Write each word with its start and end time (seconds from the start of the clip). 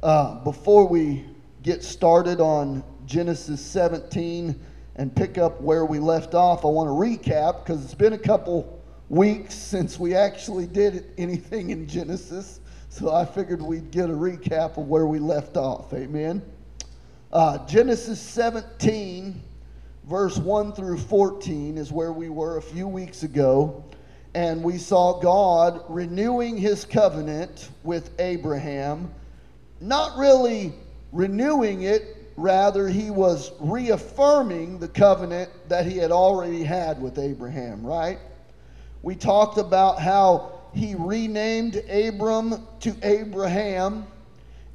Uh, 0.00 0.36
before 0.44 0.86
we 0.86 1.24
get 1.64 1.82
started 1.82 2.40
on 2.40 2.84
Genesis 3.04 3.60
17 3.60 4.54
and 4.94 5.16
pick 5.16 5.38
up 5.38 5.60
where 5.60 5.84
we 5.84 5.98
left 5.98 6.34
off, 6.34 6.64
I 6.64 6.68
want 6.68 6.86
to 6.86 6.92
recap 6.92 7.64
because 7.64 7.84
it's 7.84 7.96
been 7.96 8.12
a 8.12 8.18
couple 8.18 8.80
weeks 9.08 9.56
since 9.56 9.98
we 9.98 10.14
actually 10.14 10.68
did 10.68 11.12
anything 11.18 11.70
in 11.70 11.88
Genesis. 11.88 12.60
So 12.90 13.12
I 13.12 13.24
figured 13.24 13.60
we'd 13.60 13.90
get 13.90 14.08
a 14.08 14.12
recap 14.12 14.76
of 14.76 14.86
where 14.86 15.08
we 15.08 15.18
left 15.18 15.56
off. 15.56 15.92
Amen. 15.92 16.42
Uh, 17.32 17.66
Genesis 17.66 18.20
17, 18.20 19.42
verse 20.04 20.38
1 20.38 20.74
through 20.74 20.98
14, 20.98 21.76
is 21.76 21.90
where 21.90 22.12
we 22.12 22.28
were 22.28 22.58
a 22.58 22.62
few 22.62 22.86
weeks 22.86 23.24
ago. 23.24 23.84
And 24.34 24.62
we 24.62 24.78
saw 24.78 25.18
God 25.18 25.82
renewing 25.88 26.56
his 26.56 26.84
covenant 26.84 27.70
with 27.82 28.12
Abraham 28.20 29.12
not 29.80 30.16
really 30.16 30.72
renewing 31.12 31.82
it, 31.82 32.16
rather, 32.36 32.88
he 32.88 33.10
was 33.10 33.52
reaffirming 33.60 34.78
the 34.78 34.88
covenant 34.88 35.50
that 35.68 35.86
he 35.86 35.98
had 35.98 36.12
already 36.12 36.62
had 36.62 37.00
with 37.02 37.18
Abraham, 37.18 37.84
right? 37.84 38.18
We 39.02 39.14
talked 39.14 39.58
about 39.58 40.00
how 40.00 40.60
he 40.74 40.94
renamed 40.94 41.76
Abram 41.90 42.66
to 42.80 42.94
Abraham. 43.02 44.06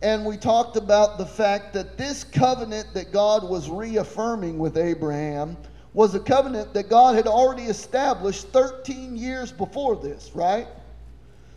And 0.01 0.25
we 0.25 0.35
talked 0.35 0.75
about 0.75 1.17
the 1.17 1.25
fact 1.25 1.73
that 1.73 1.97
this 1.97 2.25
covenant 2.25 2.93
that 2.93 3.13
God 3.13 3.49
was 3.49 3.69
reaffirming 3.69 4.59
with 4.59 4.77
Abraham 4.77 5.55
was 5.93 6.15
a 6.15 6.19
covenant 6.19 6.73
that 6.73 6.89
God 6.89 7.15
had 7.15 7.27
already 7.27 7.63
established 7.63 8.47
13 8.49 9.15
years 9.15 9.51
before 9.51 9.95
this, 9.95 10.31
right? 10.33 10.67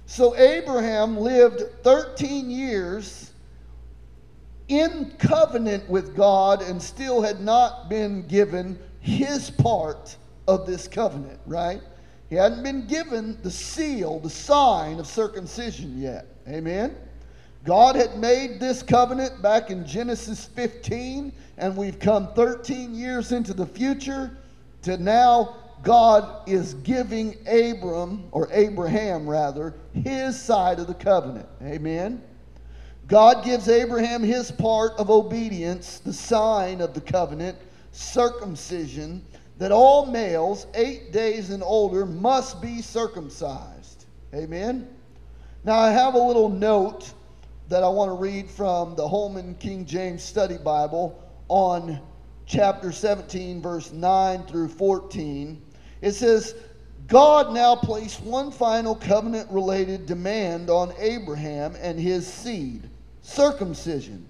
So 0.04 0.36
Abraham 0.36 1.16
lived 1.16 1.62
13 1.82 2.48
years 2.50 3.32
in 4.68 5.12
covenant 5.18 5.88
with 5.88 6.16
God 6.16 6.62
and 6.62 6.82
still 6.82 7.22
had 7.22 7.40
not 7.40 7.88
been 7.88 8.26
given 8.26 8.78
his 9.00 9.50
part 9.50 10.16
of 10.48 10.66
this 10.66 10.88
covenant, 10.88 11.40
right? 11.46 11.80
He 12.28 12.34
hadn't 12.34 12.62
been 12.62 12.86
given 12.86 13.38
the 13.42 13.50
seal, 13.50 14.18
the 14.18 14.30
sign 14.30 14.98
of 14.98 15.06
circumcision 15.06 16.00
yet. 16.00 16.26
Amen? 16.48 16.96
God 17.64 17.96
had 17.96 18.18
made 18.18 18.60
this 18.60 18.82
covenant 18.82 19.42
back 19.42 19.70
in 19.70 19.86
Genesis 19.86 20.46
15, 20.46 21.32
and 21.58 21.76
we've 21.76 21.98
come 21.98 22.32
13 22.34 22.94
years 22.94 23.32
into 23.32 23.54
the 23.54 23.66
future 23.66 24.36
to 24.82 24.96
now 24.98 25.56
God 25.82 26.48
is 26.48 26.74
giving 26.74 27.36
Abram, 27.46 28.28
or 28.32 28.48
Abraham 28.52 29.28
rather, 29.28 29.74
his 29.92 30.40
side 30.40 30.78
of 30.78 30.86
the 30.86 30.94
covenant. 30.94 31.48
Amen? 31.62 32.22
God 33.08 33.44
gives 33.44 33.68
Abraham 33.68 34.24
his 34.24 34.50
part 34.50 34.92
of 34.98 35.10
obedience, 35.10 36.00
the 36.00 36.12
sign 36.12 36.80
of 36.80 36.92
the 36.92 37.00
covenant, 37.00 37.56
circumcision, 37.92 39.24
that 39.58 39.70
all 39.70 40.06
males, 40.06 40.66
eight 40.74 41.12
days 41.12 41.50
and 41.50 41.62
older, 41.62 42.04
must 42.04 42.60
be 42.60 42.82
circumcised. 42.82 44.06
Amen? 44.34 44.88
Now, 45.62 45.78
I 45.78 45.92
have 45.92 46.14
a 46.14 46.18
little 46.18 46.48
note 46.48 47.12
that 47.68 47.84
I 47.84 47.88
want 47.88 48.08
to 48.08 48.14
read 48.14 48.50
from 48.50 48.96
the 48.96 49.06
Holman 49.06 49.54
King 49.54 49.86
James 49.86 50.24
Study 50.24 50.58
Bible 50.58 51.22
on 51.46 52.00
chapter 52.44 52.90
17, 52.90 53.62
verse 53.62 53.92
9 53.92 54.42
through 54.46 54.68
14. 54.68 55.62
It 56.00 56.12
says, 56.12 56.56
God 57.06 57.54
now 57.54 57.76
placed 57.76 58.20
one 58.22 58.50
final 58.50 58.96
covenant 58.96 59.48
related 59.48 60.06
demand 60.06 60.70
on 60.70 60.92
Abraham 60.98 61.76
and 61.80 62.00
his 62.00 62.26
seed 62.26 62.90
circumcision. 63.26 64.26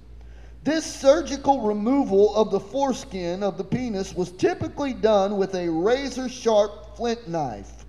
This 0.64 0.84
surgical 0.84 1.60
removal 1.60 2.34
of 2.34 2.50
the 2.50 2.58
foreskin 2.58 3.42
of 3.42 3.56
the 3.56 3.62
penis 3.62 4.14
was 4.14 4.32
typically 4.32 4.92
done 4.92 5.36
with 5.36 5.54
a 5.54 5.68
razor 5.68 6.28
sharp 6.28 6.96
flint 6.96 7.28
knife. 7.28 7.84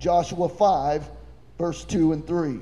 Joshua 0.00 0.48
5, 0.48 1.08
verse 1.58 1.84
2 1.84 2.12
and 2.12 2.26
3. 2.26 2.58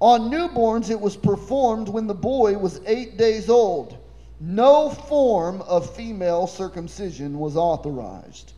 On 0.00 0.30
newborns, 0.30 0.90
it 0.90 0.98
was 0.98 1.16
performed 1.16 1.88
when 1.88 2.06
the 2.06 2.14
boy 2.14 2.56
was 2.56 2.80
eight 2.86 3.18
days 3.18 3.50
old. 3.50 3.98
No 4.40 4.88
form 4.88 5.60
of 5.62 5.94
female 5.94 6.46
circumcision 6.46 7.38
was 7.38 7.56
authorized. 7.56 8.53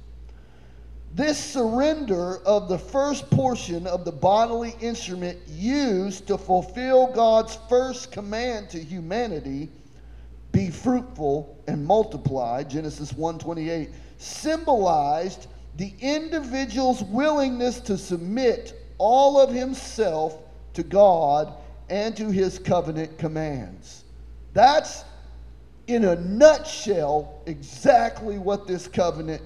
This 1.16 1.38
surrender 1.43 2.43
of 2.44 2.69
the 2.69 2.78
first 2.78 3.31
portion 3.31 3.87
of 3.87 4.04
the 4.04 4.12
bodily 4.12 4.77
instrument 4.82 5.38
used 5.49 6.27
to 6.27 6.37
fulfill 6.37 7.06
God's 7.06 7.59
first 7.71 8.12
command 8.12 8.69
to 8.69 8.78
humanity, 8.78 9.71
be 10.53 10.69
fruitful 10.69 11.56
and 11.69 11.87
multiply, 11.87 12.65
Genesis 12.65 13.15
1:28, 13.15 13.88
symbolized 14.19 15.47
the 15.78 15.94
individual's 16.03 17.03
willingness 17.05 17.81
to 17.81 17.97
submit 17.97 18.78
all 18.99 19.41
of 19.41 19.50
himself 19.50 20.37
to 20.75 20.82
God 20.82 21.50
and 21.88 22.15
to 22.15 22.28
his 22.28 22.59
covenant 22.59 23.16
commands. 23.16 24.05
That's 24.53 25.03
in 25.87 26.05
a 26.05 26.16
nutshell 26.16 27.41
exactly 27.47 28.37
what 28.37 28.66
this 28.66 28.87
covenant 28.87 29.41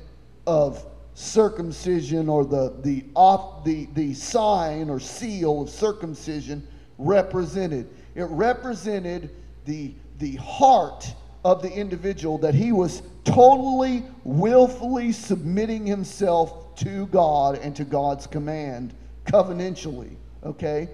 of 0.49 0.85
circumcision 1.15 2.29
or 2.29 2.45
the, 2.45 2.75
the, 2.83 3.05
off, 3.15 3.65
the, 3.65 3.87
the 3.95 4.15
sign 4.15 4.89
or 4.91 5.01
seal 5.01 5.63
of 5.63 5.71
circumcision 5.71 6.67
represented. 6.99 7.89
It 8.15 8.25
represented 8.25 9.31
the, 9.65 9.95
the 10.19 10.37
heart 10.37 11.13
of 11.45 11.63
the 11.63 11.71
individual 11.71 12.39
that 12.39 12.55
he 12.55 12.73
was 12.73 13.03
totally, 13.25 14.05
willfully 14.25 15.13
submitting 15.13 15.87
himself 15.87 16.75
to 16.77 17.07
God 17.07 17.59
and 17.59 17.75
to 17.77 17.85
God's 17.85 18.27
command 18.27 18.95
covenantally. 19.25 20.17
Okay? 20.45 20.89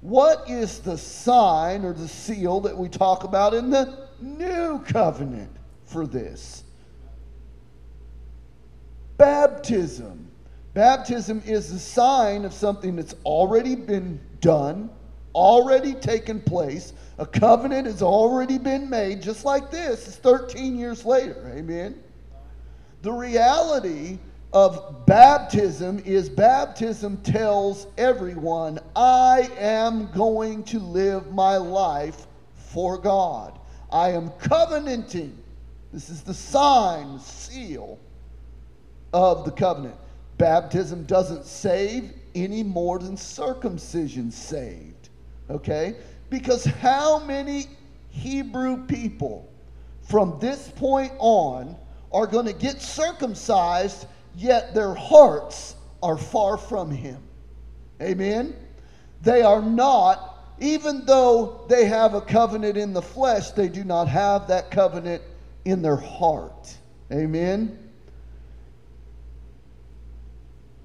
What 0.00 0.48
is 0.48 0.80
the 0.80 0.98
sign 0.98 1.84
or 1.84 1.92
the 1.92 2.08
seal 2.08 2.60
that 2.60 2.76
we 2.76 2.88
talk 2.88 3.24
about 3.24 3.54
in 3.54 3.70
the 3.70 4.08
new 4.20 4.80
covenant 4.86 5.50
for 5.84 6.06
this? 6.06 6.64
Baptism. 9.16 10.28
Baptism 10.74 11.42
is 11.44 11.70
a 11.70 11.78
sign 11.78 12.44
of 12.44 12.52
something 12.52 12.96
that's 12.96 13.14
already 13.24 13.74
been 13.74 14.18
done, 14.40 14.90
already 15.34 15.92
taken 15.92 16.40
place. 16.40 16.94
A 17.18 17.26
covenant 17.26 17.86
has 17.86 18.00
already 18.00 18.56
been 18.56 18.88
made, 18.88 19.20
just 19.20 19.44
like 19.44 19.70
this. 19.70 20.08
It's 20.08 20.16
13 20.16 20.78
years 20.78 21.04
later. 21.04 21.52
Amen. 21.54 22.02
The 23.02 23.12
reality 23.12 24.18
of 24.54 25.04
baptism 25.06 25.98
is 26.04 26.28
baptism 26.28 27.18
tells 27.18 27.86
everyone, 27.98 28.78
I 28.96 29.50
am 29.58 30.10
going 30.12 30.62
to 30.64 30.78
live 30.78 31.32
my 31.32 31.58
life 31.58 32.26
for 32.54 32.96
God. 32.96 33.58
I 33.90 34.10
am 34.10 34.30
covenanting. 34.30 35.36
This 35.92 36.08
is 36.08 36.22
the 36.22 36.32
sign, 36.32 37.18
seal 37.18 37.98
of 39.12 39.44
the 39.44 39.50
covenant. 39.50 39.94
Baptism 40.38 41.04
doesn't 41.04 41.44
save 41.44 42.12
any 42.34 42.62
more 42.62 42.98
than 42.98 43.16
circumcision 43.16 44.30
saved. 44.30 45.08
Okay? 45.50 45.96
Because 46.30 46.64
how 46.64 47.18
many 47.20 47.66
Hebrew 48.10 48.84
people 48.86 49.52
from 50.02 50.38
this 50.40 50.68
point 50.76 51.12
on 51.18 51.76
are 52.12 52.26
going 52.26 52.46
to 52.46 52.52
get 52.52 52.80
circumcised, 52.80 54.06
yet 54.36 54.74
their 54.74 54.94
hearts 54.94 55.76
are 56.02 56.16
far 56.16 56.56
from 56.56 56.90
Him? 56.90 57.22
Amen? 58.00 58.54
They 59.22 59.42
are 59.42 59.62
not, 59.62 60.54
even 60.58 61.04
though 61.06 61.64
they 61.68 61.84
have 61.84 62.14
a 62.14 62.20
covenant 62.20 62.76
in 62.76 62.92
the 62.92 63.02
flesh, 63.02 63.50
they 63.50 63.68
do 63.68 63.84
not 63.84 64.08
have 64.08 64.48
that 64.48 64.70
covenant 64.70 65.22
in 65.64 65.82
their 65.82 65.96
heart. 65.96 66.74
Amen? 67.12 67.78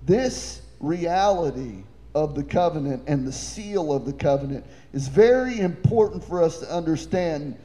This 0.07 0.62
reality 0.80 1.83
of 2.15 2.33
the 2.33 2.44
covenant 2.44 3.04
and 3.07 3.27
the 3.27 3.31
seal 3.31 3.92
of 3.92 4.06
the 4.06 4.13
covenant 4.13 4.65
is 4.94 5.09
very 5.09 5.59
important 5.59 6.24
for 6.24 6.42
us 6.42 6.59
to 6.59 6.74
understand. 6.74 7.57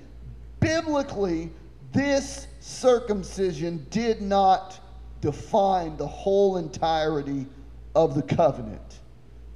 Biblically, 0.58 1.50
this 1.92 2.48
circumcision 2.58 3.86
did 3.90 4.20
not 4.20 4.80
define 5.20 5.96
the 5.96 6.06
whole 6.06 6.56
entirety 6.56 7.46
of 7.94 8.16
the 8.16 8.22
covenant. 8.22 8.98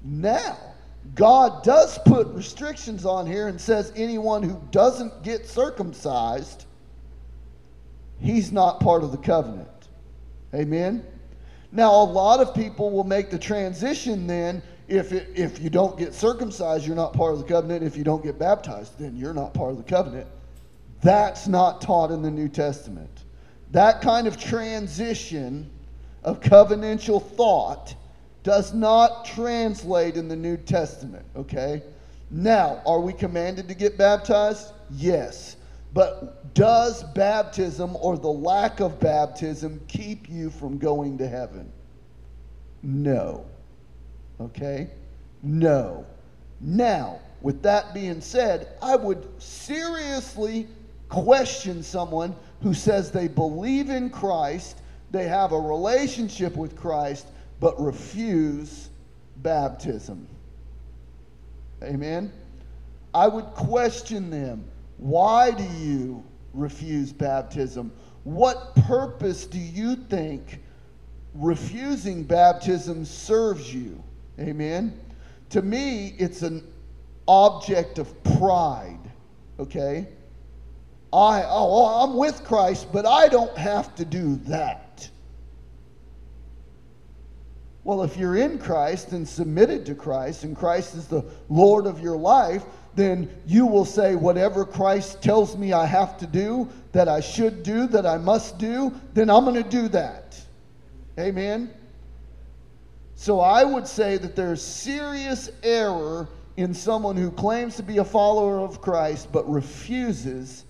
Now, 0.05 0.57
God 1.17 1.65
does 1.65 1.99
put 2.07 2.29
restrictions 2.29 3.05
on 3.05 3.27
here 3.27 3.49
and 3.49 3.61
says 3.61 3.93
anyone 3.97 4.45
who 4.45 4.63
doesn't 4.71 5.25
get 5.25 5.47
circumcised, 5.47 6.67
he's 8.21 8.53
not 8.53 8.79
part 8.79 9.03
of 9.03 9.11
the 9.11 9.19
covenant. 9.19 9.69
Amen? 10.55 11.05
Now, 11.73 11.95
a 11.95 12.05
lot 12.05 12.41
of 12.41 12.55
people 12.55 12.91
will 12.91 13.05
make 13.05 13.31
the 13.31 13.39
transition 13.39 14.27
then 14.27 14.63
if, 14.89 15.13
it, 15.13 15.29
if 15.35 15.61
you 15.61 15.69
don't 15.69 15.99
get 15.99 16.15
circumcised, 16.15 16.87
you're 16.87 16.97
not 16.97 17.13
part 17.13 17.33
of 17.33 17.39
the 17.39 17.45
covenant. 17.45 17.83
If 17.83 17.97
you 17.97 18.05
don't 18.05 18.23
get 18.23 18.39
baptized, 18.39 18.99
then 18.99 19.17
you're 19.17 19.35
not 19.35 19.53
part 19.53 19.73
of 19.73 19.77
the 19.79 19.83
covenant. 19.83 20.29
That's 21.03 21.49
not 21.49 21.81
taught 21.81 22.11
in 22.11 22.23
the 22.23 22.31
New 22.31 22.49
Testament. 22.49 23.25
That 23.73 24.01
kind 24.01 24.27
of 24.27 24.39
transition 24.39 25.71
of 26.23 26.41
covenantal 26.41 27.23
thought 27.23 27.95
does 28.43 28.73
not 28.73 29.25
translate 29.25 30.17
in 30.17 30.29
the 30.29 30.37
New 30.37 30.57
Testament, 30.57 31.27
okay? 31.35 31.83
Now, 32.31 32.81
are 32.87 33.01
we 33.01 33.13
commanded 33.13 33.69
to 33.69 33.75
get 33.75 33.99
baptized? 33.99 34.73
Yes. 34.91 35.56
But 35.97 36.53
does 36.53 37.03
baptism 37.15 37.97
or 37.97 38.19
the 38.19 38.29
lack 38.29 38.81
of 38.81 39.01
baptism 39.01 39.81
keep 39.89 40.29
you 40.29 40.51
from 40.51 40.77
going 40.77 41.17
to 41.17 41.27
heaven? 41.27 41.73
No. 42.83 43.47
Okay? 44.39 44.91
No. 45.43 46.05
Now, 46.61 47.21
with 47.41 47.63
that 47.63 47.95
being 47.95 48.21
said, 48.21 48.69
I 48.83 48.95
would 48.95 49.27
seriously 49.41 50.69
question 51.09 51.83
someone 51.83 52.37
who 52.61 52.75
says 52.75 53.11
they 53.11 53.27
believe 53.27 53.89
in 53.89 54.11
Christ, 54.11 54.83
they 55.13 55.27
have 55.27 55.53
a 55.53 55.59
relationship 55.59 56.57
with 56.57 56.77
Christ, 56.77 57.27
but 57.59 57.81
refuse 57.81 58.91
baptism. 59.39 60.29
Amen? 61.83 62.31
I 63.15 63.29
would 63.29 63.47
question 63.47 64.29
them. 64.29 64.63
Why 64.99 65.51
do 65.51 65.65
you 65.65 66.25
refuse 66.55 67.13
baptism? 67.13 67.93
What 68.25 68.75
purpose 68.77 69.47
do 69.47 69.59
you 69.59 69.97
think 69.97 70.61
refusing 71.35 72.25
baptism 72.25 73.05
serves 73.05 73.73
you? 73.73 74.03
Amen? 74.41 74.99
To 75.51 75.63
me, 75.63 76.15
it's 76.19 76.43
an 76.43 76.67
object 77.29 77.99
of 77.99 78.23
pride. 78.25 78.99
Okay? 79.59 80.09
I, 81.13 81.43
oh, 81.43 81.49
oh 81.51 82.05
I'm 82.05 82.17
with 82.17 82.43
Christ, 82.45 82.93
but 82.93 83.07
I 83.07 83.29
don't 83.29 83.57
have 83.57 83.95
to 83.97 84.05
do 84.05 84.37
that. 84.47 84.86
Well, 87.87 88.03
if 88.03 88.17
you're 88.17 88.35
in 88.35 88.59
Christ 88.59 89.13
and 89.13 89.29
submitted 89.29 89.87
to 89.87 89.95
Christ, 89.95 90.43
and 90.43 90.57
Christ 90.57 90.97
is 90.97 91.07
the 91.07 91.25
Lord 91.49 91.87
of 91.87 92.01
your 92.01 92.17
life, 92.17 92.65
then 92.97 93.31
you 93.47 93.65
will 93.65 93.85
say, 93.85 94.17
whatever 94.17 94.65
Christ 94.65 95.23
tells 95.23 95.57
me 95.57 95.73
I 95.73 95.87
have 95.87 96.19
to 96.19 96.27
do, 96.27 96.69
that 96.91 97.09
I 97.09 97.21
should 97.21 97.63
do, 97.63 97.87
that 97.87 98.05
I 98.05 98.19
must 98.19 98.59
do, 98.59 98.93
then 99.15 99.31
I'm 99.31 99.45
going 99.45 99.63
to 99.63 99.71
do 99.71 99.87
that. 99.91 100.37
Amen? 101.17 101.71
So 103.15 103.39
I 103.39 103.63
would 103.63 103.87
say 103.87 104.19
that 104.19 104.35
there's 104.35 104.61
serious 104.61 105.49
error 105.63 106.27
in 106.57 106.75
someone 106.75 107.17
who 107.17 107.31
claims 107.31 107.77
to 107.77 107.85
be 107.85 107.99
a 107.99 108.05
follower 108.05 108.59
of 108.59 108.81
Christ 108.81 109.31
but 109.31 109.49
refuses 109.49 110.65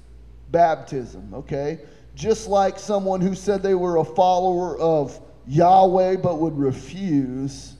baptism, 0.51 1.33
okay? 1.33 1.79
Just 2.15 2.47
like 2.47 2.79
someone 2.79 3.23
who 3.23 3.35
said 3.35 3.63
they 3.63 3.75
were 3.75 3.97
a 3.97 4.05
follower 4.05 4.79
of 4.79 5.19
Yahweh 5.47 6.17
but 6.17 6.39
would 6.39 6.57
refuse 6.57 7.75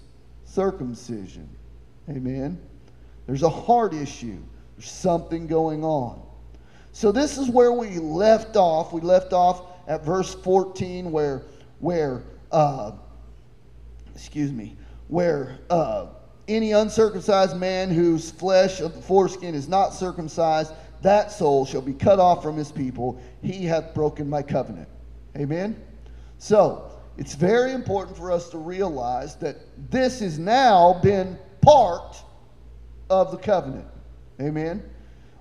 circumcision. 0.45 1.49
Amen? 2.09 2.61
There's 3.27 3.43
a 3.43 3.51
heart 3.51 3.93
issue, 3.93 4.39
there's 4.77 4.91
something 4.91 5.47
going 5.47 5.85
on. 5.85 6.23
So 6.93 7.13
this 7.13 7.37
is 7.37 7.51
where 7.51 7.73
we 7.73 7.99
left 7.99 8.57
off. 8.57 8.93
We 8.93 9.01
left 9.01 9.33
off 9.33 9.63
at 9.87 10.05
verse 10.05 10.35
14 10.35 11.11
where, 11.11 11.43
where 11.81 12.23
uh, 12.53 12.93
excuse 14.15 14.53
me, 14.53 14.77
where 15.09 15.59
uh, 15.69 16.07
any 16.49 16.73
uncircumcised 16.73 17.57
man 17.57 17.91
whose 17.91 18.31
flesh 18.31 18.81
of 18.81 18.95
the 18.95 19.03
foreskin 19.03 19.55
is 19.55 19.69
not 19.69 19.91
circumcised 19.93 20.73
that 21.03 21.31
soul 21.31 21.65
shall 21.65 21.83
be 21.83 21.93
cut 21.93 22.19
off 22.19 22.43
from 22.43 22.57
his 22.57 22.73
people. 22.73 23.21
He 23.43 23.65
hath 23.65 23.95
broken 23.95 24.29
my 24.29 24.43
covenant. 24.43 24.89
Amen? 25.37 25.81
So, 26.39 26.91
it's 27.19 27.35
very 27.35 27.73
important 27.73 28.17
for 28.17 28.31
us 28.31 28.51
to 28.51 28.59
realize 28.59 29.37
that 29.37 29.57
this 29.91 30.21
has 30.21 30.39
now 30.39 31.01
been 31.03 31.39
part 31.63 32.17
of 33.09 33.31
the 33.31 33.39
covenant. 33.39 33.87
Amen? 34.41 34.83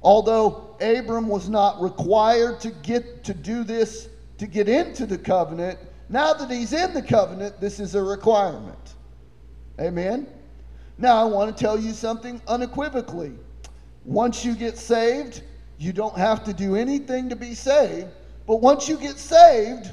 Although 0.01 0.77
Abram 0.79 1.27
was 1.27 1.49
not 1.49 1.81
required 1.81 2.59
to 2.61 2.71
get 2.71 3.23
to 3.25 3.33
do 3.33 3.63
this 3.63 4.07
to 4.37 4.47
get 4.47 4.69
into 4.69 5.05
the 5.05 5.17
covenant, 5.17 5.79
now 6.09 6.33
that 6.33 6.49
he's 6.49 6.73
in 6.73 6.93
the 6.93 7.01
covenant, 7.01 7.59
this 7.59 7.79
is 7.79 7.95
a 7.95 8.03
requirement. 8.03 8.95
Amen? 9.79 10.27
Now, 10.97 11.17
I 11.17 11.25
want 11.25 11.55
to 11.55 11.61
tell 11.61 11.79
you 11.79 11.91
something 11.91 12.41
unequivocally. 12.47 13.33
Once 14.05 14.45
you 14.45 14.55
get 14.55 14.77
saved, 14.77 15.41
you 15.77 15.91
don't 15.91 16.17
have 16.17 16.43
to 16.45 16.53
do 16.53 16.75
anything 16.75 17.27
to 17.29 17.35
be 17.35 17.53
saved. 17.53 18.07
But 18.47 18.57
once 18.57 18.87
you 18.87 18.97
get 18.97 19.17
saved, 19.17 19.91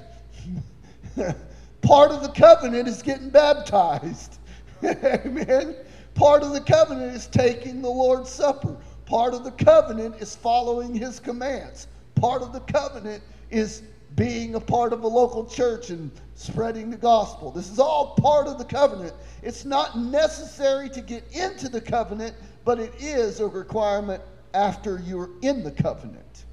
part 1.83 2.11
of 2.11 2.23
the 2.23 2.29
covenant 2.29 2.89
is 2.89 3.03
getting 3.03 3.31
baptized. 3.31 4.39
Amen. 4.85 5.77
Part 6.15 6.43
of 6.43 6.53
the 6.53 6.61
covenant 6.61 7.15
is 7.15 7.27
taking 7.27 7.83
the 7.83 7.89
Lord's 7.89 8.31
Supper. 8.31 8.77
Part 9.07 9.35
of 9.35 9.45
the 9.45 9.51
covenant 9.53 10.17
is 10.21 10.35
following 10.35 10.95
his 10.95 11.21
commands. 11.21 11.89
Part 12.15 12.43
of 12.43 12.53
the 12.53 12.61
covenant 12.61 13.23
is 13.51 13.83
being 14.17 14.55
a 14.55 14.61
part 14.61 14.93
of 14.93 15.05
a 15.05 15.09
local 15.09 15.45
church 15.45 15.91
and 15.91 16.11
spreading 16.35 16.91
the 16.91 16.97
gospel. 16.97 17.51
This 17.51 17.71
is 17.71 17.79
all 17.79 18.15
part 18.15 18.47
of 18.47 18.59
the 18.59 18.65
covenant. 18.65 19.15
It's 19.43 19.65
not 19.65 19.99
necessary 19.99 20.89
to 20.91 21.01
get 21.01 21.25
into 21.33 21.69
the 21.69 21.81
covenant, 21.81 22.35
but 22.65 22.79
it 22.79 22.93
is 22.99 23.41
a 23.41 23.47
requirement 23.47 24.23
after 24.55 25.03
you're 25.05 25.31
in 25.41 25.63
the 25.63 25.71
covenant. 25.71 26.45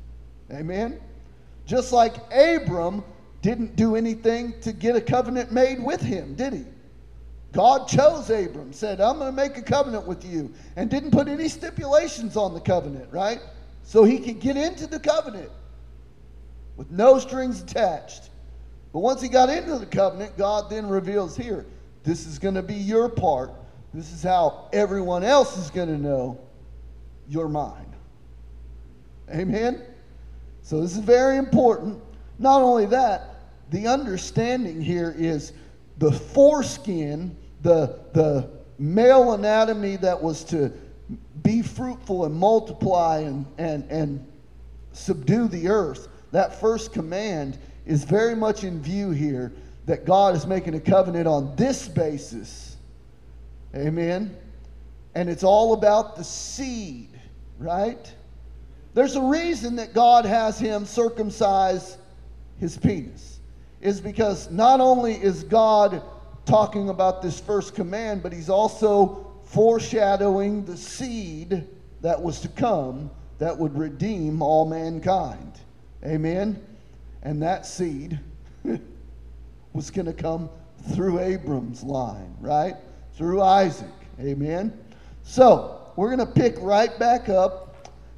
Amen? 0.52 1.00
Just 1.66 1.92
like 1.92 2.16
Abram 2.32 3.04
didn't 3.42 3.76
do 3.76 3.96
anything 3.96 4.60
to 4.62 4.74
get 4.74 4.96
a 4.96 5.02
covenant 5.02 5.52
made 5.52 5.82
with 5.84 6.02
him, 6.02 6.36
did 6.36 6.54
he? 6.54 6.66
God 7.52 7.88
chose 7.88 8.30
Abram, 8.30 8.74
said, 8.74 9.02
I'm 9.02 9.18
going 9.18 9.32
to 9.32 9.36
make 9.36 9.58
a 9.58 9.62
covenant 9.62 10.06
with 10.06 10.24
you, 10.24 10.54
and 10.76 10.90
didn't 10.90 11.12
put 11.12 11.28
any 11.28 11.50
stipulations 11.50 12.38
on 12.38 12.54
the 12.54 12.60
covenant, 12.60 13.12
right? 13.12 13.40
So 13.84 14.04
he 14.04 14.20
could 14.20 14.40
get 14.40 14.56
into 14.56 14.86
the 14.86 15.00
covenant 15.00 15.50
with 16.78 16.92
no 16.92 17.18
strings 17.18 17.62
attached. 17.62 18.30
But 18.94 19.00
once 19.00 19.22
he 19.22 19.30
got 19.30 19.50
into 19.50 19.80
the 19.80 19.86
covenant, 19.86 20.38
God 20.38 20.70
then 20.70 20.88
reveals 20.88 21.36
here, 21.36 21.66
this 22.04 22.28
is 22.28 22.38
going 22.40 22.56
to 22.56 22.62
be 22.62 22.76
your 22.76 23.10
part. 23.10 23.52
This 23.94 24.12
is 24.12 24.22
how 24.22 24.70
everyone 24.72 25.24
else 25.24 25.58
is 25.58 25.70
going 25.72 25.90
to 25.90 25.98
know 25.98 26.40
you're 27.28 27.50
mine. 27.50 27.94
Amen? 29.32 29.84
So 30.62 30.82
this 30.82 30.94
is 30.94 31.00
very 31.00 31.38
important. 31.38 32.02
Not 32.40 32.62
only 32.62 32.86
that, 32.88 33.36
the 33.70 33.86
understanding 33.86 34.82
here 34.82 35.14
is 35.16 35.54
the 35.98 36.12
foreskin, 36.12 37.36
the, 37.62 38.00
the 38.14 38.50
male 38.80 39.34
anatomy 39.34 39.98
that 39.98 40.22
was 40.22 40.44
to 40.46 40.72
be 41.44 41.62
fruitful 41.62 42.26
and 42.26 42.34
multiply 42.34 43.20
and, 43.20 43.46
and, 43.58 43.84
and 43.92 44.26
subdue 44.94 45.48
the 45.50 45.68
earth, 45.68 46.08
that 46.32 46.60
first 46.60 46.94
command 46.94 47.58
is 47.86 48.04
very 48.06 48.36
much 48.36 48.64
in 48.64 48.82
view 48.82 49.12
here 49.12 49.52
that 49.86 50.06
God 50.06 50.36
is 50.36 50.46
making 50.46 50.76
a 50.76 50.80
covenant 50.80 51.28
on 51.28 51.56
this 51.56 51.88
basis. 51.88 52.78
Amen. 53.76 54.36
And 55.16 55.30
it's 55.30 55.44
all 55.44 55.74
about 55.74 56.16
the 56.16 56.24
seed, 56.24 57.10
right? 57.58 58.14
There's 58.94 59.16
a 59.16 59.22
reason 59.22 59.76
that 59.78 59.94
God 59.94 60.26
has 60.26 60.60
him 60.60 60.86
circumcise 60.86 61.98
his 62.60 62.78
penis. 62.78 63.40
Is 63.82 64.02
because 64.02 64.52
not 64.52 64.82
only 64.82 65.14
is 65.14 65.44
God 65.44 66.02
talking 66.46 66.90
about 66.90 67.22
this 67.22 67.40
first 67.40 67.76
command, 67.76 68.22
but 68.22 68.34
he's 68.34 68.50
also 68.50 69.26
foreshadowing 69.46 70.66
the 70.66 70.76
seed 70.76 71.66
that 72.02 72.22
was 72.22 72.42
to 72.42 72.48
come 72.50 73.10
that 73.40 73.58
would 73.58 73.78
redeem 73.78 74.42
all 74.42 74.66
mankind. 74.66 75.54
Amen? 76.06 76.62
And 77.24 77.42
that 77.42 77.66
seed 77.66 78.20
was 79.74 79.90
going 79.92 80.06
to 80.06 80.14
come 80.14 80.50
through 80.94 81.20
Abram's 81.20 81.84
line, 81.84 82.36
right? 82.40 82.76
Through 83.16 83.42
Isaac. 83.42 83.88
Amen? 84.20 84.78
So, 85.24 85.80
we're 85.96 86.16
going 86.16 86.26
to 86.26 86.34
pick 86.34 86.56
right 86.60 86.98
back 87.00 87.30
up. 87.30 87.69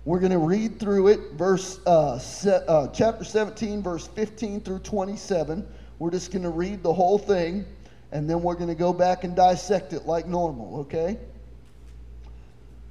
We're 0.04 0.20
going 0.20 0.32
to 0.32 0.40
read 0.40 0.80
through 0.80 1.10
it, 1.10 1.34
verse 1.34 1.80
uh, 1.86 2.18
se- 2.18 2.64
uh, 2.68 2.88
chapter 2.88 3.24
17, 3.24 3.84
verse 3.84 4.08
15 4.08 4.62
through 4.62 4.80
27. 4.80 5.68
We're 6.00 6.10
just 6.10 6.32
going 6.32 6.42
to 6.42 6.50
read 6.50 6.82
the 6.82 6.92
whole 6.92 7.20
thing, 7.20 7.66
and 8.12 8.28
then 8.28 8.42
we're 8.42 8.56
going 8.56 8.70
to 8.70 8.76
go 8.76 8.94
back 8.94 9.24
and 9.24 9.36
dissect 9.36 9.94
it 9.94 10.08
like 10.08 10.28
normal, 10.28 10.80
okay? 10.82 11.20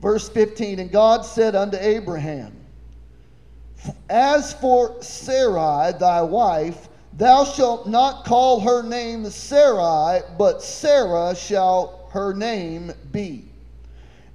Verse 0.00 0.28
15 0.28 0.78
And 0.78 0.92
God 0.92 1.24
said 1.24 1.56
unto 1.56 1.76
Abraham, 1.80 2.56
as 4.08 4.52
for 4.54 5.02
Sarai, 5.02 5.92
thy 5.98 6.22
wife, 6.22 6.88
thou 7.14 7.44
shalt 7.44 7.88
not 7.88 8.24
call 8.24 8.60
her 8.60 8.84
name 8.84 9.28
Sarai, 9.28 10.20
but 10.38 10.62
Sarah 10.62 11.34
shall 11.34 12.08
her 12.12 12.34
name 12.34 12.92
be. 13.10 13.46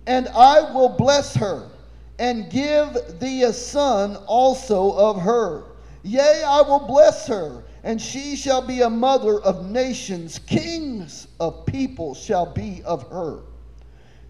And 0.07 0.27
I 0.29 0.73
will 0.73 0.89
bless 0.89 1.35
her, 1.35 1.69
and 2.19 2.49
give 2.49 3.19
thee 3.19 3.43
a 3.43 3.53
son 3.53 4.15
also 4.27 4.91
of 4.91 5.21
her. 5.21 5.63
Yea, 6.03 6.43
I 6.45 6.61
will 6.61 6.85
bless 6.85 7.27
her, 7.27 7.63
and 7.83 8.01
she 8.01 8.35
shall 8.35 8.61
be 8.61 8.81
a 8.81 8.89
mother 8.89 9.41
of 9.41 9.69
nations. 9.69 10.39
Kings 10.39 11.27
of 11.39 11.65
people 11.65 12.13
shall 12.13 12.45
be 12.45 12.81
of 12.83 13.09
her. 13.09 13.39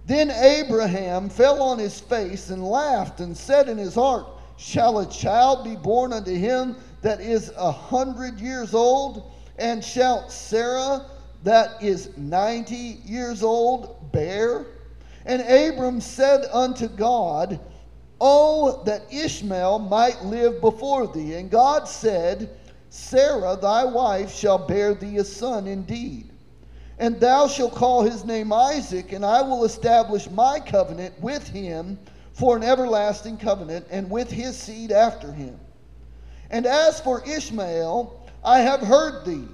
Then 0.05 0.31
Abraham 0.31 1.29
fell 1.29 1.61
on 1.61 1.79
his 1.79 1.99
face 1.99 2.49
and 2.49 2.63
laughed, 2.63 3.19
and 3.19 3.35
said 3.35 3.69
in 3.69 3.77
his 3.77 3.95
heart, 3.95 4.25
Shall 4.57 4.99
a 4.99 5.09
child 5.09 5.63
be 5.65 5.75
born 5.75 6.13
unto 6.13 6.33
him 6.33 6.77
that 7.01 7.19
is 7.19 7.51
a 7.57 7.71
hundred 7.71 8.39
years 8.39 8.73
old? 8.73 9.31
And 9.57 9.83
shall 9.83 10.29
Sarah, 10.29 11.05
that 11.43 11.81
is 11.81 12.15
ninety 12.17 13.01
years 13.05 13.43
old, 13.43 14.11
bear? 14.11 14.65
And 15.25 15.41
Abram 15.41 15.99
said 15.99 16.45
unto 16.53 16.87
God, 16.87 17.59
Oh, 18.27 18.81
that 18.85 19.13
Ishmael 19.13 19.77
might 19.77 20.25
live 20.25 20.59
before 20.59 21.05
thee. 21.05 21.35
And 21.35 21.47
God 21.47 21.87
said, 21.87 22.49
Sarah, 22.89 23.55
thy 23.55 23.85
wife, 23.85 24.33
shall 24.33 24.57
bear 24.57 24.95
thee 24.95 25.17
a 25.17 25.23
son 25.23 25.67
indeed. 25.67 26.31
And 26.97 27.19
thou 27.19 27.47
shalt 27.47 27.75
call 27.75 28.01
his 28.01 28.25
name 28.25 28.51
Isaac, 28.51 29.11
and 29.11 29.23
I 29.23 29.43
will 29.43 29.63
establish 29.63 30.27
my 30.31 30.59
covenant 30.59 31.13
with 31.21 31.47
him 31.47 31.99
for 32.33 32.57
an 32.57 32.63
everlasting 32.63 33.37
covenant, 33.37 33.85
and 33.91 34.09
with 34.09 34.31
his 34.31 34.57
seed 34.57 34.91
after 34.91 35.31
him. 35.31 35.59
And 36.49 36.65
as 36.65 36.99
for 36.99 37.23
Ishmael, 37.29 38.27
I 38.43 38.61
have 38.61 38.81
heard 38.81 39.23
thee. 39.23 39.47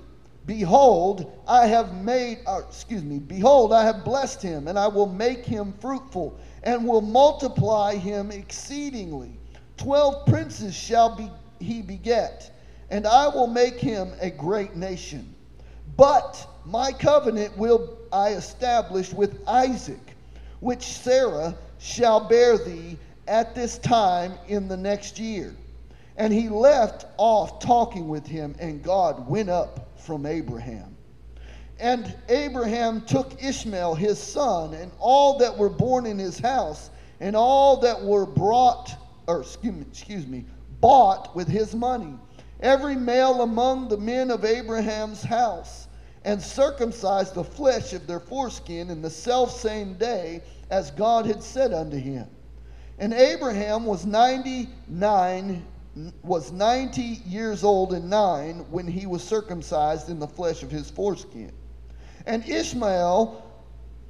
Behold, 0.46 1.30
I 1.46 1.68
have 1.68 1.94
made, 1.94 2.40
or 2.48 2.62
excuse 2.62 3.04
me, 3.04 3.20
behold, 3.20 3.74
I 3.74 3.84
have 3.84 4.06
blessed 4.06 4.42
him, 4.42 4.70
and 4.70 4.80
I 4.80 4.88
will 4.88 5.08
make 5.08 5.46
him 5.46 5.74
fruitful, 5.82 6.40
and 6.64 6.88
will 6.88 7.02
multiply 7.02 7.96
him 7.96 8.32
exceedingly. 8.32 9.38
Twelve 9.78 10.26
princes 10.28 10.76
shall 10.76 11.16
be, 11.16 11.30
he 11.60 11.82
beget, 11.82 12.52
and 12.90 13.08
I 13.08 13.28
will 13.28 13.48
make 13.48 13.80
him 13.80 14.12
a 14.22 14.30
great 14.30 14.76
nation. 14.76 15.34
But 15.98 16.48
my 16.66 16.92
covenant 16.92 17.58
will 17.58 17.98
I 18.14 18.30
establish 18.30 19.12
with 19.14 19.42
Isaac, 19.48 20.16
which 20.60 20.84
Sarah 20.84 21.56
shall 21.80 22.28
bear 22.28 22.58
thee 22.58 22.98
at 23.28 23.56
this 23.56 23.78
time 23.80 24.34
in 24.48 24.68
the 24.68 24.78
next 24.78 25.18
year. 25.18 25.56
And 26.18 26.32
he 26.32 26.50
left 26.50 27.06
off 27.18 27.60
talking 27.60 28.08
with 28.08 28.28
him, 28.28 28.56
and 28.60 28.84
God 28.84 29.28
went 29.28 29.50
up 29.50 30.00
from 30.00 30.26
Abraham. 30.26 30.91
And 31.82 32.16
Abraham 32.30 33.02
took 33.02 33.44
Ishmael 33.44 33.96
his 33.96 34.20
son, 34.20 34.76
and 34.76 34.92
all 35.00 35.40
that 35.40 35.58
were 35.58 35.70
born 35.70 36.06
in 36.06 36.18
his 36.18 36.40
house, 36.40 36.92
and 37.20 37.36
all 37.36 37.78
that 37.82 38.02
were 38.02 38.26
brought, 38.26 38.96
or 39.28 39.42
excuse 39.42 39.74
me, 39.74 39.86
excuse 39.90 40.28
me 40.28 40.46
bought 40.82 41.34
with 41.36 41.48
his 41.48 41.74
money, 41.74 42.18
every 42.60 42.96
male 42.96 43.44
among 43.44 43.88
the 43.88 43.98
men 43.98 44.32
of 44.32 44.44
Abraham's 44.44 45.22
house, 45.22 45.88
and 46.26 46.42
circumcised 46.42 47.36
the 47.36 47.44
flesh 47.44 47.94
of 47.94 48.06
their 48.06 48.20
foreskin 48.20 48.90
in 48.90 49.02
the 49.02 49.10
self 49.10 49.52
same 49.52 49.94
day 49.96 50.42
as 50.70 50.92
God 50.92 51.26
had 51.26 51.42
said 51.42 51.74
unto 51.74 51.98
him. 51.98 52.28
And 53.00 53.14
Abraham 53.14 53.86
was 53.86 54.06
99 54.06 55.66
was 56.24 56.54
90 56.54 57.02
years 57.26 57.66
old 57.66 57.92
and 57.92 58.10
9 58.10 58.66
when 58.72 58.88
he 58.88 59.06
was 59.06 59.22
circumcised 59.22 60.10
in 60.10 60.20
the 60.20 60.28
flesh 60.28 60.64
of 60.64 60.72
his 60.72 60.90
foreskin. 60.90 61.52
And 62.26 62.48
Ishmael 62.48 63.44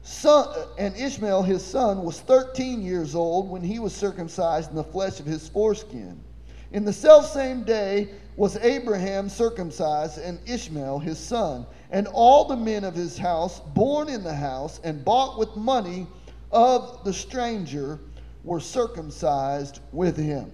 son 0.04 0.68
and 0.78 0.96
Ishmael 0.96 1.44
his 1.44 1.64
son 1.64 2.04
was 2.04 2.20
13 2.22 2.82
years 2.82 3.16
old 3.16 3.50
when 3.50 3.62
he 3.62 3.80
was 3.80 3.94
circumcised 3.94 4.70
in 4.70 4.76
the 4.76 4.84
flesh 4.84 5.20
of 5.20 5.26
his 5.26 5.48
foreskin. 5.48 6.24
In 6.72 6.86
the 6.86 6.94
selfsame 6.94 7.64
day 7.64 8.10
was 8.38 8.58
Abraham 8.58 9.30
circumcised 9.30 10.18
and 10.18 10.40
Ishmael 10.48 11.00
his 11.00 11.20
son, 11.20 11.66
and 11.92 12.08
all 12.08 12.46
the 12.46 12.56
men 12.56 12.84
of 12.84 12.96
his 12.96 13.18
house 13.18 13.60
born 13.60 14.08
in 14.08 14.24
the 14.24 14.34
house 14.34 14.80
and 14.84 15.04
bought 15.04 15.38
with 15.38 15.56
money 15.56 16.08
of 16.52 17.04
the 17.04 17.14
stranger 17.14 18.00
were 18.44 18.60
circumcised 18.60 19.80
with 19.92 20.18
him. 20.18 20.52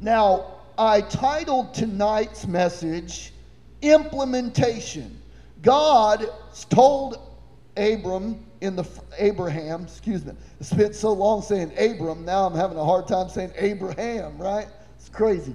Now, 0.00 0.54
I 0.78 1.00
titled 1.00 1.74
tonight's 1.74 2.46
message 2.46 3.32
Implementation. 3.82 5.20
God 5.62 6.26
told 6.70 7.18
Abram 7.76 8.44
in 8.60 8.76
the 8.76 8.86
Abraham, 9.18 9.84
excuse 9.84 10.24
me. 10.24 10.32
I 10.60 10.64
spent 10.64 10.94
so 10.94 11.12
long 11.12 11.42
saying 11.42 11.72
Abram, 11.78 12.24
now 12.24 12.46
I'm 12.46 12.54
having 12.54 12.76
a 12.76 12.84
hard 12.84 13.06
time 13.06 13.28
saying 13.28 13.52
Abraham, 13.56 14.38
right? 14.38 14.68
It's 14.96 15.08
crazy. 15.08 15.54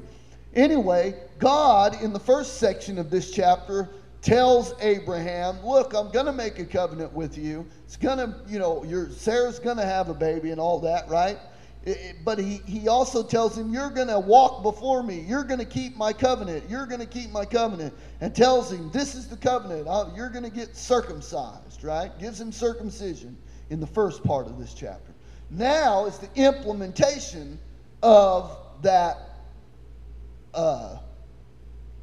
Anyway, 0.55 1.15
God 1.39 2.01
in 2.01 2.13
the 2.13 2.19
first 2.19 2.57
section 2.57 2.97
of 2.97 3.09
this 3.09 3.31
chapter 3.31 3.89
tells 4.21 4.73
Abraham, 4.79 5.57
"Look, 5.65 5.93
I'm 5.93 6.09
going 6.11 6.27
to 6.27 6.31
make 6.33 6.59
a 6.59 6.65
covenant 6.65 7.11
with 7.11 7.37
you. 7.37 7.65
It's 7.85 7.97
going 7.97 8.19
to, 8.19 8.35
you 8.47 8.57
know, 8.57 8.83
your 8.85 9.09
Sarah's 9.09 9.59
going 9.59 9.77
to 9.77 9.85
have 9.85 10.07
a 10.09 10.13
baby 10.13 10.51
and 10.51 10.61
all 10.61 10.79
that, 10.79 11.09
right? 11.09 11.37
But 12.23 12.39
he, 12.39 12.61
he 12.65 12.87
also 12.87 13.23
tells 13.23 13.57
him, 13.57 13.73
You're 13.73 13.89
going 13.89 14.07
to 14.07 14.19
walk 14.19 14.63
before 14.63 15.03
me. 15.03 15.19
You're 15.19 15.43
going 15.43 15.59
to 15.59 15.65
keep 15.65 15.97
my 15.97 16.13
covenant. 16.13 16.69
You're 16.69 16.85
going 16.85 17.01
to 17.01 17.05
keep 17.05 17.29
my 17.31 17.43
covenant. 17.43 17.93
And 18.21 18.33
tells 18.33 18.71
him, 18.71 18.89
This 18.91 19.15
is 19.15 19.27
the 19.27 19.35
covenant. 19.35 19.87
Uh, 19.87 20.09
you're 20.15 20.29
going 20.29 20.45
to 20.45 20.49
get 20.49 20.77
circumcised, 20.77 21.83
right? 21.83 22.17
Gives 22.19 22.39
him 22.39 22.53
circumcision 22.53 23.35
in 23.69 23.81
the 23.81 23.87
first 23.87 24.23
part 24.23 24.47
of 24.47 24.57
this 24.57 24.73
chapter. 24.73 25.13
Now 25.49 26.05
is 26.05 26.17
the 26.19 26.29
implementation 26.35 27.59
of 28.01 28.57
that 28.81 29.17
uh, 30.53 30.97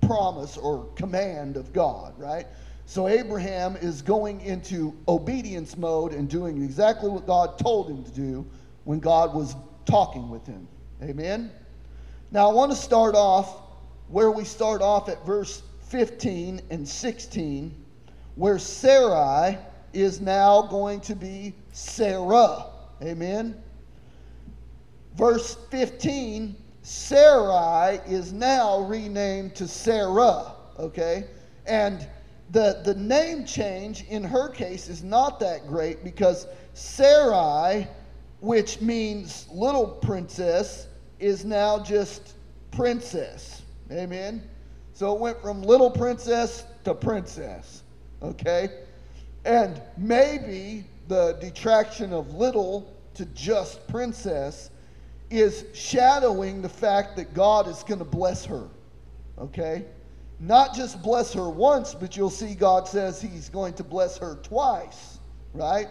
promise 0.03 0.59
or 0.59 0.87
command 0.95 1.57
of 1.57 1.73
God, 1.73 2.19
right? 2.19 2.47
So 2.85 3.09
Abraham 3.09 3.77
is 3.77 4.03
going 4.03 4.41
into 4.43 4.95
obedience 5.09 5.77
mode 5.77 6.13
and 6.13 6.29
doing 6.29 6.63
exactly 6.63 7.09
what 7.09 7.27
God 7.27 7.59
told 7.59 7.89
him 7.89 8.05
to 8.05 8.11
do 8.11 8.47
when 8.85 8.99
God 8.99 9.35
was 9.35 9.55
talking 9.85 10.29
with 10.29 10.47
him. 10.47 10.67
Amen? 11.03 11.51
Now 12.31 12.51
I 12.51 12.53
want 12.53 12.71
to 12.73 12.77
start 12.77 13.15
off 13.15 13.63
where 14.09 14.31
we 14.31 14.45
start 14.45 14.83
off 14.83 15.09
at 15.09 15.25
verse 15.25 15.63
15 15.89 16.61
and 16.71 16.89
16, 16.89 17.75
where 18.35 18.59
Sarai 18.59 19.59
is 19.93 20.21
now 20.21 20.63
going 20.63 21.01
to 21.01 21.15
be 21.15 21.55
Sarah. 21.73 22.67
Amen? 23.03 23.61
Verse 25.17 25.57
15 25.71 26.57
Sarai 26.83 28.01
is 28.07 28.33
now 28.33 28.81
renamed 28.81 29.55
to 29.57 29.69
Sarah, 29.69 30.53
okay? 30.79 31.27
And 31.67 32.07
the, 32.51 32.81
the 32.85 32.95
name 32.95 33.45
change 33.45 34.05
in 34.09 34.25
her 34.25 34.49
case 34.49 34.89
is 34.89 35.03
not 35.03 35.39
that 35.41 35.67
great 35.67 36.03
because 36.03 36.47
Sarai, 36.75 37.87
which 38.41 38.81
means 38.81 39.47
little 39.53 39.87
princess, 39.87 40.89
is 41.19 41.45
now 41.45 41.79
just 41.79 42.35
princess. 42.71 43.63
Amen? 43.93 44.43
So 44.95 45.15
it 45.15 45.21
went 45.21 45.41
from 45.41 45.63
little 45.63 45.91
princess 45.91 46.65
to 46.85 46.95
princess, 46.95 47.83
okay? 48.23 48.69
And 49.45 49.81
maybe 49.97 50.85
the 51.09 51.39
detraction 51.41 52.13
of 52.13 52.35
little 52.35 52.95
to 53.15 53.25
just 53.27 53.87
princess 53.89 54.71
is 55.31 55.65
shadowing 55.75 56.63
the 56.63 56.69
fact 56.69 57.17
that 57.17 57.35
God 57.35 57.69
is 57.69 57.83
going 57.83 57.99
to 57.99 58.05
bless 58.05 58.45
her. 58.45 58.69
Okay? 59.39 59.85
Not 60.39 60.75
just 60.75 61.03
bless 61.03 61.33
her 61.35 61.49
once, 61.49 61.95
but 61.95 62.17
you'll 62.17 62.31
see 62.31 62.55
God 62.55 62.89
says 62.89 63.21
he's 63.21 63.49
going 63.49 63.75
to 63.75 63.85
bless 63.85 64.19
her 64.19 64.39
twice, 64.43 65.19
right? 65.53 65.89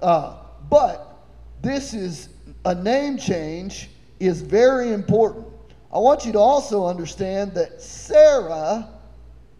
Uh, 0.00 0.36
but 0.68 1.15
this 1.62 1.94
is 1.94 2.28
a 2.64 2.74
name 2.74 3.18
change 3.18 3.90
is 4.20 4.42
very 4.42 4.92
important. 4.92 5.46
I 5.92 5.98
want 5.98 6.24
you 6.26 6.32
to 6.32 6.38
also 6.38 6.86
understand 6.86 7.54
that 7.54 7.80
Sarah 7.80 8.88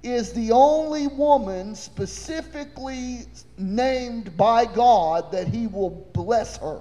is 0.02 0.32
the 0.32 0.52
only 0.52 1.08
woman 1.08 1.74
specifically 1.74 3.26
named 3.58 4.36
by 4.36 4.64
God 4.64 5.32
that 5.32 5.48
he 5.48 5.66
will 5.66 6.08
bless 6.12 6.56
her. 6.58 6.80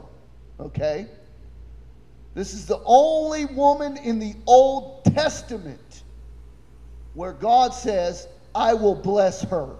Okay? 0.59 1.07
This 2.33 2.53
is 2.53 2.65
the 2.65 2.81
only 2.85 3.45
woman 3.45 3.97
in 3.97 4.19
the 4.19 4.35
Old 4.45 5.05
Testament 5.05 6.03
where 7.13 7.31
God 7.31 7.73
says, 7.73 8.27
I 8.53 8.73
will 8.73 8.95
bless 8.95 9.41
her. 9.43 9.75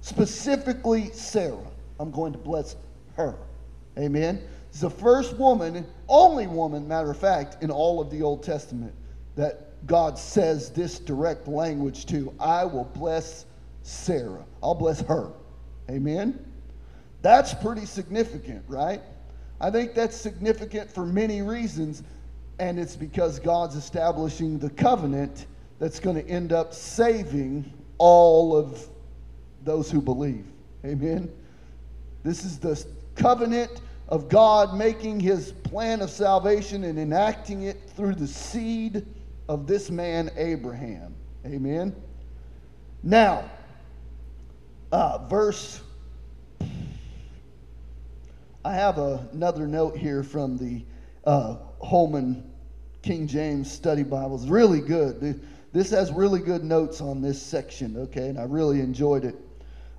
Specifically, 0.00 1.10
Sarah. 1.12 1.69
I'm 2.00 2.10
going 2.10 2.32
to 2.32 2.38
bless 2.38 2.76
her. 3.16 3.36
Amen. 3.98 4.42
It's 4.70 4.80
the 4.80 4.90
first 4.90 5.36
woman, 5.36 5.86
only 6.08 6.46
woman, 6.46 6.88
matter 6.88 7.10
of 7.10 7.18
fact, 7.18 7.62
in 7.62 7.70
all 7.70 8.00
of 8.00 8.10
the 8.10 8.22
Old 8.22 8.42
Testament 8.42 8.94
that 9.36 9.86
God 9.86 10.18
says 10.18 10.70
this 10.70 10.98
direct 10.98 11.46
language 11.46 12.06
to 12.06 12.32
I 12.40 12.64
will 12.64 12.84
bless 12.84 13.44
Sarah. 13.82 14.44
I'll 14.62 14.74
bless 14.74 15.02
her. 15.02 15.30
Amen? 15.90 16.42
That's 17.20 17.52
pretty 17.52 17.84
significant, 17.84 18.64
right? 18.66 19.02
I 19.60 19.70
think 19.70 19.94
that's 19.94 20.16
significant 20.16 20.90
for 20.90 21.04
many 21.04 21.42
reasons, 21.42 22.02
and 22.58 22.78
it's 22.78 22.96
because 22.96 23.38
God's 23.38 23.76
establishing 23.76 24.58
the 24.58 24.70
covenant 24.70 25.46
that's 25.78 26.00
going 26.00 26.16
to 26.16 26.26
end 26.26 26.54
up 26.54 26.72
saving 26.72 27.70
all 27.98 28.56
of 28.56 28.88
those 29.64 29.90
who 29.90 30.00
believe. 30.00 30.46
Amen? 30.84 31.30
This 32.22 32.44
is 32.44 32.58
the 32.58 32.84
covenant 33.14 33.80
of 34.08 34.28
God 34.28 34.76
making 34.76 35.20
his 35.20 35.52
plan 35.52 36.02
of 36.02 36.10
salvation 36.10 36.84
and 36.84 36.98
enacting 36.98 37.62
it 37.62 37.78
through 37.96 38.16
the 38.16 38.26
seed 38.26 39.06
of 39.48 39.66
this 39.66 39.90
man, 39.90 40.30
Abraham. 40.36 41.14
Amen? 41.46 41.94
Now, 43.02 43.50
uh, 44.92 45.26
verse. 45.28 45.80
I 48.64 48.74
have 48.74 48.98
a, 48.98 49.26
another 49.32 49.66
note 49.66 49.96
here 49.96 50.22
from 50.22 50.58
the 50.58 50.84
uh, 51.24 51.56
Holman 51.82 52.50
King 53.02 53.26
James 53.26 53.70
Study 53.70 54.02
Bibles. 54.02 54.46
Really 54.48 54.80
good. 54.80 55.40
This 55.72 55.90
has 55.90 56.12
really 56.12 56.40
good 56.40 56.64
notes 56.64 57.00
on 57.00 57.22
this 57.22 57.40
section, 57.40 57.96
okay, 57.96 58.28
and 58.28 58.38
I 58.38 58.42
really 58.42 58.80
enjoyed 58.80 59.24
it. 59.24 59.36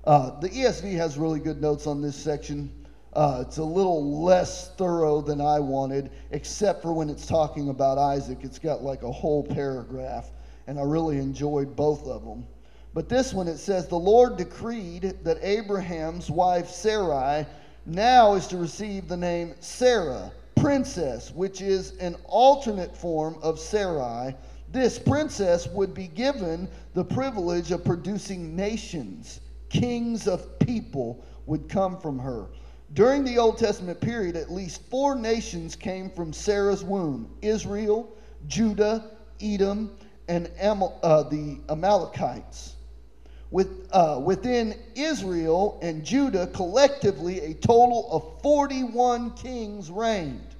Uh, 0.04 0.40
the 0.40 0.48
ESV 0.48 0.96
has 0.96 1.16
really 1.16 1.38
good 1.38 1.62
notes 1.62 1.86
on 1.86 2.02
this 2.02 2.16
section. 2.16 2.68
Uh, 3.12 3.44
it's 3.46 3.58
a 3.58 3.64
little 3.64 4.22
less 4.22 4.70
thorough 4.70 5.20
than 5.20 5.40
I 5.40 5.60
wanted, 5.60 6.10
except 6.32 6.82
for 6.82 6.92
when 6.92 7.08
it's 7.08 7.24
talking 7.24 7.68
about 7.68 7.98
Isaac. 7.98 8.38
It's 8.42 8.58
got 8.58 8.82
like 8.82 9.04
a 9.04 9.12
whole 9.12 9.44
paragraph, 9.44 10.32
and 10.66 10.76
I 10.76 10.82
really 10.82 11.18
enjoyed 11.18 11.76
both 11.76 12.08
of 12.08 12.24
them. 12.24 12.44
But 12.94 13.08
this 13.08 13.32
one, 13.32 13.46
it 13.46 13.58
says, 13.58 13.86
The 13.86 13.94
Lord 13.96 14.36
decreed 14.36 15.14
that 15.22 15.38
Abraham's 15.40 16.30
wife 16.30 16.68
Sarai 16.68 17.46
now 17.86 18.34
is 18.34 18.48
to 18.48 18.56
receive 18.56 19.06
the 19.06 19.16
name 19.16 19.54
Sarah, 19.60 20.32
princess, 20.56 21.30
which 21.30 21.60
is 21.60 21.92
an 21.98 22.16
alternate 22.24 22.96
form 22.96 23.36
of 23.40 23.60
Sarai. 23.60 24.34
This 24.72 24.98
princess 24.98 25.68
would 25.68 25.94
be 25.94 26.08
given 26.08 26.68
the 26.94 27.04
privilege 27.04 27.70
of 27.70 27.84
producing 27.84 28.56
nations. 28.56 29.38
Kings 29.72 30.28
of 30.28 30.58
people 30.60 31.24
would 31.46 31.68
come 31.68 31.98
from 31.98 32.18
her. 32.18 32.46
During 32.94 33.24
the 33.24 33.38
Old 33.38 33.58
Testament 33.58 34.00
period, 34.00 34.36
at 34.36 34.52
least 34.52 34.82
four 34.90 35.16
nations 35.16 35.74
came 35.74 36.10
from 36.10 36.32
Sarah's 36.32 36.84
womb 36.84 37.34
Israel, 37.40 38.14
Judah, 38.46 39.10
Edom, 39.40 39.96
and 40.28 40.50
Amal, 40.60 41.00
uh, 41.02 41.22
the 41.24 41.58
Amalekites 41.70 42.76
with, 43.52 43.86
uh, 43.92 44.20
within 44.22 44.74
Israel 44.94 45.78
and 45.82 46.04
Judah, 46.04 46.46
collectively, 46.48 47.40
a 47.40 47.54
total 47.54 48.08
of 48.10 48.42
41 48.42 49.30
kings 49.32 49.90
reigned. 49.90 50.54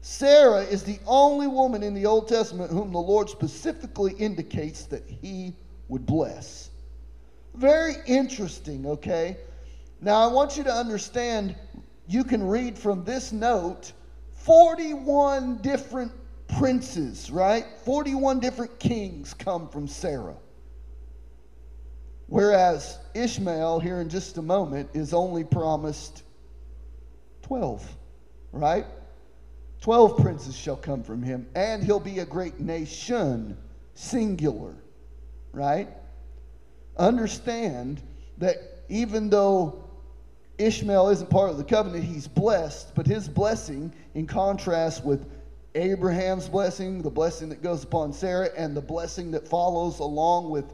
Sarah 0.00 0.62
is 0.62 0.82
the 0.82 0.98
only 1.06 1.46
woman 1.46 1.82
in 1.82 1.92
the 1.94 2.06
Old 2.06 2.28
Testament 2.28 2.70
whom 2.70 2.92
the 2.92 2.98
Lord 2.98 3.28
specifically 3.28 4.12
indicates 4.12 4.84
that 4.86 5.04
he 5.06 5.54
would 5.88 6.06
bless. 6.06 6.65
Very 7.56 7.94
interesting, 8.06 8.86
okay? 8.86 9.38
Now, 10.00 10.16
I 10.16 10.32
want 10.32 10.56
you 10.56 10.64
to 10.64 10.72
understand 10.72 11.56
you 12.06 12.22
can 12.22 12.46
read 12.46 12.78
from 12.78 13.02
this 13.04 13.32
note 13.32 13.92
41 14.32 15.58
different 15.62 16.12
princes, 16.58 17.30
right? 17.30 17.64
41 17.84 18.40
different 18.40 18.78
kings 18.78 19.32
come 19.34 19.68
from 19.68 19.88
Sarah. 19.88 20.36
Whereas 22.28 22.98
Ishmael, 23.14 23.80
here 23.80 24.00
in 24.00 24.08
just 24.08 24.36
a 24.36 24.42
moment, 24.42 24.90
is 24.92 25.14
only 25.14 25.42
promised 25.42 26.24
12, 27.42 27.88
right? 28.52 28.84
12 29.80 30.18
princes 30.18 30.56
shall 30.56 30.76
come 30.76 31.02
from 31.02 31.22
him, 31.22 31.46
and 31.54 31.82
he'll 31.82 32.00
be 32.00 32.18
a 32.18 32.26
great 32.26 32.60
nation, 32.60 33.56
singular, 33.94 34.74
right? 35.52 35.88
Understand 36.98 38.02
that 38.38 38.56
even 38.88 39.28
though 39.28 39.84
Ishmael 40.58 41.10
isn't 41.10 41.28
part 41.28 41.50
of 41.50 41.58
the 41.58 41.64
covenant, 41.64 42.04
he's 42.04 42.26
blessed, 42.26 42.94
but 42.94 43.06
his 43.06 43.28
blessing, 43.28 43.92
in 44.14 44.26
contrast 44.26 45.04
with 45.04 45.28
Abraham's 45.74 46.48
blessing, 46.48 47.02
the 47.02 47.10
blessing 47.10 47.50
that 47.50 47.62
goes 47.62 47.84
upon 47.84 48.12
Sarah, 48.12 48.48
and 48.56 48.74
the 48.74 48.80
blessing 48.80 49.30
that 49.32 49.46
follows 49.46 49.98
along 49.98 50.50
with 50.50 50.72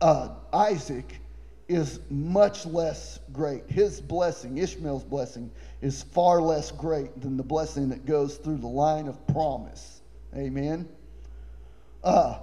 uh, 0.00 0.28
Isaac 0.52 1.20
is 1.68 1.98
much 2.10 2.66
less 2.66 3.18
great. 3.32 3.68
His 3.68 4.00
blessing, 4.00 4.58
Ishmael's 4.58 5.04
blessing, 5.04 5.50
is 5.80 6.02
far 6.02 6.40
less 6.40 6.70
great 6.70 7.20
than 7.20 7.36
the 7.36 7.42
blessing 7.42 7.88
that 7.88 8.06
goes 8.06 8.36
through 8.36 8.58
the 8.58 8.68
line 8.68 9.08
of 9.08 9.26
promise. 9.26 10.02
Amen. 10.36 10.88
Uh, 12.04 12.38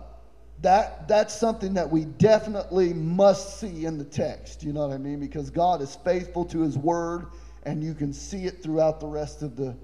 that 0.61 1.07
that's 1.07 1.33
something 1.33 1.73
that 1.73 1.89
we 1.89 2.05
definitely 2.05 2.93
must 2.93 3.59
see 3.59 3.85
in 3.85 3.97
the 3.97 4.05
text. 4.05 4.63
You 4.63 4.73
know 4.73 4.87
what 4.87 4.93
I 4.93 4.97
mean? 4.97 5.19
Because 5.19 5.49
God 5.49 5.81
is 5.81 5.95
faithful 6.03 6.45
to 6.45 6.61
His 6.61 6.77
word, 6.77 7.27
and 7.63 7.83
you 7.83 7.93
can 7.93 8.13
see 8.13 8.45
it 8.45 8.61
throughout 8.61 8.99
the 8.99 9.07
rest 9.07 9.41
of 9.41 9.55
the 9.55 9.75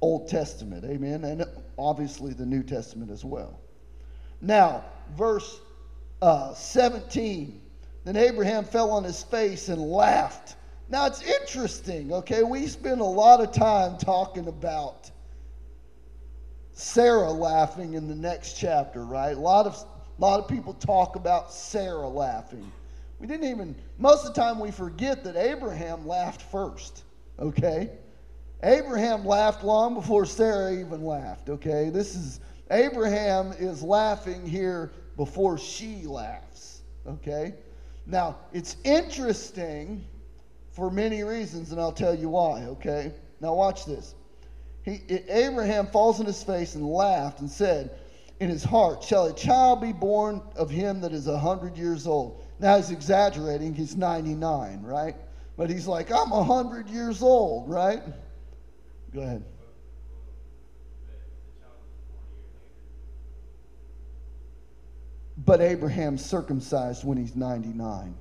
Old 0.00 0.28
Testament. 0.28 0.84
Amen. 0.84 1.24
And 1.24 1.44
obviously 1.78 2.32
the 2.32 2.46
New 2.46 2.62
Testament 2.62 3.10
as 3.10 3.24
well. 3.24 3.58
Now, 4.40 4.84
verse 5.16 5.60
uh, 6.22 6.54
17. 6.54 7.60
Then 8.04 8.16
Abraham 8.16 8.64
fell 8.64 8.90
on 8.90 9.04
his 9.04 9.22
face 9.22 9.68
and 9.68 9.80
laughed. 9.80 10.56
Now 10.88 11.06
it's 11.06 11.22
interesting, 11.22 12.12
okay? 12.12 12.42
We 12.42 12.66
spend 12.66 13.00
a 13.00 13.04
lot 13.04 13.40
of 13.40 13.52
time 13.52 13.98
talking 13.98 14.48
about 14.48 15.10
Sarah 16.72 17.30
laughing 17.30 17.94
in 17.94 18.08
the 18.08 18.14
next 18.14 18.54
chapter, 18.54 19.04
right? 19.04 19.36
A 19.36 19.40
lot 19.40 19.66
of, 19.66 19.84
a 20.18 20.20
lot 20.20 20.40
of 20.40 20.48
people 20.48 20.74
talk 20.74 21.16
about 21.16 21.52
Sarah 21.52 22.08
laughing. 22.08 22.70
We 23.18 23.26
didn't 23.26 23.48
even, 23.48 23.76
most 23.98 24.26
of 24.26 24.34
the 24.34 24.40
time 24.40 24.58
we 24.58 24.70
forget 24.70 25.24
that 25.24 25.36
Abraham 25.36 26.06
laughed 26.06 26.42
first, 26.42 27.04
okay? 27.38 27.90
Abraham 28.62 29.24
laughed 29.24 29.62
long 29.62 29.94
before 29.94 30.26
Sarah 30.26 30.72
even 30.72 31.04
laughed, 31.04 31.48
okay? 31.48 31.90
This 31.90 32.14
is, 32.14 32.40
Abraham 32.70 33.52
is 33.58 33.82
laughing 33.82 34.46
here 34.46 34.92
before 35.16 35.58
she 35.58 36.06
laughs. 36.06 36.82
Okay? 37.06 37.54
Now, 38.06 38.36
it's 38.52 38.76
interesting 38.84 40.04
for 40.70 40.90
many 40.90 41.22
reasons, 41.22 41.72
and 41.72 41.80
I'll 41.80 41.92
tell 41.92 42.14
you 42.14 42.28
why. 42.28 42.64
Okay? 42.64 43.12
Now, 43.40 43.54
watch 43.54 43.84
this. 43.84 44.14
He, 44.82 45.02
Abraham 45.28 45.86
falls 45.88 46.20
on 46.20 46.26
his 46.26 46.42
face 46.42 46.74
and 46.74 46.86
laughed 46.86 47.40
and 47.40 47.50
said, 47.50 47.98
In 48.40 48.48
his 48.48 48.62
heart, 48.62 49.02
Shall 49.02 49.26
a 49.26 49.34
child 49.34 49.80
be 49.80 49.92
born 49.92 50.40
of 50.54 50.70
him 50.70 51.00
that 51.00 51.12
is 51.12 51.26
a 51.26 51.38
hundred 51.38 51.76
years 51.76 52.06
old? 52.06 52.44
Now, 52.60 52.76
he's 52.76 52.90
exaggerating. 52.90 53.74
He's 53.74 53.96
99, 53.96 54.82
right? 54.82 55.16
But 55.56 55.70
he's 55.70 55.86
like, 55.86 56.12
I'm 56.12 56.30
a 56.30 56.44
hundred 56.44 56.88
years 56.88 57.20
old, 57.20 57.68
right? 57.68 58.00
Go 59.12 59.20
ahead. 59.20 59.44
But 65.44 65.60
Abraham's 65.60 66.24
circumcised 66.24 67.04
when 67.04 67.16
he's 67.16 67.34
99. 67.34 68.14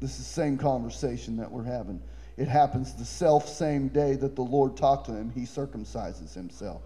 This 0.00 0.12
is 0.12 0.18
the 0.18 0.24
same 0.24 0.58
conversation 0.58 1.36
that 1.38 1.50
we're 1.50 1.64
having. 1.64 2.02
It 2.36 2.48
happens 2.48 2.94
the 2.94 3.04
self 3.04 3.48
same 3.48 3.88
day 3.88 4.14
that 4.16 4.36
the 4.36 4.42
Lord 4.42 4.76
talked 4.76 5.06
to 5.06 5.12
him, 5.12 5.30
he 5.30 5.42
circumcises 5.42 6.34
himself. 6.34 6.82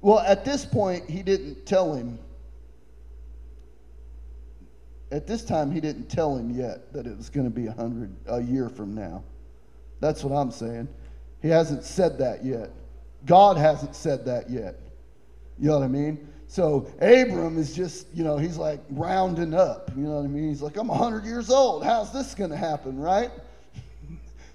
Well, 0.00 0.20
at 0.20 0.44
this 0.44 0.64
point, 0.64 1.08
he 1.08 1.22
didn't 1.22 1.66
tell 1.66 1.92
him. 1.92 2.18
At 5.12 5.26
this 5.26 5.44
time, 5.44 5.70
he 5.70 5.80
didn't 5.80 6.08
tell 6.08 6.36
him 6.36 6.50
yet 6.50 6.92
that 6.92 7.06
it 7.06 7.16
was 7.16 7.28
going 7.28 7.44
to 7.44 7.50
be 7.50 7.66
a 7.66 7.72
hundred 7.72 8.14
a 8.26 8.40
year 8.40 8.68
from 8.68 8.94
now. 8.94 9.22
That's 10.00 10.24
what 10.24 10.34
I'm 10.34 10.50
saying. 10.50 10.88
He 11.42 11.48
hasn't 11.48 11.84
said 11.84 12.18
that 12.18 12.44
yet. 12.44 12.70
God 13.26 13.56
hasn't 13.56 13.94
said 13.94 14.24
that 14.26 14.48
yet. 14.48 14.76
You 15.58 15.68
know 15.68 15.78
what 15.78 15.84
I 15.84 15.88
mean? 15.88 16.26
So 16.46 16.90
Abram 17.00 17.58
is 17.58 17.74
just, 17.74 18.06
you 18.14 18.24
know, 18.24 18.36
he's 18.38 18.56
like 18.56 18.80
rounding 18.90 19.54
up. 19.54 19.90
You 19.96 20.04
know 20.04 20.16
what 20.16 20.24
I 20.24 20.28
mean? 20.28 20.48
He's 20.48 20.62
like, 20.62 20.76
I'm 20.76 20.88
100 20.88 21.24
years 21.24 21.50
old. 21.50 21.84
How's 21.84 22.12
this 22.12 22.34
going 22.34 22.50
to 22.50 22.56
happen, 22.56 22.98
right? 22.98 23.30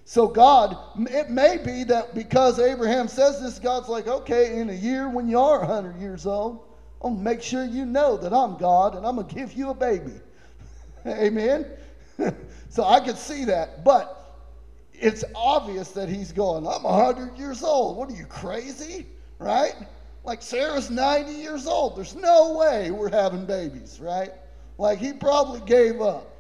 So 0.06 0.28
God, 0.28 0.78
it 1.10 1.32
may 1.32 1.58
be 1.58 1.84
that 1.86 2.14
because 2.14 2.60
Abraham 2.60 3.08
says 3.08 3.42
this, 3.42 3.58
God's 3.58 3.90
like, 3.90 4.08
okay, 4.08 4.60
in 4.60 4.70
a 4.70 4.74
year 4.74 5.10
when 5.10 5.28
you 5.28 5.40
are 5.40 5.60
100 5.60 6.00
years 6.00 6.28
old, 6.28 6.64
to 7.02 7.10
make 7.10 7.42
sure 7.42 7.66
you 7.66 7.86
know 7.86 8.16
that 8.18 8.32
I'm 8.32 8.56
God 8.58 8.96
and 8.96 9.06
I'm 9.06 9.16
going 9.16 9.28
to 9.28 9.36
give 9.36 9.54
you 9.54 9.72
a 9.72 9.74
baby. 9.74 10.14
Amen? 11.08 11.66
so 12.70 12.84
I 12.84 13.00
could 13.00 13.18
see 13.18 13.46
that. 13.46 13.84
But 13.84 14.44
it's 14.94 15.24
obvious 15.34 15.90
that 15.92 16.08
he's 16.08 16.32
going, 16.32 16.68
I'm 16.68 16.84
100 16.84 17.36
years 17.36 17.64
old. 17.64 17.98
What 17.98 18.10
are 18.10 18.16
you, 18.16 18.28
crazy? 18.28 19.08
Right? 19.40 19.74
Like 20.24 20.44
Sarah's 20.44 20.92
90 20.92 21.32
years 21.32 21.66
old. 21.66 21.98
There's 21.98 22.16
no 22.16 22.56
way 22.56 22.92
we're 22.92 23.10
having 23.10 23.46
babies, 23.46 24.00
right? 24.00 24.32
Like 24.78 25.00
he 25.00 25.14
probably 25.14 25.62
gave 25.62 26.00
up. 26.00 26.32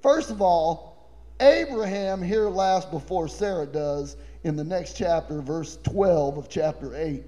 First 0.00 0.30
of 0.30 0.40
all, 0.40 0.93
Abraham 1.40 2.22
here 2.22 2.48
last 2.48 2.90
before 2.90 3.28
Sarah 3.28 3.66
does 3.66 4.16
in 4.44 4.56
the 4.56 4.64
next 4.64 4.96
chapter, 4.96 5.40
verse 5.40 5.78
12 5.82 6.38
of 6.38 6.48
chapter 6.48 6.94
8. 6.94 7.24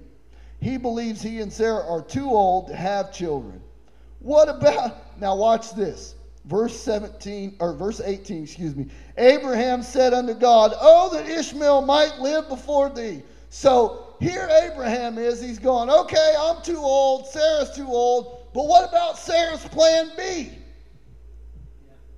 He 0.61 0.77
believes 0.77 1.23
he 1.23 1.41
and 1.41 1.53
Sarah 1.53 1.87
are 1.87 2.03
too 2.03 2.31
old 2.31 2.69
to 2.69 2.77
have 2.77 3.13
children. 3.13 3.61
What 4.21 4.49
about, 4.49 5.19
now 5.21 5.37
watch 5.37 5.75
this. 5.75 6.15
Verse 6.45 6.79
17, 6.79 7.57
or 7.59 7.73
verse 7.73 8.01
18, 8.01 8.45
excuse 8.45 8.77
me. 8.77 8.87
Abraham 9.19 9.83
said 9.83 10.15
unto 10.15 10.35
God, 10.35 10.73
Oh, 10.81 11.11
that 11.13 11.29
Ishmael 11.29 11.83
might 11.83 12.21
live 12.21 12.49
before 12.49 12.89
thee. 12.89 13.23
So 13.51 14.15
here 14.21 14.49
Abraham 14.63 15.19
is. 15.19 15.43
He's 15.43 15.59
going, 15.59 15.91
Okay, 15.91 16.35
I'm 16.39 16.63
too 16.63 16.79
old. 16.79 17.27
Sarah's 17.27 17.73
too 17.73 17.89
old. 17.89 18.47
But 18.55 18.67
what 18.67 18.89
about 18.89 19.19
Sarah's 19.19 19.65
plan 19.65 20.13
B? 20.17 20.53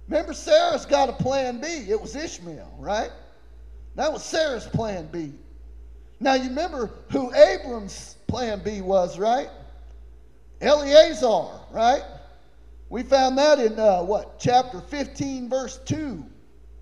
Remember, 0.09 0.33
Sarah's 0.33 0.87
got 0.87 1.09
a 1.09 1.13
plan 1.13 1.61
B. 1.61 1.67
It 1.67 2.01
was 2.01 2.17
Ishmael, 2.17 2.75
right? 2.79 3.11
That 3.95 4.13
was 4.13 4.25
Sarah's 4.25 4.67
plan 4.67 5.09
B. 5.13 5.33
Now, 6.21 6.35
you 6.35 6.49
remember 6.49 6.91
who 7.11 7.33
Abram's 7.35 8.17
plan 8.27 8.61
B 8.65 8.81
was, 8.81 9.19
right? 9.19 9.49
Eleazar, 10.61 11.61
right? 11.71 12.03
We 12.89 13.03
found 13.03 13.37
that 13.39 13.59
in 13.59 13.79
uh, 13.79 14.03
what 14.03 14.39
chapter 14.41 14.81
15, 14.81 15.49
verse 15.49 15.79
2, 15.85 16.25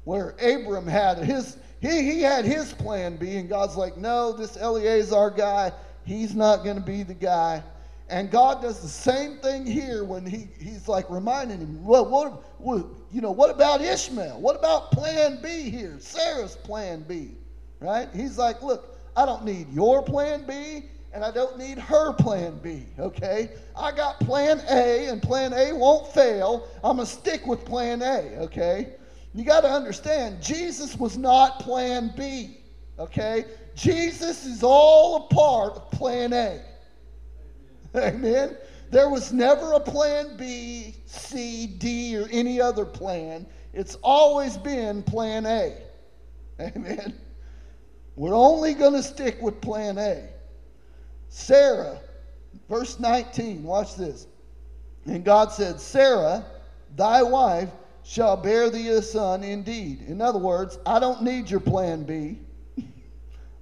where 0.05 0.31
Abram 0.41 0.87
had 0.87 1.19
his 1.19 1.59
he, 1.81 2.03
he 2.03 2.23
had 2.23 2.45
his 2.45 2.73
plan 2.73 3.17
B, 3.17 3.37
and 3.37 3.49
God's 3.49 3.77
like, 3.77 3.97
no, 3.97 4.33
this 4.33 4.57
Eleazar 4.57 5.31
guy, 5.31 5.73
he's 6.05 6.35
not 6.35 6.65
going 6.65 6.77
to 6.77 6.83
be 6.83 7.03
the 7.03 7.15
guy. 7.15 7.62
And 8.09 8.31
God 8.31 8.62
does 8.62 8.81
the 8.81 8.89
same 8.89 9.39
thing 9.39 9.67
here 9.67 10.05
when 10.05 10.25
he, 10.25 10.49
he's 10.59 10.89
like 10.89 11.11
reminding 11.11 11.59
him, 11.59 11.85
well, 11.85 12.09
what, 12.09 12.61
what, 12.61 12.87
you 13.16 13.22
know, 13.22 13.31
what 13.31 13.48
about 13.48 13.81
Ishmael? 13.81 14.38
What 14.38 14.57
about 14.57 14.90
plan 14.90 15.38
B 15.42 15.70
here? 15.70 15.96
Sarah's 16.00 16.55
plan 16.55 17.02
B, 17.09 17.31
right? 17.81 18.11
He's 18.14 18.37
like, 18.37 18.62
look, 18.62 18.98
I 19.16 19.24
don't 19.24 19.42
need 19.42 19.72
your 19.72 20.02
plan 20.02 20.44
B, 20.46 20.83
and 21.14 21.24
I 21.24 21.31
don't 21.31 21.57
need 21.57 21.79
her 21.79 22.12
plan 22.12 22.61
B, 22.62 22.85
okay? 22.98 23.52
I 23.74 23.90
got 23.92 24.20
plan 24.20 24.61
A, 24.68 25.09
and 25.09 25.22
plan 25.22 25.55
A 25.55 25.72
won't 25.74 26.12
fail. 26.12 26.68
I'm 26.85 26.96
going 26.96 27.07
to 27.09 27.11
stick 27.11 27.46
with 27.46 27.64
plan 27.64 28.02
A, 28.02 28.37
okay? 28.42 28.96
You 29.33 29.44
got 29.44 29.62
to 29.62 29.70
understand, 29.70 30.42
Jesus 30.42 30.98
was 30.98 31.16
not 31.16 31.61
plan 31.61 32.12
B, 32.18 32.59
okay? 32.98 33.46
Jesus 33.74 34.44
is 34.44 34.62
all 34.62 35.24
a 35.24 35.35
part 35.35 35.72
of 35.72 35.90
plan 35.90 36.35
A. 36.35 36.61
Amen. 37.96 38.59
There 38.90 39.09
was 39.09 39.33
never 39.33 39.72
a 39.72 39.81
plan 39.81 40.37
B, 40.37 40.94
D, 41.66 42.16
or 42.16 42.29
any 42.31 42.61
other 42.61 42.85
plan. 42.85 43.46
It's 43.72 43.96
always 44.02 44.57
been 44.57 45.02
plan 45.02 45.46
A. 45.46 45.76
Amen. 46.61 47.14
We're 48.16 48.35
only 48.35 48.72
going 48.74 48.94
to 48.94 49.02
stick 49.02 49.40
with 49.42 49.61
plan 49.61 49.98
A. 49.98 50.29
Sarah, 51.29 52.00
verse 52.68 52.98
19, 52.98 53.62
watch 53.62 53.96
this. 53.96 54.26
And 55.05 55.24
God 55.24 55.52
said, 55.52 55.81
Sarah, 55.81 56.44
thy 56.96 57.22
wife, 57.22 57.68
shall 58.02 58.37
bear 58.37 58.70
thee 58.70 58.88
a 58.88 59.02
son 59.02 59.44
indeed. 59.44 60.02
In 60.02 60.22
other 60.22 60.38
words, 60.38 60.79
I 60.87 60.98
don't 60.98 61.22
need 61.22 61.50
your 61.50 61.61
plan 61.61 62.05
B. 62.05 62.38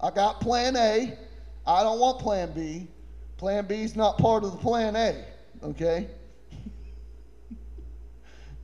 I 0.01 0.11
got 0.11 0.41
plan 0.41 0.77
A. 0.77 1.19
I 1.67 1.83
don't 1.83 1.99
want 1.99 2.21
plan 2.21 2.53
B. 2.53 2.87
Plan 3.39 3.67
B 3.67 3.83
is 3.83 3.97
not 3.97 4.19
part 4.19 4.45
of 4.45 4.53
the 4.53 4.59
plan 4.59 4.95
A, 4.97 5.25
okay? 5.63 6.09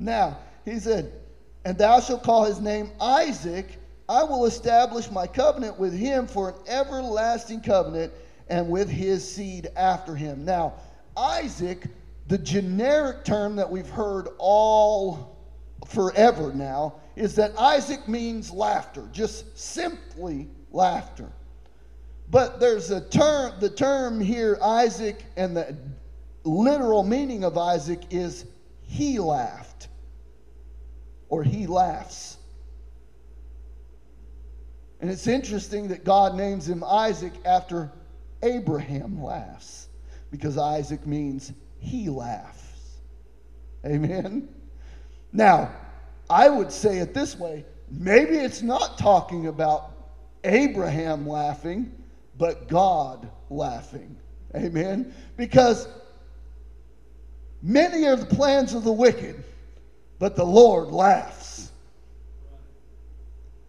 Now, 0.00 0.38
he 0.64 0.78
said, 0.80 1.12
And 1.64 1.76
thou 1.76 2.00
shalt 2.00 2.22
call 2.22 2.44
his 2.44 2.58
name 2.58 2.90
Isaac. 3.00 3.78
I 4.08 4.24
will 4.24 4.46
establish 4.46 5.10
my 5.10 5.26
covenant 5.26 5.78
with 5.78 5.92
him 5.92 6.26
for 6.26 6.48
an 6.48 6.54
everlasting 6.66 7.60
covenant 7.60 8.12
and 8.48 8.68
with 8.68 8.88
his 8.88 9.30
seed 9.30 9.68
after 9.76 10.16
him. 10.16 10.44
Now, 10.44 10.74
Isaac, 11.16 11.86
the 12.26 12.38
generic 12.38 13.24
term 13.24 13.56
that 13.56 13.70
we've 13.70 13.88
heard 13.88 14.28
all 14.38 15.36
forever 15.86 16.52
now, 16.52 16.94
is 17.14 17.34
that 17.36 17.56
Isaac 17.58 18.08
means 18.08 18.50
laughter, 18.50 19.06
just 19.12 19.56
simply 19.58 20.48
laughter. 20.72 21.28
But 22.30 22.58
there's 22.58 22.90
a 22.90 23.02
term, 23.02 23.52
the 23.60 23.68
term 23.68 24.20
here, 24.20 24.58
Isaac, 24.62 25.24
and 25.36 25.56
the 25.56 25.76
literal 26.44 27.02
meaning 27.02 27.44
of 27.44 27.58
Isaac 27.58 28.00
is 28.10 28.46
he 28.82 29.18
laughed 29.18 29.70
or 31.30 31.42
he 31.42 31.66
laughs. 31.66 32.36
And 35.00 35.10
it's 35.10 35.26
interesting 35.26 35.88
that 35.88 36.04
God 36.04 36.34
names 36.34 36.68
him 36.68 36.84
Isaac 36.84 37.32
after 37.46 37.90
Abraham 38.42 39.22
laughs 39.22 39.88
because 40.30 40.58
Isaac 40.58 41.06
means 41.06 41.52
he 41.78 42.10
laughs. 42.10 42.98
Amen. 43.86 44.48
Now, 45.32 45.72
I 46.28 46.50
would 46.50 46.70
say 46.70 46.98
it 46.98 47.14
this 47.14 47.38
way 47.38 47.64
maybe 47.90 48.36
it's 48.36 48.62
not 48.62 48.98
talking 48.98 49.46
about 49.46 49.92
Abraham 50.44 51.26
laughing 51.26 51.92
but 52.36 52.68
God 52.68 53.30
laughing. 53.50 54.16
Amen? 54.56 55.14
Because 55.36 55.86
many 57.62 58.06
are 58.06 58.16
the 58.16 58.26
plans 58.26 58.74
of 58.74 58.82
the 58.82 58.92
wicked, 58.92 59.44
but 60.20 60.36
the 60.36 60.44
Lord 60.44 60.88
laughs. 60.88 61.72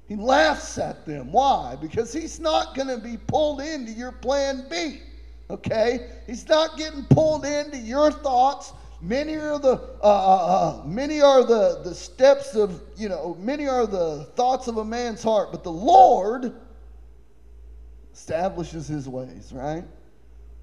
He 0.07 0.17
laughs 0.17 0.77
at 0.77 1.05
them. 1.05 1.31
Why? 1.31 1.77
Because 1.81 2.11
he's 2.11 2.39
not 2.39 2.75
going 2.75 2.89
to 2.89 2.97
be 2.97 3.17
pulled 3.17 3.61
into 3.61 3.93
your 3.93 4.11
plan 4.11 4.65
B. 4.69 4.99
Okay? 5.49 6.09
He's 6.27 6.47
not 6.49 6.77
getting 6.77 7.05
pulled 7.05 7.45
into 7.45 7.77
your 7.77 8.11
thoughts. 8.11 8.73
Many 8.99 9.37
are 9.37 9.57
the 9.57 9.75
uh, 10.03 10.03
uh, 10.03 10.81
uh, 10.83 10.85
many 10.85 11.21
are 11.21 11.43
the 11.43 11.81
the 11.83 11.95
steps 11.95 12.53
of 12.53 12.83
you 12.95 13.09
know 13.09 13.35
many 13.39 13.67
are 13.67 13.87
the 13.87 14.25
thoughts 14.35 14.67
of 14.67 14.77
a 14.77 14.85
man's 14.85 15.23
heart, 15.23 15.51
but 15.51 15.63
the 15.63 15.71
Lord 15.71 16.53
establishes 18.13 18.87
his 18.87 19.09
ways, 19.09 19.51
right? 19.55 19.83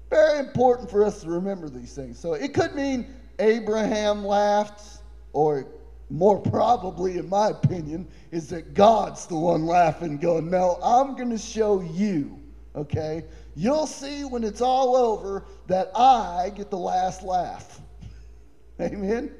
Very 0.09 0.39
important 0.39 0.89
for 0.89 1.03
us 1.03 1.21
to 1.23 1.29
remember 1.29 1.67
these 1.67 1.93
things. 1.93 2.17
So 2.17 2.33
it 2.33 2.53
could 2.53 2.75
mean 2.75 3.13
Abraham 3.39 4.23
laughed, 4.23 5.01
or 5.33 5.67
more 6.09 6.39
probably, 6.39 7.17
in 7.17 7.29
my 7.29 7.49
opinion, 7.49 8.07
is 8.31 8.49
that 8.49 8.73
God's 8.73 9.27
the 9.27 9.35
one 9.35 9.65
laughing, 9.65 10.17
going, 10.17 10.49
No, 10.49 10.79
I'm 10.83 11.15
going 11.15 11.29
to 11.29 11.37
show 11.37 11.81
you, 11.81 12.39
okay? 12.75 13.25
You'll 13.55 13.87
see 13.87 14.23
when 14.23 14.43
it's 14.43 14.61
all 14.61 14.95
over 14.95 15.45
that 15.67 15.91
I 15.95 16.51
get 16.55 16.69
the 16.69 16.77
last 16.77 17.23
laugh. 17.23 17.81
Amen? 18.81 19.31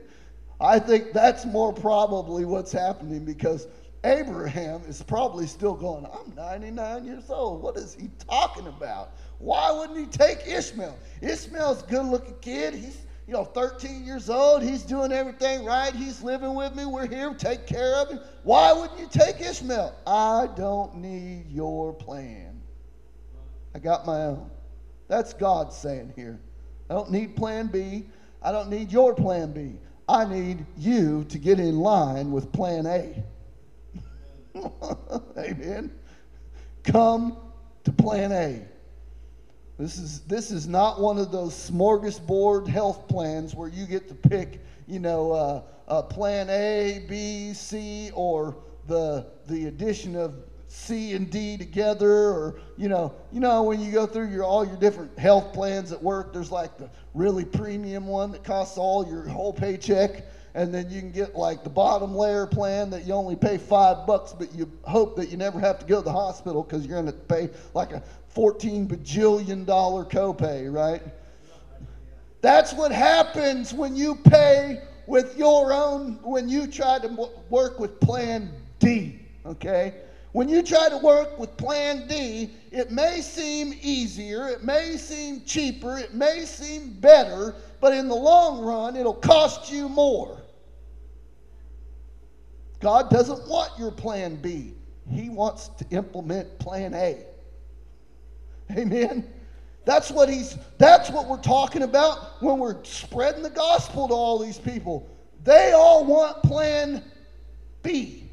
I 0.62 0.78
think 0.78 1.14
that's 1.14 1.46
more 1.46 1.72
probably 1.72 2.44
what's 2.46 2.72
happening 2.72 3.24
because 3.24 3.68
Abraham 4.04 4.82
is 4.88 5.02
probably 5.02 5.48
still 5.48 5.74
going, 5.74 6.06
I'm 6.06 6.34
99 6.36 7.06
years 7.06 7.30
old. 7.30 7.62
What 7.62 7.78
is 7.78 7.96
he 7.96 8.10
talking 8.28 8.68
about? 8.68 9.12
Why 9.40 9.72
wouldn't 9.72 9.98
he 9.98 10.06
take 10.06 10.48
Ishmael? 10.48 10.98
Ishmael's 11.22 11.84
a 11.84 11.86
good 11.88 12.06
looking 12.06 12.36
kid. 12.42 12.74
He's, 12.74 12.98
you 13.30 13.36
know, 13.36 13.46
13 13.46 14.04
years 14.04 14.28
old. 14.28 14.64
He's 14.64 14.82
doing 14.82 15.12
everything 15.12 15.64
right. 15.64 15.94
He's 15.94 16.24
living 16.24 16.56
with 16.56 16.74
me. 16.74 16.88
We're 16.88 17.06
here. 17.06 17.32
Take 17.36 17.68
care 17.68 17.94
of 17.98 18.10
him. 18.10 18.20
Why 18.42 18.74
wouldn't 18.74 19.00
you 19.00 19.08
take 19.08 19.40
Ishmael? 19.40 19.96
I 20.08 20.48
don't 20.56 20.96
need 20.96 21.46
your 21.48 21.94
plan. 21.94 22.60
I 23.76 23.78
got 23.78 24.08
my 24.08 24.26
own. 24.26 24.50
That's 25.08 25.34
God 25.34 25.72
saying 25.72 26.12
here. 26.16 26.40
I 26.90 26.96
don't 26.96 27.12
need 27.12 27.36
plan 27.36 27.68
B. 27.68 28.08
I 28.42 28.52
don't 28.52 28.68
need 28.68 28.92
your 28.92 29.14
plan 29.14 29.52
B. 29.52 29.76
I 30.08 30.26
need 30.26 30.66
you 30.76 31.24
to 31.26 31.38
get 31.38 31.60
in 31.60 31.78
line 31.78 32.32
with 32.32 32.52
plan 32.52 32.88
A. 32.88 33.24
Amen. 35.38 35.92
Come 36.84 37.38
to 37.84 37.92
plan 37.92 38.32
A. 38.32 38.66
This 39.80 39.98
is, 39.98 40.20
this 40.22 40.52
is 40.52 40.68
not 40.68 41.00
one 41.00 41.18
of 41.18 41.32
those 41.32 41.54
smorgasbord 41.54 42.68
health 42.68 43.08
plans 43.08 43.56
where 43.56 43.70
you 43.70 43.86
get 43.86 44.10
to 44.10 44.14
pick, 44.14 44.62
you 44.88 45.00
know, 45.00 45.32
uh, 45.32 45.62
uh, 45.88 46.02
plan 46.02 46.50
A, 46.50 47.06
B, 47.08 47.54
C, 47.54 48.12
or 48.14 48.58
the, 48.88 49.28
the 49.48 49.68
addition 49.68 50.18
of 50.18 50.36
C 50.68 51.14
and 51.14 51.32
D 51.32 51.58
together, 51.58 52.12
or 52.12 52.60
you 52.78 52.90
know, 52.90 53.16
you 53.32 53.40
know 53.40 53.64
when 53.64 53.80
you 53.80 53.92
go 53.92 54.06
through 54.06 54.28
your 54.28 54.44
all 54.44 54.68
your 54.68 54.76
different 54.78 55.18
health 55.18 55.54
plans 55.54 55.92
at 55.94 56.04
work, 56.04 56.34
there's 56.34 56.52
like 56.52 56.78
the 56.78 56.90
really 57.16 57.46
premium 57.46 58.06
one 58.06 58.32
that 58.34 58.44
costs 58.44 58.78
all 58.78 59.08
your 59.08 59.28
whole 59.30 59.54
paycheck. 59.54 60.26
And 60.56 60.74
then 60.74 60.90
you 60.90 61.00
can 61.00 61.12
get 61.12 61.36
like 61.36 61.64
the 61.64 61.70
bottom 61.70 62.16
layer 62.16 62.48
plan 62.48 62.90
that 62.90 63.06
you 63.06 63.14
only 63.14 63.36
pay 63.36 63.58
five 63.58 64.08
bucks, 64.08 64.34
but 64.34 64.54
you 64.54 64.72
hope 64.84 65.16
that 65.18 65.30
you 65.30 65.38
never 65.38 65.60
have 65.60 65.80
to 65.80 65.86
go 65.86 66.00
to 66.00 66.06
the 66.06 66.12
hospital 66.12 66.64
because 66.64 66.86
you're 66.86 67.02
going 67.02 67.06
to 67.06 67.20
pay 67.20 67.50
like 67.74 67.92
a 67.92 68.02
14 68.30 68.88
bajillion 68.88 69.66
dollar 69.66 70.06
copay, 70.06 70.72
right? 70.74 71.02
That's 72.42 72.74
what 72.74 72.92
happens 72.92 73.74
when 73.74 73.96
you 73.96 74.16
pay 74.16 74.82
with 75.08 75.38
your 75.38 75.74
own, 75.74 76.20
when 76.24 76.48
you 76.48 76.68
try 76.68 77.00
to 77.00 77.30
work 77.50 77.80
with 77.80 78.00
plan 78.00 78.52
D, 78.80 79.20
okay? 79.46 79.96
When 80.32 80.48
you 80.48 80.62
try 80.62 80.90
to 80.90 80.98
work 80.98 81.40
with 81.40 81.58
plan 81.58 82.08
D, 82.08 82.52
it 82.72 82.92
may 82.92 83.22
seem 83.22 83.74
easier, 83.82 84.48
it 84.48 84.64
may 84.64 84.96
seem 84.98 85.44
cheaper, 85.44 85.98
it 85.98 86.14
may 86.14 86.46
seem 86.46 86.92
better, 86.94 87.56
but 87.82 87.94
in 87.94 88.08
the 88.08 88.16
long 88.16 88.64
run, 88.64 88.96
it'll 88.96 89.14
cost 89.14 89.72
you 89.72 89.90
more. 89.90 90.39
God 92.80 93.10
doesn't 93.10 93.48
want 93.48 93.72
your 93.78 93.92
plan 93.92 94.36
B, 94.36 94.74
He 95.10 95.30
wants 95.30 95.70
to 95.70 95.86
implement 95.92 96.60
plan 96.60 96.94
A. 96.94 97.26
Amen. 98.72 99.28
That's 99.86 100.12
what 100.12 100.30
he's 100.30 100.56
that's 100.78 101.10
what 101.10 101.28
we're 101.28 101.42
talking 101.42 101.82
about 101.82 102.42
when 102.44 102.60
we're 102.60 102.84
spreading 102.84 103.42
the 103.42 103.50
gospel 103.50 104.08
to 104.08 104.14
all 104.14 104.38
these 104.38 104.60
people. 104.60 105.10
They 105.44 105.72
all 105.72 106.06
want 106.06 106.44
plan 106.44 107.04
B. 107.82 108.30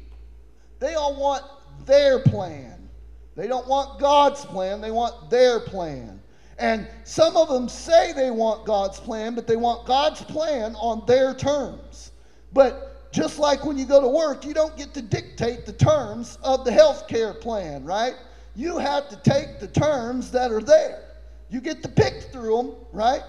They 0.79 0.93
all 0.93 1.19
want 1.19 1.43
their 1.85 2.19
plan. 2.19 2.89
They 3.35 3.47
don't 3.47 3.67
want 3.67 3.99
God's 3.99 4.43
plan, 4.45 4.81
they 4.81 4.91
want 4.91 5.29
their 5.29 5.59
plan. 5.59 6.21
And 6.59 6.87
some 7.03 7.37
of 7.37 7.49
them 7.49 7.69
say 7.69 8.11
they 8.13 8.31
want 8.31 8.65
God's 8.65 8.99
plan, 8.99 9.35
but 9.35 9.45
they 9.45 9.55
want 9.55 9.85
God's 9.85 10.23
plan 10.23 10.75
on 10.75 11.05
their 11.05 11.35
terms. 11.35 12.11
But 12.51 12.96
just 13.11 13.39
like 13.39 13.65
when 13.65 13.77
you 13.77 13.85
go 13.85 14.01
to 14.01 14.07
work, 14.07 14.45
you 14.45 14.53
don't 14.53 14.75
get 14.77 14.93
to 14.93 15.01
dictate 15.01 15.65
the 15.65 15.73
terms 15.73 16.37
of 16.43 16.65
the 16.65 16.71
health 16.71 17.07
care 17.07 17.33
plan, 17.33 17.83
right? 17.83 18.15
You 18.55 18.77
have 18.77 19.09
to 19.09 19.15
take 19.17 19.59
the 19.59 19.67
terms 19.67 20.31
that 20.31 20.51
are 20.51 20.61
there. 20.61 21.03
You 21.49 21.61
get 21.61 21.81
to 21.83 21.89
pick 21.89 22.29
through 22.31 22.57
them, 22.57 22.75
right? 22.91 23.21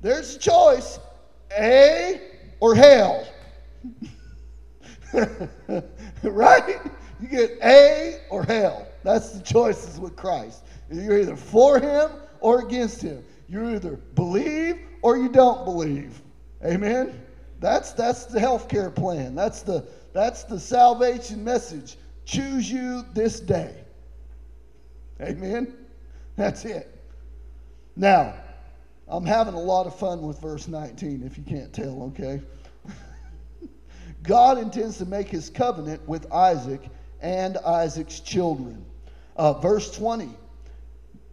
There's 0.00 0.36
a 0.36 0.38
choice 0.38 1.00
A 1.58 2.20
or 2.60 2.74
hell. 2.74 3.26
right? 6.22 6.80
You 7.20 7.28
get 7.28 7.58
A 7.62 8.20
or 8.30 8.44
hell. 8.44 8.86
That's 9.02 9.30
the 9.30 9.42
choices 9.42 9.98
with 9.98 10.16
Christ. 10.16 10.64
You're 10.90 11.18
either 11.18 11.36
for 11.36 11.78
him 11.78 12.10
or 12.40 12.60
against 12.60 13.02
him. 13.02 13.24
You 13.48 13.70
either 13.70 13.96
believe 14.14 14.78
or 15.02 15.16
you 15.16 15.28
don't 15.28 15.64
believe. 15.64 16.20
Amen. 16.64 17.20
That's 17.60 17.92
that's 17.92 18.26
the 18.26 18.38
healthcare 18.38 18.94
plan. 18.94 19.34
That's 19.34 19.62
the 19.62 19.86
that's 20.12 20.44
the 20.44 20.60
salvation 20.60 21.42
message. 21.42 21.96
Choose 22.24 22.70
you 22.70 23.04
this 23.14 23.40
day. 23.40 23.74
Amen. 25.20 25.74
That's 26.36 26.64
it. 26.64 26.94
Now, 27.96 28.34
I'm 29.08 29.24
having 29.24 29.54
a 29.54 29.60
lot 29.60 29.86
of 29.86 29.98
fun 29.98 30.22
with 30.22 30.40
verse 30.40 30.68
19 30.68 31.22
if 31.24 31.36
you 31.36 31.44
can't 31.44 31.72
tell, 31.72 32.02
okay? 32.04 32.40
God 34.22 34.58
intends 34.58 34.98
to 34.98 35.06
make 35.06 35.28
his 35.28 35.50
covenant 35.50 36.06
with 36.06 36.30
Isaac 36.32 36.82
and 37.20 37.56
Isaac's 37.58 38.20
children. 38.20 38.84
Uh, 39.36 39.54
verse 39.54 39.90
20. 39.96 40.28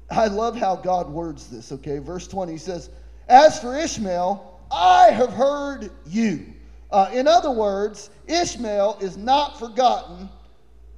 I 0.10 0.28
love 0.28 0.56
how 0.56 0.76
God 0.76 1.10
words 1.10 1.48
this, 1.48 1.72
okay? 1.72 2.00
Verse 2.00 2.28
20 2.28 2.54
he 2.54 2.58
says, 2.58 2.90
As 3.28 3.60
for 3.60 3.76
Ishmael, 3.78 4.55
I 4.72 5.12
have 5.12 5.32
heard 5.32 5.92
you. 6.06 6.46
Uh, 6.92 7.10
in 7.14 7.28
other 7.28 7.52
words, 7.52 8.10
Ishmael 8.28 8.98
is 9.02 9.18
not 9.18 9.60
forgotten. 9.60 10.30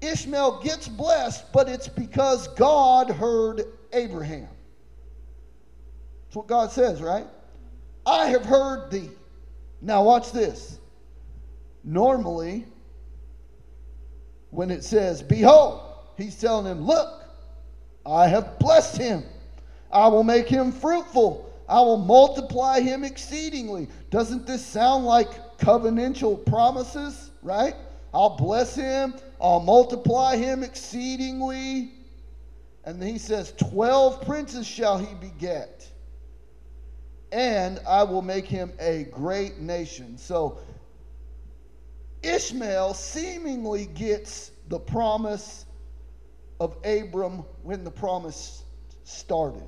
Ishmael 0.01 0.62
gets 0.62 0.88
blessed, 0.88 1.51
but 1.51 1.67
it's 1.67 1.88
because 1.88 2.47
God 2.49 3.10
heard 3.10 3.63
Abraham. 3.93 4.47
That's 6.25 6.36
what 6.36 6.47
God 6.47 6.71
says, 6.71 7.01
right? 7.01 7.25
I 8.06 8.27
have 8.27 8.45
heard 8.45 8.91
thee. 8.91 9.10
Now, 9.82 10.03
watch 10.03 10.32
this. 10.32 10.80
Normally, 11.84 12.65
when 14.49 14.71
it 14.71 14.84
says, 14.84 15.21
Behold, 15.21 15.82
he's 16.17 16.39
telling 16.39 16.65
him, 16.65 16.86
Look, 16.86 17.23
I 18.06 18.27
have 18.27 18.60
blessed 18.60 18.97
him. 18.97 19.23
I 19.91 20.08
will 20.08 20.23
make 20.23 20.47
him 20.47 20.71
fruitful. 20.71 21.47
I 21.67 21.82
will 21.82 21.97
multiply 21.97 22.80
him 22.80 23.03
exceedingly. 23.03 23.89
Doesn't 24.10 24.47
this 24.47 24.65
sound 24.65 25.06
like 25.06 25.58
covenantal 25.58 26.45
promises, 26.45 27.32
right? 27.41 27.75
I'll 28.13 28.38
bless 28.38 28.73
him. 28.75 29.15
I'll 29.41 29.60
multiply 29.60 30.38
him 30.38 30.63
exceedingly. 30.63 31.91
And 32.86 33.03
he 33.03 33.17
says, 33.17 33.53
12 33.58 34.25
princes 34.25 34.65
shall 34.65 34.97
he 34.97 35.13
beget. 35.15 35.89
And 37.34 37.82
I 37.86 38.03
will 38.03 38.21
make 38.21 38.45
him 38.45 38.71
a 38.80 39.03
great 39.12 39.60
nation. 39.60 40.17
So 40.17 40.60
Ishmael 42.23 42.93
seemingly 42.93 43.88
gets 43.88 44.51
the 44.69 44.80
promise 44.80 45.65
of 46.62 46.77
Abram 46.86 47.43
when 47.63 47.84
the 47.84 47.91
promise 47.91 48.63
started. 49.03 49.67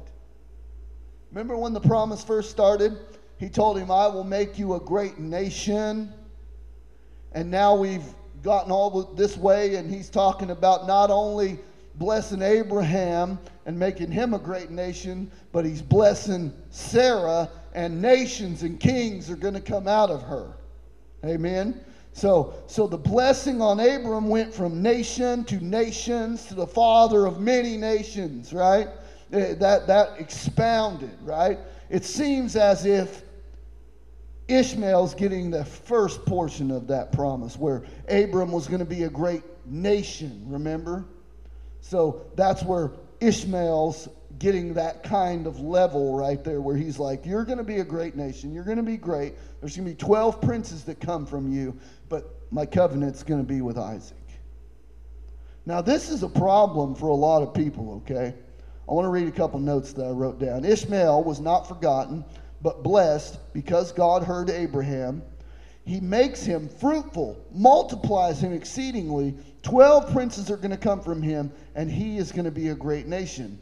Remember 1.32 1.58
when 1.58 1.74
the 1.74 1.82
promise 1.82 2.24
first 2.24 2.50
started? 2.50 2.98
He 3.38 3.50
told 3.50 3.78
him, 3.78 3.92
I 3.92 4.08
will 4.08 4.24
make 4.24 4.58
you 4.58 4.74
a 4.74 4.80
great 4.80 5.20
nation. 5.20 6.12
And 7.34 7.52
now 7.52 7.76
we've 7.76 8.04
gotten 8.42 8.72
all 8.72 9.04
this 9.16 9.38
way, 9.38 9.76
and 9.76 9.90
he's 9.90 10.10
talking 10.10 10.50
about 10.50 10.88
not 10.88 11.12
only 11.12 11.60
blessing 11.96 12.42
Abraham 12.42 13.38
and 13.66 13.78
making 13.78 14.12
him 14.12 14.34
a 14.34 14.40
great 14.40 14.72
nation, 14.72 15.30
but 15.52 15.66
he's 15.66 15.82
blessing 15.82 16.54
Sarah, 16.70 17.50
and 17.74 18.02
nations 18.02 18.64
and 18.64 18.80
kings 18.80 19.30
are 19.30 19.36
going 19.36 19.54
to 19.54 19.62
come 19.62 19.88
out 19.88 20.10
of 20.10 20.24
her. 20.24 20.54
Amen. 21.24 21.84
So, 22.14 22.56
so 22.68 22.88
the 22.88 22.98
blessing 22.98 23.62
on 23.62 23.80
Abram 23.80 24.30
went 24.30 24.54
from 24.54 24.82
nation 24.82 25.44
to 25.46 25.64
nations 25.64 26.46
to 26.48 26.56
the 26.56 26.66
father 26.66 27.26
of 27.26 27.40
many 27.40 27.78
nations, 27.78 28.52
right? 28.52 28.88
Eh, 29.32 29.54
that, 29.56 29.88
that 29.88 30.20
expounded, 30.20 31.18
right? 31.22 31.60
It 31.90 32.04
seems 32.04 32.56
as 32.56 32.86
if 32.86 33.24
Ishmael's 34.48 35.14
getting 35.14 35.52
the 35.52 35.64
first 35.64 36.26
portion 36.26 36.72
of 36.72 36.88
that 36.88 37.12
promise 37.12 37.56
where 37.56 37.84
Abram 38.10 38.52
was 38.52 38.68
going 38.68 38.80
to 38.80 38.86
be 38.86 39.04
a 39.04 39.10
great 39.10 39.44
nation, 39.66 40.44
remember? 40.48 41.06
So 41.82 42.26
that's 42.36 42.64
where 42.64 42.92
Ishmael's 43.20 44.10
getting 44.40 44.74
that 44.74 45.04
kind 45.04 45.46
of 45.46 45.60
level 45.60 46.16
right 46.18 46.44
there 46.44 46.62
where 46.62 46.76
he's 46.76 46.98
like, 46.98 47.26
You're 47.26 47.46
going 47.46 47.58
to 47.58 47.64
be 47.64 47.80
a 47.80 47.84
great 47.84 48.16
nation. 48.16 48.54
You're 48.54 48.64
going 48.64 48.78
to 48.78 48.84
be 48.84 48.98
great. 48.98 49.36
There's 49.60 49.76
going 49.76 49.88
to 49.88 49.92
be 49.92 49.98
12 49.98 50.42
princes 50.42 50.84
that 50.86 51.00
come 51.00 51.26
from 51.26 51.52
you, 51.52 51.78
but 52.08 52.36
my 52.50 52.66
covenant's 52.66 53.22
going 53.22 53.42
to 53.42 53.48
be 53.48 53.62
with 53.62 53.78
Isaac. 53.78 54.18
Now, 55.66 55.82
this 55.82 56.10
is 56.10 56.24
a 56.24 56.30
problem 56.30 56.96
for 56.96 57.10
a 57.10 57.16
lot 57.16 57.44
of 57.44 57.54
people, 57.54 58.02
okay? 58.08 58.34
I 58.90 58.94
want 58.94 59.06
to 59.06 59.10
read 59.10 59.28
a 59.28 59.32
couple 59.32 59.60
notes 59.60 59.94
that 59.94 60.06
I 60.06 60.10
wrote 60.10 60.40
down. 60.40 60.66
Ishmael 60.66 61.24
was 61.24 61.40
not 61.40 61.68
forgotten, 61.68 62.26
but 62.64 62.82
blessed 62.82 63.38
because 63.54 63.92
God 63.92 64.24
heard 64.24 64.50
Abraham. 64.50 65.22
He 65.86 66.00
makes 66.00 66.44
him 66.44 66.68
fruitful, 66.68 67.38
multiplies 67.54 68.42
him 68.42 68.52
exceedingly. 68.52 69.36
Twelve 69.62 70.12
princes 70.12 70.50
are 70.50 70.58
going 70.58 70.72
to 70.72 70.78
come 70.78 71.02
from 71.02 71.22
him, 71.22 71.52
and 71.76 71.92
he 71.92 72.18
is 72.18 72.32
going 72.32 72.46
to 72.46 72.52
be 72.52 72.70
a 72.70 72.76
great 72.76 73.06
nation. 73.06 73.60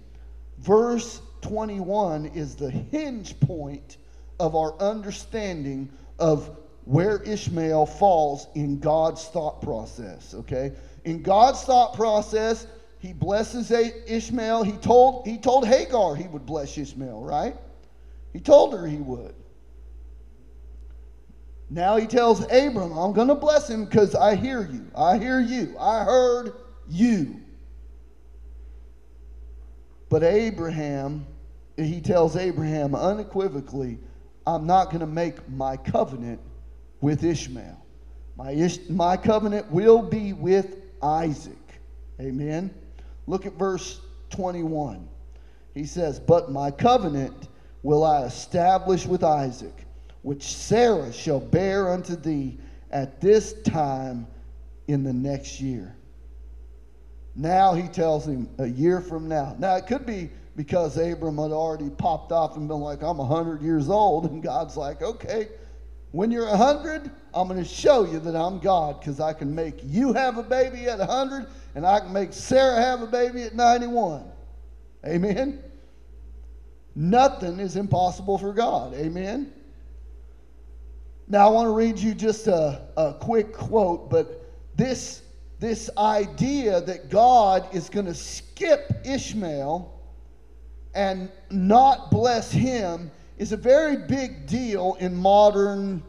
Verse 0.60 1.22
21 1.42 2.28
is 2.28 2.56
the 2.56 2.72
hinge 2.72 3.38
point 3.42 3.98
of 4.40 4.56
our 4.56 4.80
understanding 4.80 5.90
of 6.20 6.58
where 6.86 7.22
Ishmael 7.24 7.86
falls 7.86 8.48
in 8.56 8.80
God's 8.80 9.26
thought 9.26 9.62
process, 9.62 10.34
okay? 10.34 10.72
In 11.04 11.22
God's 11.22 11.63
thought 11.63 11.96
process, 11.96 12.66
he 13.00 13.14
blesses 13.14 13.72
Ishmael. 13.72 14.64
He 14.64 14.74
told, 14.74 15.28
he 15.28 15.38
told 15.38 15.68
Hagar 15.68 16.16
he 16.16 16.28
would 16.28 16.46
bless 16.46 16.78
Ishmael, 16.78 17.22
right? 17.22 17.56
He 18.34 18.40
told 18.40 18.74
her 18.74 18.86
he 18.88 18.98
would. 18.98 19.36
Now 21.70 21.98
he 21.98 22.08
tells 22.08 22.42
Abram, 22.44 22.98
I'm 22.98 23.14
going 23.14 23.28
to 23.28 23.36
bless 23.36 23.70
him 23.70 23.86
because 23.86 24.16
I 24.16 24.36
hear 24.36 24.62
you. 24.62 24.90
I 24.96 25.18
hear 25.18 25.40
you. 25.40 25.76
I 25.78 26.04
heard 26.04 26.54
you. 26.88 27.42
But 30.10 30.24
Abraham, 30.24 31.28
he 31.76 32.00
tells 32.00 32.38
Abraham 32.38 32.96
unequivocally, 32.96 34.00
I'm 34.46 34.66
not 34.66 34.86
going 34.86 35.02
to 35.02 35.08
make 35.08 35.48
my 35.50 35.76
covenant 35.76 36.40
with 37.02 37.24
Ishmael. 37.24 37.86
My, 38.38 38.52
Ish, 38.52 38.88
my 38.90 39.18
covenant 39.18 39.70
will 39.70 40.02
be 40.02 40.32
with 40.32 40.78
Isaac. 41.02 41.58
Amen. 42.22 42.74
Look 43.28 43.46
at 43.46 43.54
verse 43.54 44.00
21. 44.32 45.08
He 45.76 45.86
says, 45.86 46.20
But 46.20 46.52
my 46.52 46.72
covenant 46.72 47.50
will 47.84 48.04
I 48.04 48.24
establish 48.24 49.06
with 49.06 49.24
Isaac 49.24 49.88
which 50.28 50.44
Sarah 50.44 51.13
shall 51.13 51.40
bear 51.40 51.88
unto 51.88 52.18
thee 52.18 52.58
at 52.92 53.22
this 53.22 53.54
time 53.62 54.28
in 54.90 55.02
the 55.02 55.13
next 55.13 55.62
year. 55.62 55.96
Now 57.34 57.74
he 57.74 57.88
tells 57.88 58.28
him 58.28 58.50
a 58.58 58.66
year 58.66 59.00
from 59.00 59.30
now. 59.30 59.56
Now 59.58 59.78
it 59.78 59.88
could 59.88 60.06
be 60.06 60.30
because 60.58 60.98
Abram 60.98 61.38
had 61.38 61.52
already 61.52 61.90
popped 61.90 62.34
off 62.34 62.58
and 62.58 62.68
been 62.68 62.82
like, 62.82 63.04
I'm 63.04 63.20
100 63.20 63.62
years 63.62 63.88
old. 63.88 64.26
And 64.26 64.44
God's 64.44 64.76
like, 64.76 65.02
okay, 65.02 65.48
when 66.12 66.30
you're 66.30 66.50
100, 66.50 67.10
I'm 67.34 67.48
going 67.48 67.63
to 67.63 67.70
show 67.70 68.04
you 68.04 68.20
that 68.20 68.36
I'm 68.36 68.60
God 68.60 69.00
because 69.00 69.22
I 69.22 69.32
can 69.32 69.56
make 69.56 69.80
you 69.82 70.12
have 70.12 70.38
a 70.38 70.44
baby 70.44 70.88
at 70.88 71.00
100 71.00 71.48
and 71.78 71.86
I 71.86 72.00
can 72.00 72.12
make 72.12 72.34
Sarah 72.34 72.82
have 72.82 73.04
a 73.04 73.06
baby 73.06 73.44
at 73.44 73.54
91. 73.54 74.24
Amen? 75.06 75.63
Nothing 76.96 77.60
is 77.60 77.76
impossible 77.76 78.40
for 78.40 78.52
God. 78.52 78.96
Amen? 78.96 79.54
Now, 81.28 81.48
I 81.48 81.52
want 81.52 81.68
to 81.68 81.74
read 81.74 82.00
you 82.00 82.16
just 82.16 82.48
a, 82.48 82.82
a 82.98 83.13
quick 83.13 83.54
quote, 83.54 84.10
but 84.10 84.44
this, 84.76 85.22
this 85.60 85.92
idea 86.00 86.82
that 86.82 87.12
God 87.12 87.68
is 87.72 87.92
going 87.92 88.08
to 88.08 88.16
skip 88.16 89.00
Ishmael 89.06 90.02
and 90.96 91.32
not 91.52 92.10
bless 92.10 92.52
him 92.52 93.12
is 93.38 93.52
a 93.52 93.58
very 93.58 93.98
big 93.98 94.48
deal 94.48 94.98
in 95.00 95.16
modern 95.16 96.02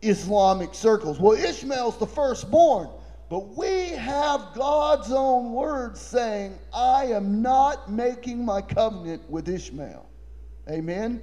Islamic 0.00 0.72
circles. 0.72 1.20
Well, 1.20 1.36
Ishmael's 1.36 1.98
the 1.98 2.06
firstborn, 2.06 2.88
but 3.30 3.56
we 3.56 3.90
have 3.90 4.52
God's 4.54 5.10
own 5.10 5.52
words 5.52 5.98
saying, 6.00 6.58
I 6.74 7.06
am 7.06 7.40
not 7.40 7.90
making 7.90 8.44
my 8.44 8.60
covenant 8.60 9.22
with 9.30 9.48
Ishmael. 9.48 10.06
Amen? 10.68 11.22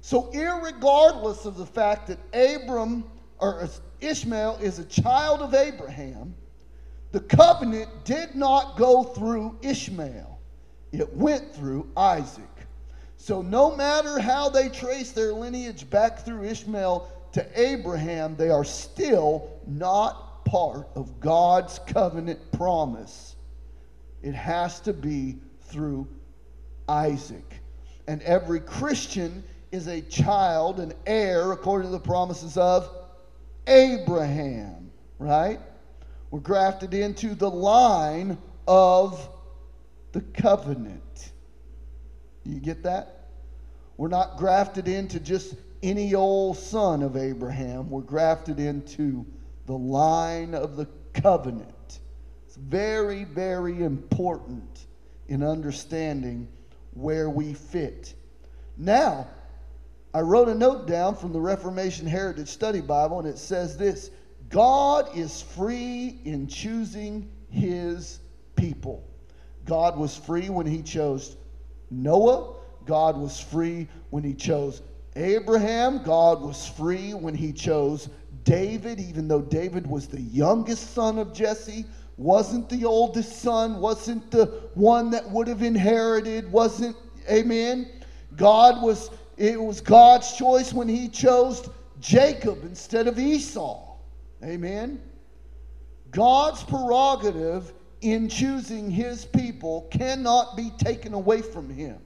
So, 0.00 0.30
regardless 0.32 1.44
of 1.44 1.56
the 1.56 1.66
fact 1.66 2.06
that 2.06 2.18
Abram 2.32 3.02
or 3.40 3.68
Ishmael 4.00 4.58
is 4.62 4.78
a 4.78 4.84
child 4.84 5.40
of 5.40 5.54
Abraham, 5.54 6.36
the 7.10 7.20
covenant 7.20 7.88
did 8.04 8.36
not 8.36 8.76
go 8.76 9.02
through 9.02 9.58
Ishmael 9.62 10.38
it 10.92 11.14
went 11.14 11.54
through 11.54 11.88
Isaac. 11.96 12.44
So 13.16 13.42
no 13.42 13.74
matter 13.74 14.18
how 14.18 14.48
they 14.48 14.68
trace 14.68 15.12
their 15.12 15.32
lineage 15.32 15.88
back 15.90 16.24
through 16.24 16.44
Ishmael 16.44 17.08
to 17.32 17.60
Abraham, 17.60 18.36
they 18.36 18.50
are 18.50 18.64
still 18.64 19.50
not 19.66 20.27
part 20.48 20.88
of 20.94 21.20
God's 21.20 21.78
covenant 21.80 22.40
promise. 22.52 23.36
It 24.22 24.34
has 24.34 24.80
to 24.80 24.92
be 24.92 25.36
through 25.62 26.08
Isaac. 26.88 27.60
And 28.06 28.22
every 28.22 28.60
Christian 28.60 29.44
is 29.70 29.86
a 29.86 30.00
child, 30.00 30.80
an 30.80 30.94
heir, 31.06 31.52
according 31.52 31.88
to 31.88 31.92
the 31.92 32.00
promises 32.00 32.56
of 32.56 32.88
Abraham, 33.66 34.90
right? 35.18 35.60
We're 36.30 36.40
grafted 36.40 36.94
into 36.94 37.34
the 37.34 37.50
line 37.50 38.38
of 38.66 39.28
the 40.12 40.22
covenant. 40.22 41.32
You 42.44 42.60
get 42.60 42.82
that? 42.84 43.28
We're 43.98 44.08
not 44.08 44.38
grafted 44.38 44.88
into 44.88 45.20
just 45.20 45.54
any 45.82 46.14
old 46.14 46.56
son 46.56 47.02
of 47.02 47.16
Abraham. 47.16 47.90
We're 47.90 48.00
grafted 48.00 48.58
into 48.58 49.26
the 49.68 49.78
line 49.78 50.54
of 50.54 50.76
the 50.76 50.88
covenant. 51.12 52.00
It's 52.46 52.56
very, 52.56 53.24
very 53.24 53.82
important 53.82 54.86
in 55.28 55.42
understanding 55.42 56.48
where 56.94 57.28
we 57.28 57.52
fit. 57.52 58.14
Now, 58.78 59.28
I 60.14 60.20
wrote 60.22 60.48
a 60.48 60.54
note 60.54 60.86
down 60.86 61.14
from 61.16 61.34
the 61.34 61.40
Reformation 61.40 62.06
Heritage 62.06 62.48
Study 62.48 62.80
Bible, 62.80 63.18
and 63.18 63.28
it 63.28 63.36
says 63.36 63.76
this 63.76 64.10
God 64.48 65.14
is 65.14 65.42
free 65.42 66.18
in 66.24 66.46
choosing 66.48 67.30
his 67.50 68.20
people. 68.56 69.06
God 69.66 69.98
was 69.98 70.16
free 70.16 70.48
when 70.48 70.64
he 70.64 70.80
chose 70.80 71.36
Noah. 71.90 72.54
God 72.86 73.18
was 73.18 73.38
free 73.38 73.86
when 74.08 74.24
he 74.24 74.32
chose 74.32 74.80
Abraham. 75.14 76.02
God 76.02 76.40
was 76.40 76.66
free 76.66 77.12
when 77.12 77.34
he 77.34 77.52
chose 77.52 78.08
David, 78.48 78.98
even 78.98 79.28
though 79.28 79.42
David 79.42 79.86
was 79.86 80.08
the 80.08 80.22
youngest 80.22 80.94
son 80.94 81.18
of 81.18 81.34
Jesse, 81.34 81.84
wasn't 82.16 82.66
the 82.70 82.82
oldest 82.86 83.42
son, 83.42 83.78
wasn't 83.78 84.30
the 84.30 84.46
one 84.72 85.10
that 85.10 85.28
would 85.30 85.46
have 85.48 85.62
inherited, 85.62 86.50
wasn't, 86.50 86.96
amen? 87.30 87.90
God 88.36 88.82
was, 88.82 89.10
it 89.36 89.60
was 89.60 89.82
God's 89.82 90.32
choice 90.32 90.72
when 90.72 90.88
he 90.88 91.08
chose 91.08 91.68
Jacob 92.00 92.64
instead 92.64 93.06
of 93.06 93.18
Esau. 93.18 93.96
Amen? 94.42 94.98
God's 96.10 96.62
prerogative 96.62 97.74
in 98.00 98.30
choosing 98.30 98.90
his 98.90 99.26
people 99.26 99.88
cannot 99.90 100.56
be 100.56 100.70
taken 100.78 101.12
away 101.12 101.42
from 101.42 101.68
him. 101.68 101.98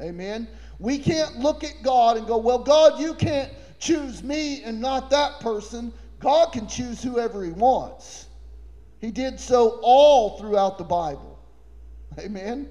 Amen. 0.00 0.48
We 0.78 0.96
can't 0.96 1.40
look 1.40 1.62
at 1.62 1.74
God 1.82 2.16
and 2.16 2.26
go, 2.26 2.38
well, 2.38 2.58
God, 2.58 2.98
you 2.98 3.12
can't 3.14 3.52
choose 3.84 4.22
me 4.22 4.62
and 4.62 4.80
not 4.80 5.10
that 5.10 5.40
person. 5.40 5.92
God 6.20 6.52
can 6.52 6.66
choose 6.66 7.02
whoever 7.02 7.44
he 7.44 7.50
wants. 7.50 8.26
He 9.00 9.10
did 9.10 9.38
so 9.38 9.78
all 9.82 10.38
throughout 10.38 10.78
the 10.78 10.84
Bible. 10.84 11.38
Amen. 12.18 12.68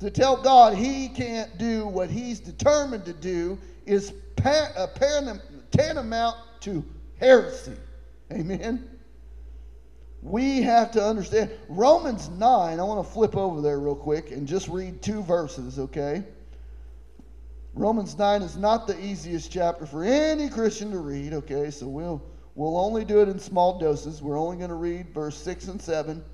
To 0.00 0.10
tell 0.10 0.40
God 0.40 0.74
he 0.74 1.08
can't 1.08 1.58
do 1.58 1.86
what 1.86 2.10
he's 2.10 2.38
determined 2.40 3.04
to 3.06 3.12
do 3.12 3.58
is 3.86 4.12
uh, 4.44 4.86
tantamount 5.70 6.36
to 6.60 6.84
heresy. 7.18 7.76
Amen 8.32 8.98
we 10.22 10.62
have 10.62 10.90
to 10.92 11.02
understand 11.02 11.50
Romans 11.68 12.28
9. 12.28 12.80
I 12.80 12.82
want 12.82 13.06
to 13.06 13.12
flip 13.12 13.36
over 13.36 13.60
there 13.60 13.78
real 13.78 13.94
quick 13.94 14.30
and 14.30 14.46
just 14.46 14.68
read 14.68 15.00
two 15.00 15.22
verses, 15.22 15.78
okay? 15.78 16.24
Romans 17.74 18.16
9 18.18 18.42
is 18.42 18.56
not 18.56 18.86
the 18.86 18.98
easiest 19.04 19.52
chapter 19.52 19.86
for 19.86 20.04
any 20.04 20.48
Christian 20.48 20.90
to 20.90 20.98
read, 20.98 21.32
okay? 21.32 21.70
So 21.70 21.86
we'll 21.86 22.22
we'll 22.54 22.76
only 22.76 23.04
do 23.04 23.20
it 23.20 23.28
in 23.28 23.38
small 23.38 23.78
doses. 23.78 24.20
We're 24.20 24.38
only 24.38 24.56
going 24.56 24.70
to 24.70 24.74
read 24.74 25.14
verse 25.14 25.36
6 25.38 25.68
and 25.68 25.80
7. 25.80 26.24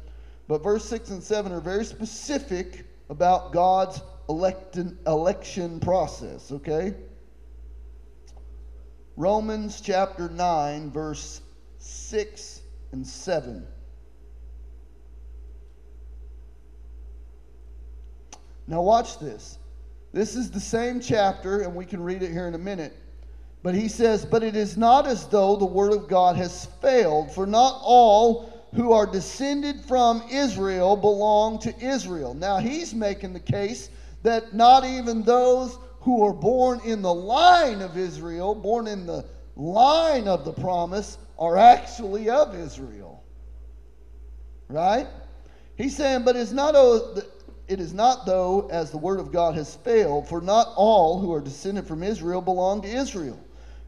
But 0.46 0.62
verse 0.62 0.84
6 0.86 1.10
and 1.10 1.22
7 1.22 1.52
are 1.52 1.60
very 1.60 1.84
specific 1.84 2.86
about 3.10 3.52
God's 3.52 4.00
election 4.28 4.98
election 5.06 5.80
process, 5.80 6.50
okay? 6.52 6.94
Romans 9.16 9.80
chapter 9.80 10.28
9 10.28 10.90
verse 10.90 11.40
6 11.78 12.62
and 12.92 13.06
7. 13.06 13.66
Now, 18.66 18.80
watch 18.80 19.18
this. 19.18 19.58
This 20.14 20.36
is 20.36 20.48
the 20.48 20.60
same 20.60 21.00
chapter, 21.00 21.62
and 21.62 21.74
we 21.74 21.84
can 21.84 22.00
read 22.00 22.22
it 22.22 22.30
here 22.30 22.46
in 22.46 22.54
a 22.54 22.58
minute. 22.58 22.96
But 23.64 23.74
he 23.74 23.88
says, 23.88 24.24
But 24.24 24.44
it 24.44 24.54
is 24.54 24.76
not 24.76 25.08
as 25.08 25.26
though 25.26 25.56
the 25.56 25.64
word 25.64 25.92
of 25.92 26.06
God 26.06 26.36
has 26.36 26.66
failed, 26.80 27.34
for 27.34 27.46
not 27.46 27.80
all 27.82 28.68
who 28.76 28.92
are 28.92 29.06
descended 29.06 29.80
from 29.80 30.22
Israel 30.30 30.94
belong 30.94 31.58
to 31.60 31.76
Israel. 31.84 32.32
Now, 32.32 32.58
he's 32.58 32.94
making 32.94 33.32
the 33.32 33.40
case 33.40 33.90
that 34.22 34.54
not 34.54 34.84
even 34.84 35.24
those 35.24 35.78
who 35.98 36.24
are 36.24 36.32
born 36.32 36.80
in 36.84 37.02
the 37.02 37.12
line 37.12 37.82
of 37.82 37.98
Israel, 37.98 38.54
born 38.54 38.86
in 38.86 39.06
the 39.06 39.24
line 39.56 40.28
of 40.28 40.44
the 40.44 40.52
promise, 40.52 41.18
are 41.40 41.56
actually 41.56 42.30
of 42.30 42.54
Israel. 42.54 43.24
Right? 44.68 45.08
He's 45.76 45.96
saying, 45.96 46.22
but 46.24 46.36
it's 46.36 46.52
not 46.52 46.76
it 47.68 47.80
is 47.80 47.94
not 47.94 48.26
though 48.26 48.68
as 48.70 48.90
the 48.90 48.98
word 48.98 49.18
of 49.18 49.32
God 49.32 49.54
has 49.54 49.76
failed, 49.76 50.28
for 50.28 50.40
not 50.40 50.68
all 50.76 51.20
who 51.20 51.32
are 51.32 51.40
descended 51.40 51.86
from 51.86 52.02
Israel 52.02 52.40
belong 52.40 52.82
to 52.82 52.88
Israel. 52.88 53.38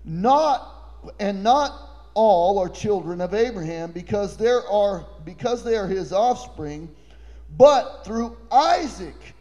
Not 0.04 0.72
and 1.20 1.42
not 1.42 2.10
all 2.14 2.58
are 2.58 2.68
children 2.68 3.20
of 3.20 3.34
Abraham 3.34 3.92
because 3.92 4.36
there 4.36 4.66
are 4.68 5.06
because 5.24 5.62
they 5.62 5.76
are 5.76 5.86
his 5.86 6.12
offspring, 6.12 6.88
but 7.56 8.04
through 8.04 8.36
Isaac 8.50 9.34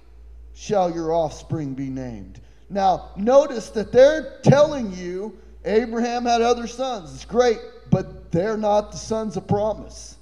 shall 0.53 0.93
your 0.93 1.13
offspring 1.13 1.73
be 1.73 1.89
named. 1.89 2.41
Now, 2.69 3.11
notice 3.15 3.69
that 3.71 3.91
they're 3.91 4.39
telling 4.41 4.91
you 4.93 5.37
Abraham 5.63 6.25
had 6.25 6.41
other 6.41 6.67
sons. 6.67 7.13
It's 7.13 7.25
great, 7.25 7.59
but 7.91 8.31
they're 8.31 8.57
not 8.57 8.91
the 8.91 8.97
sons 8.97 9.37
of 9.37 9.47
promise. 9.47 10.14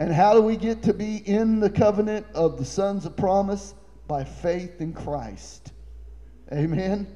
And 0.00 0.10
how 0.10 0.32
do 0.32 0.40
we 0.40 0.56
get 0.56 0.82
to 0.84 0.94
be 0.94 1.18
in 1.28 1.60
the 1.60 1.68
covenant 1.68 2.26
of 2.32 2.56
the 2.56 2.64
sons 2.64 3.04
of 3.04 3.18
promise? 3.18 3.74
By 4.08 4.24
faith 4.24 4.80
in 4.80 4.94
Christ. 4.94 5.72
Amen. 6.50 7.06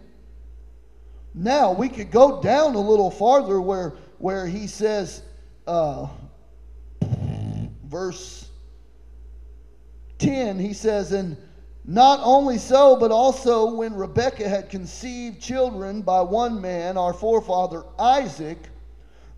Now 1.32 1.72
we 1.72 1.88
could 1.88 2.10
go 2.10 2.42
down 2.42 2.74
a 2.74 2.78
little 2.78 3.10
farther 3.10 3.58
where 3.58 3.94
where 4.18 4.46
he 4.46 4.66
says, 4.66 5.22
uh, 5.66 6.08
verse 7.84 8.50
10, 10.18 10.58
he 10.58 10.74
says, 10.74 11.12
and 11.12 11.38
Not 11.86 12.20
only 12.22 12.58
so, 12.58 12.96
but 12.96 13.10
also 13.10 13.76
when 13.76 13.94
Rebekah 13.94 14.46
had 14.46 14.68
conceived 14.68 15.40
children 15.40 16.02
by 16.02 16.20
one 16.20 16.60
man, 16.60 16.98
our 16.98 17.14
forefather 17.14 17.84
Isaac, 17.98 18.58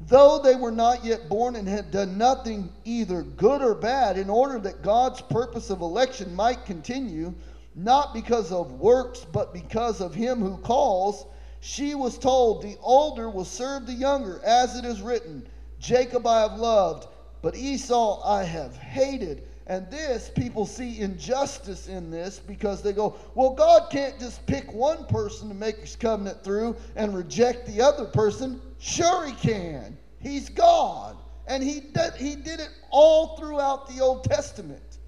though 0.00 0.38
they 0.38 0.54
were 0.54 0.70
not 0.70 1.04
yet 1.04 1.28
born 1.28 1.56
and 1.56 1.66
had 1.66 1.90
done 1.90 2.18
nothing 2.18 2.70
either 2.84 3.22
good 3.22 3.62
or 3.62 3.74
bad, 3.74 4.18
in 4.18 4.28
order 4.28 4.58
that 4.58 4.82
God's 4.82 5.22
purpose 5.22 5.70
of 5.70 5.80
election 5.80 6.34
might 6.34 6.66
continue, 6.66 7.34
not 7.74 8.12
because 8.12 8.52
of 8.52 8.72
works, 8.72 9.24
but 9.32 9.54
because 9.54 10.00
of 10.00 10.14
him 10.14 10.40
who 10.40 10.58
calls, 10.58 11.24
she 11.60 11.94
was 11.94 12.18
told, 12.18 12.62
The 12.62 12.76
older 12.82 13.30
will 13.30 13.44
serve 13.44 13.86
the 13.86 13.94
younger, 13.94 14.40
as 14.44 14.76
it 14.76 14.84
is 14.84 15.00
written, 15.00 15.48
Jacob 15.78 16.26
I 16.26 16.40
have 16.42 16.58
loved, 16.58 17.08
but 17.42 17.56
Esau 17.56 18.22
I 18.22 18.44
have 18.44 18.76
hated. 18.76 19.45
And 19.68 19.90
this, 19.90 20.30
people 20.30 20.64
see 20.64 21.00
injustice 21.00 21.88
in 21.88 22.10
this 22.10 22.38
because 22.38 22.82
they 22.82 22.92
go, 22.92 23.16
well, 23.34 23.50
God 23.50 23.90
can't 23.90 24.18
just 24.18 24.46
pick 24.46 24.72
one 24.72 25.06
person 25.06 25.48
to 25.48 25.54
make 25.54 25.78
his 25.78 25.96
covenant 25.96 26.44
through 26.44 26.76
and 26.94 27.16
reject 27.16 27.66
the 27.66 27.80
other 27.80 28.04
person. 28.04 28.60
Sure, 28.78 29.26
he 29.26 29.32
can. 29.32 29.98
He's 30.20 30.48
God. 30.48 31.16
And 31.48 31.62
he 31.62 31.80
did, 31.80 32.14
he 32.14 32.36
did 32.36 32.60
it 32.60 32.70
all 32.90 33.36
throughout 33.36 33.88
the 33.88 34.00
Old 34.00 34.24
Testament. 34.24 34.98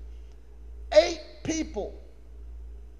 Eight 0.92 1.20
people, 1.44 2.00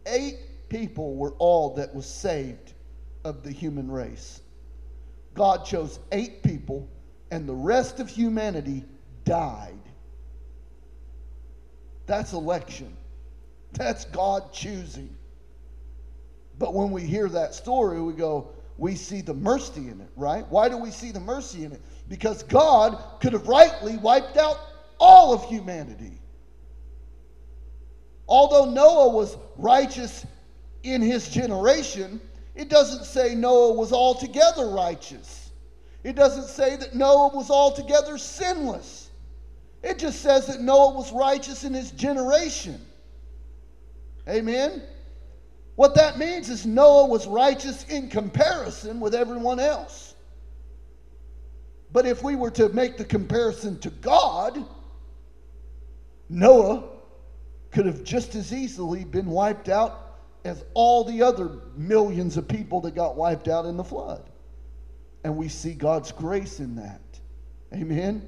eight 0.06 0.68
people 0.68 1.16
were 1.16 1.32
all 1.38 1.74
that 1.74 1.94
was 1.94 2.06
saved 2.06 2.74
of 3.24 3.42
the 3.42 3.50
human 3.50 3.90
race. 3.90 4.42
God 5.34 5.64
chose 5.64 5.98
eight 6.12 6.42
people, 6.42 6.88
and 7.30 7.48
the 7.48 7.54
rest 7.54 8.00
of 8.00 8.08
humanity 8.08 8.84
died. 9.24 9.77
That's 12.08 12.32
election. 12.32 12.96
That's 13.74 14.06
God 14.06 14.52
choosing. 14.52 15.14
But 16.58 16.74
when 16.74 16.90
we 16.90 17.02
hear 17.02 17.28
that 17.28 17.54
story, 17.54 18.00
we 18.00 18.14
go, 18.14 18.48
we 18.78 18.96
see 18.96 19.20
the 19.20 19.34
mercy 19.34 19.88
in 19.88 20.00
it, 20.00 20.08
right? 20.16 20.44
Why 20.48 20.68
do 20.68 20.78
we 20.78 20.90
see 20.90 21.12
the 21.12 21.20
mercy 21.20 21.64
in 21.64 21.72
it? 21.72 21.82
Because 22.08 22.42
God 22.42 23.20
could 23.20 23.34
have 23.34 23.46
rightly 23.46 23.98
wiped 23.98 24.38
out 24.38 24.58
all 24.98 25.34
of 25.34 25.44
humanity. 25.44 26.18
Although 28.26 28.70
Noah 28.70 29.10
was 29.10 29.36
righteous 29.56 30.26
in 30.82 31.02
his 31.02 31.28
generation, 31.28 32.20
it 32.54 32.70
doesn't 32.70 33.04
say 33.04 33.34
Noah 33.34 33.74
was 33.74 33.92
altogether 33.92 34.68
righteous. 34.70 35.50
It 36.04 36.16
doesn't 36.16 36.46
say 36.46 36.76
that 36.76 36.94
Noah 36.94 37.36
was 37.36 37.50
altogether 37.50 38.16
sinless. 38.16 39.07
It 39.82 39.98
just 39.98 40.20
says 40.20 40.46
that 40.46 40.60
Noah 40.60 40.94
was 40.94 41.12
righteous 41.12 41.64
in 41.64 41.74
his 41.74 41.90
generation. 41.92 42.84
Amen? 44.28 44.82
What 45.76 45.94
that 45.94 46.18
means 46.18 46.50
is 46.50 46.66
Noah 46.66 47.06
was 47.06 47.26
righteous 47.26 47.84
in 47.84 48.08
comparison 48.08 48.98
with 48.98 49.14
everyone 49.14 49.60
else. 49.60 50.14
But 51.92 52.06
if 52.06 52.22
we 52.22 52.36
were 52.36 52.50
to 52.52 52.68
make 52.70 52.98
the 52.98 53.04
comparison 53.04 53.78
to 53.80 53.90
God, 53.90 54.64
Noah 56.28 56.84
could 57.70 57.86
have 57.86 58.02
just 58.04 58.34
as 58.34 58.52
easily 58.52 59.04
been 59.04 59.26
wiped 59.26 59.68
out 59.68 60.18
as 60.44 60.64
all 60.74 61.04
the 61.04 61.22
other 61.22 61.60
millions 61.76 62.36
of 62.36 62.48
people 62.48 62.80
that 62.82 62.94
got 62.94 63.16
wiped 63.16 63.48
out 63.48 63.64
in 63.64 63.76
the 63.76 63.84
flood. 63.84 64.28
And 65.24 65.36
we 65.36 65.48
see 65.48 65.74
God's 65.74 66.12
grace 66.12 66.60
in 66.60 66.76
that. 66.76 67.00
Amen? 67.72 68.26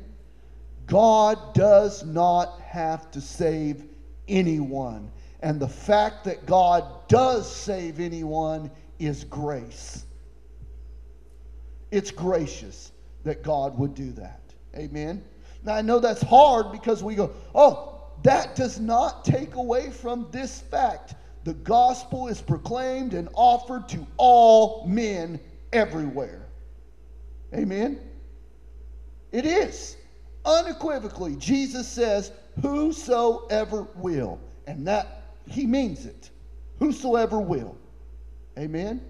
God 0.90 1.54
does 1.54 2.04
not 2.04 2.60
have 2.62 3.12
to 3.12 3.20
save 3.20 3.84
anyone. 4.26 5.12
And 5.38 5.60
the 5.60 5.68
fact 5.68 6.24
that 6.24 6.46
God 6.46 7.06
does 7.06 7.50
save 7.50 8.00
anyone 8.00 8.72
is 8.98 9.22
grace. 9.22 10.04
It's 11.92 12.10
gracious 12.10 12.90
that 13.22 13.44
God 13.44 13.78
would 13.78 13.94
do 13.94 14.10
that. 14.12 14.40
Amen. 14.74 15.22
Now, 15.62 15.74
I 15.74 15.82
know 15.82 16.00
that's 16.00 16.22
hard 16.22 16.72
because 16.72 17.04
we 17.04 17.14
go, 17.14 17.30
oh, 17.54 18.02
that 18.24 18.56
does 18.56 18.80
not 18.80 19.24
take 19.24 19.54
away 19.54 19.90
from 19.92 20.26
this 20.32 20.60
fact. 20.60 21.14
The 21.44 21.54
gospel 21.54 22.26
is 22.26 22.40
proclaimed 22.40 23.14
and 23.14 23.28
offered 23.34 23.88
to 23.90 24.04
all 24.16 24.88
men 24.88 25.38
everywhere. 25.72 26.48
Amen. 27.54 28.00
It 29.30 29.46
is 29.46 29.96
unequivocally, 30.44 31.36
Jesus 31.36 31.88
says, 31.88 32.32
Whosoever 32.62 33.82
will. 33.96 34.38
And 34.66 34.86
that, 34.86 35.22
he 35.46 35.66
means 35.66 36.06
it. 36.06 36.30
Whosoever 36.78 37.38
will. 37.38 37.76
Amen? 38.58 39.00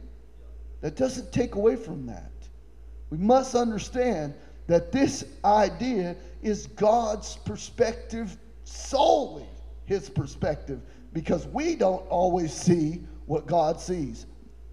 That 0.81 0.97
doesn't 0.97 1.33
take 1.33 1.55
away 1.55 1.77
from 1.77 2.07
that. 2.07 2.33
We 3.11 3.19
must 3.19 3.55
understand 3.55 4.35
that 4.67 4.93
this 4.93 5.25
idea 5.45 6.17
is 6.43 6.69
God's 6.69 7.37
perspective 7.37 8.37
solely, 8.65 9.49
his 9.85 10.09
perspective, 10.09 10.81
because 11.13 11.47
we 11.49 11.75
don't 11.75 12.07
always 12.09 12.53
see 12.53 13.03
what 13.27 13.47
God 13.47 13.81
sees. 13.81 14.27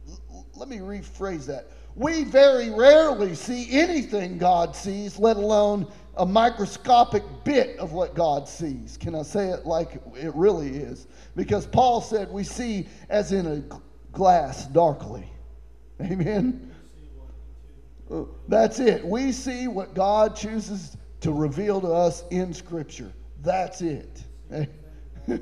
L- 0.07 0.45
let 0.55 0.69
me 0.69 0.77
rephrase 0.77 1.45
that. 1.47 1.71
We 1.95 2.23
very 2.25 2.69
rarely 2.69 3.33
see 3.33 3.71
anything 3.71 4.37
God 4.37 4.75
sees, 4.75 5.17
let 5.17 5.35
alone 5.35 5.91
a 6.17 6.25
microscopic 6.25 7.23
bit 7.43 7.77
of 7.79 7.93
what 7.93 8.15
God 8.15 8.47
sees. 8.47 8.97
Can 8.97 9.15
I 9.15 9.21
say 9.21 9.49
it 9.49 9.65
like 9.65 10.01
it 10.15 10.33
really 10.35 10.69
is? 10.69 11.07
Because 11.35 11.65
Paul 11.65 12.01
said 12.01 12.31
we 12.31 12.43
see 12.43 12.87
as 13.09 13.31
in 13.31 13.45
a 13.45 13.63
glass 14.11 14.67
darkly. 14.67 15.29
Amen. 16.01 16.71
That's 18.47 18.79
it. 18.79 19.05
We 19.05 19.31
see 19.31 19.67
what 19.67 19.93
God 19.93 20.35
chooses 20.35 20.97
to 21.21 21.31
reveal 21.31 21.81
to 21.81 21.87
us 21.87 22.23
in 22.31 22.53
Scripture. 22.53 23.11
That's 23.43 23.81
it. 23.81 24.23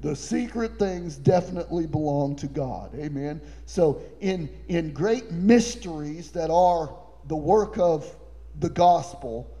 the 0.00 0.16
secret 0.16 0.78
things 0.78 1.16
definitely 1.16 1.86
belong 1.86 2.36
to 2.36 2.46
God. 2.46 2.94
Amen. 2.94 3.40
So 3.66 4.02
in 4.20 4.48
in 4.68 4.92
great 4.92 5.30
mysteries 5.30 6.30
that 6.32 6.50
are 6.50 6.94
the 7.26 7.36
work 7.36 7.78
of 7.78 8.16
the 8.60 8.70
gospel, 8.70 9.53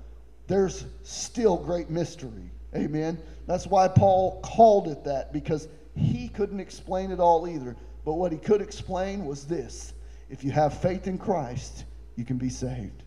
there's 0.46 0.84
still 1.02 1.56
great 1.56 1.90
mystery. 1.90 2.50
Amen. 2.74 3.18
That's 3.46 3.66
why 3.66 3.88
Paul 3.88 4.40
called 4.42 4.88
it 4.88 5.04
that, 5.04 5.32
because 5.32 5.68
he 5.96 6.28
couldn't 6.28 6.60
explain 6.60 7.10
it 7.10 7.20
all 7.20 7.48
either. 7.48 7.76
But 8.04 8.14
what 8.14 8.32
he 8.32 8.38
could 8.38 8.60
explain 8.60 9.24
was 9.24 9.46
this 9.46 9.94
if 10.28 10.42
you 10.44 10.50
have 10.50 10.80
faith 10.80 11.06
in 11.06 11.18
Christ, 11.18 11.84
you 12.16 12.24
can 12.24 12.38
be 12.38 12.48
saved. 12.48 13.02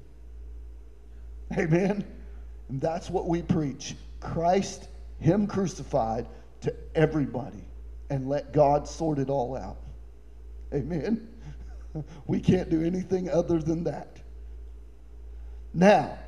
Amen. 1.58 2.06
And 2.70 2.82
that's 2.82 3.10
what 3.10 3.28
we 3.28 3.42
preach 3.42 3.96
Christ, 4.20 4.88
Him 5.20 5.48
crucified 5.48 6.28
to 6.62 6.74
everybody, 6.96 7.64
and 8.10 8.28
let 8.28 8.52
God 8.52 8.88
sort 8.88 9.20
it 9.20 9.30
all 9.30 9.56
out. 9.56 9.78
Amen. 10.74 11.30
We 12.28 12.40
can't 12.40 12.70
do 12.70 12.84
anything 12.84 13.28
other 13.28 13.58
than 13.58 13.86
that. 13.86 14.20
Now, 15.74 16.20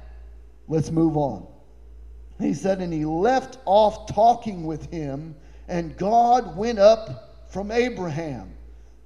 Let's 0.69 0.91
move 0.91 1.17
on. 1.17 1.47
He 2.39 2.53
said, 2.53 2.79
and 2.79 2.93
he 2.93 3.03
left 3.03 3.57
off 3.65 4.07
talking 4.07 4.65
with 4.65 4.89
him, 4.91 5.35
and 5.67 5.97
God 5.97 6.55
went 6.55 6.79
up 6.79 7.47
from 7.49 7.71
Abraham. 7.71 8.53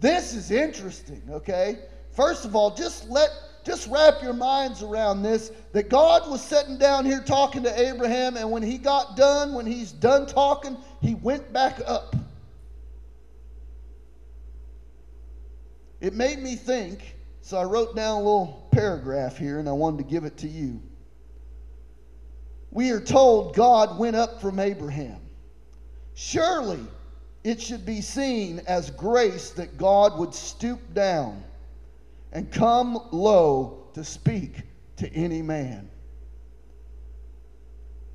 This 0.02 0.36
is 0.36 0.52
interesting, 0.52 1.24
okay? 1.32 1.80
First 2.12 2.44
of 2.46 2.56
all, 2.56 2.76
just 2.76 3.10
let 3.10 3.30
just 3.64 3.88
wrap 3.88 4.22
your 4.22 4.34
minds 4.34 4.84
around 4.84 5.24
this 5.24 5.54
that 5.72 5.88
God 5.90 6.30
was 6.30 6.42
sitting 6.42 6.78
down 6.78 7.06
here 7.06 7.22
talking 7.22 7.64
to 7.64 7.80
Abraham, 7.80 8.36
and 8.36 8.52
when 8.52 8.62
he 8.62 8.78
got 8.78 9.16
done, 9.16 9.54
when 9.54 9.66
he's 9.66 9.94
done 9.94 10.28
talking, 10.28 10.76
he 11.02 11.16
went 11.16 11.54
back 11.54 11.80
up. 11.88 12.14
It 16.02 16.14
made 16.14 16.40
me 16.40 16.58
think, 16.58 17.16
so 17.42 17.58
I 17.58 17.64
wrote 17.64 17.96
down 17.96 18.16
a 18.16 18.18
little 18.18 18.68
paragraph 18.72 19.38
here, 19.38 19.60
and 19.60 19.70
I 19.70 19.72
wanted 19.72 20.00
to 20.00 20.04
give 20.04 20.26
it 20.26 20.36
to 20.40 20.48
you 20.50 20.82
we 22.74 22.90
are 22.90 23.00
told 23.00 23.56
God 23.56 24.00
went 24.00 24.16
up 24.16 24.42
from 24.42 24.60
Abraham. 24.60 25.22
Surely 26.16 26.80
it 27.44 27.62
should 27.62 27.86
be 27.86 28.02
seen 28.02 28.62
as 28.68 28.90
grace 28.90 29.52
that 29.52 29.78
God 29.78 30.18
would 30.18 30.34
stoop 30.34 30.80
down 30.94 31.44
and 32.32 32.52
come 32.52 33.00
low 33.12 33.88
to 33.94 34.04
speak 34.04 34.64
to 34.98 35.14
any 35.14 35.42
man. 35.44 35.88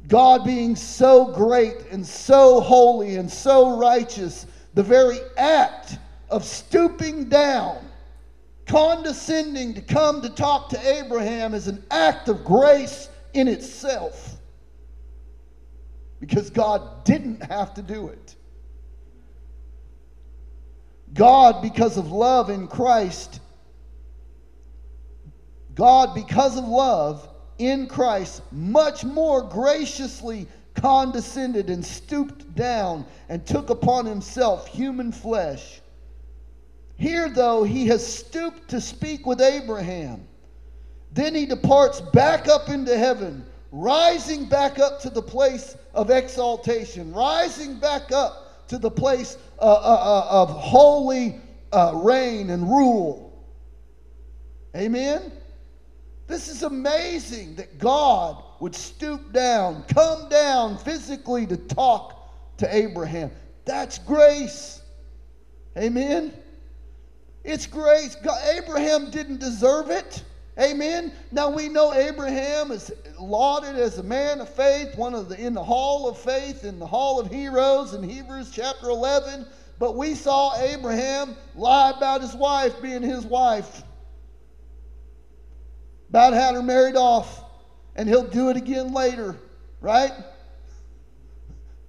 God 0.08 0.44
being 0.44 0.74
so 0.74 1.26
great 1.26 1.76
and 1.92 2.04
so 2.04 2.60
holy 2.60 3.16
and 3.16 3.30
so 3.30 3.78
righteous, 3.78 4.46
the 4.74 4.82
very 4.82 5.18
act 5.36 5.98
of 6.30 6.44
stooping 6.44 7.28
down, 7.28 7.78
condescending 8.66 9.74
to 9.74 9.82
come 9.82 10.20
to 10.22 10.30
talk 10.30 10.68
to 10.70 10.88
Abraham 10.98 11.54
is 11.54 11.68
an 11.68 11.84
act 11.92 12.28
of 12.28 12.44
grace 12.44 13.08
in 13.34 13.46
itself 13.46 14.37
because 16.20 16.50
God 16.50 17.04
didn't 17.04 17.42
have 17.44 17.74
to 17.74 17.82
do 17.82 18.08
it. 18.08 18.34
God, 21.14 21.62
because 21.62 21.96
of 21.96 22.10
love 22.10 22.50
in 22.50 22.68
Christ, 22.68 23.40
God, 25.74 26.14
because 26.14 26.58
of 26.58 26.64
love 26.64 27.28
in 27.58 27.86
Christ, 27.86 28.42
much 28.52 29.04
more 29.04 29.42
graciously 29.42 30.46
condescended 30.74 31.70
and 31.70 31.84
stooped 31.84 32.54
down 32.54 33.06
and 33.28 33.46
took 33.46 33.70
upon 33.70 34.06
himself 34.06 34.66
human 34.66 35.12
flesh. 35.12 35.80
Here, 36.96 37.28
though, 37.28 37.62
he 37.62 37.86
has 37.86 38.04
stooped 38.04 38.68
to 38.70 38.80
speak 38.80 39.24
with 39.24 39.40
Abraham. 39.40 40.26
Then 41.12 41.34
he 41.34 41.46
departs 41.46 42.00
back 42.00 42.48
up 42.48 42.68
into 42.68 42.96
heaven, 42.96 43.46
rising 43.70 44.46
back 44.46 44.78
up 44.78 45.00
to 45.00 45.10
the 45.10 45.22
place 45.22 45.76
of 45.94 46.10
exaltation, 46.10 47.12
rising 47.12 47.78
back 47.78 48.12
up 48.12 48.66
to 48.68 48.78
the 48.78 48.90
place 48.90 49.38
uh, 49.58 49.62
uh, 49.62 49.66
uh 49.66 50.42
of 50.42 50.50
holy 50.50 51.40
uh, 51.72 51.92
reign 51.94 52.50
and 52.50 52.62
rule. 52.68 53.24
Amen? 54.76 55.32
This 56.26 56.48
is 56.48 56.62
amazing 56.62 57.56
that 57.56 57.78
God 57.78 58.42
would 58.60 58.74
stoop 58.74 59.32
down, 59.32 59.82
come 59.84 60.28
down 60.28 60.76
physically 60.78 61.46
to 61.46 61.56
talk 61.56 62.58
to 62.58 62.74
Abraham. 62.74 63.30
That's 63.64 63.98
grace. 63.98 64.82
Amen. 65.76 66.34
It's 67.44 67.66
grace. 67.66 68.14
God, 68.16 68.38
Abraham 68.56 69.10
didn't 69.10 69.40
deserve 69.40 69.90
it. 69.90 70.22
Amen. 70.60 71.12
Now 71.30 71.50
we 71.50 71.68
know 71.68 71.94
Abraham 71.94 72.72
is 72.72 72.90
lauded 73.18 73.76
as 73.76 73.98
a 73.98 74.02
man 74.02 74.40
of 74.40 74.48
faith, 74.48 74.96
one 74.96 75.14
of 75.14 75.28
the 75.28 75.40
in 75.40 75.54
the 75.54 75.62
hall 75.62 76.08
of 76.08 76.18
faith, 76.18 76.64
in 76.64 76.80
the 76.80 76.86
hall 76.86 77.20
of 77.20 77.30
heroes 77.30 77.94
in 77.94 78.02
Hebrews 78.02 78.50
chapter 78.50 78.88
11. 78.88 79.46
But 79.78 79.96
we 79.96 80.16
saw 80.16 80.58
Abraham 80.60 81.36
lie 81.54 81.92
about 81.96 82.22
his 82.22 82.34
wife 82.34 82.82
being 82.82 83.02
his 83.02 83.24
wife. 83.24 83.84
About 86.08 86.32
had 86.32 86.54
her 86.54 86.62
married 86.62 86.96
off, 86.96 87.44
and 87.94 88.08
he'll 88.08 88.26
do 88.26 88.50
it 88.50 88.56
again 88.56 88.92
later, 88.92 89.36
right? 89.80 90.12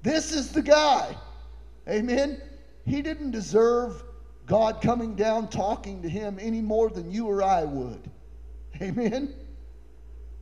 This 0.04 0.32
is 0.32 0.52
the 0.52 0.62
guy. 0.62 1.18
Amen. 1.88 2.40
He 2.86 3.02
didn't 3.02 3.32
deserve 3.32 4.04
God 4.46 4.82
coming 4.82 5.16
down 5.16 5.48
talking 5.48 6.04
to 6.04 6.10
him 6.10 6.38
any 6.40 6.62
more 6.62 6.90
than 6.90 7.10
you 7.10 7.26
or 7.28 7.42
I 7.42 7.64
would. 7.64 8.12
Amen. 8.82 9.34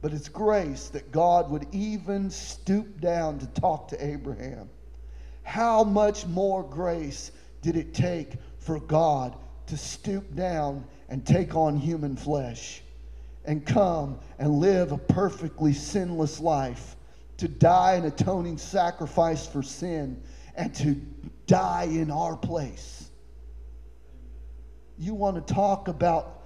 But 0.02 0.14
it's 0.14 0.30
grace 0.30 0.90
that 0.90 1.12
God 1.12 1.50
would 1.50 1.68
even 1.72 2.30
stoop 2.30 3.02
down 3.02 3.40
to 3.40 3.48
talk 3.48 3.88
to 3.90 4.06
Abraham. 4.06 4.70
How 5.44 5.84
much 5.84 6.26
more 6.28 6.64
grace 6.64 7.32
did 7.62 7.76
it 7.76 7.94
take 7.94 8.34
for 8.60 8.80
God 8.80 9.36
to 9.68 9.78
stoop 9.78 10.36
down 10.36 10.86
and 11.10 11.26
take 11.26 11.56
on 11.56 11.78
human 11.78 12.16
flesh? 12.16 12.84
and 13.48 13.66
come 13.66 14.20
and 14.38 14.60
live 14.60 14.92
a 14.92 14.98
perfectly 14.98 15.74
sinless 15.74 16.40
life, 16.40 16.96
to 17.38 17.48
die 17.48 17.94
an 17.96 18.06
atoning 18.06 18.58
sacrifice 18.58 19.48
for 19.48 19.64
sin, 19.64 20.22
and 20.56 20.76
to 20.76 20.96
die 21.48 21.86
in 21.86 22.12
our 22.12 22.36
place. 22.36 23.10
You 25.00 25.14
want 25.14 25.48
to 25.48 25.54
talk 25.54 25.88
about 25.88 26.37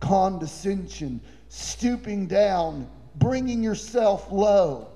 condescension, 0.00 1.20
stooping 1.48 2.26
down, 2.26 2.90
bringing 3.16 3.62
yourself 3.62 4.30
low, 4.30 4.88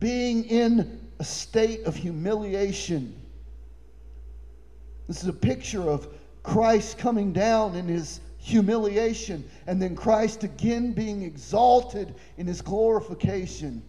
being 0.00 0.44
in 0.44 1.08
a 1.18 1.24
state 1.24 1.84
of 1.84 1.96
humiliation. 1.96 3.14
This 5.08 5.22
is 5.22 5.28
a 5.28 5.32
picture 5.32 5.88
of 5.88 6.08
Christ 6.42 6.98
coming 6.98 7.32
down 7.32 7.74
in 7.74 7.88
his 7.88 8.20
humiliation, 8.38 9.48
and 9.66 9.80
then 9.80 9.96
Christ 9.96 10.44
again 10.44 10.92
being 10.92 11.22
exalted 11.22 12.14
in 12.36 12.46
his 12.46 12.60
glorification 12.60 13.82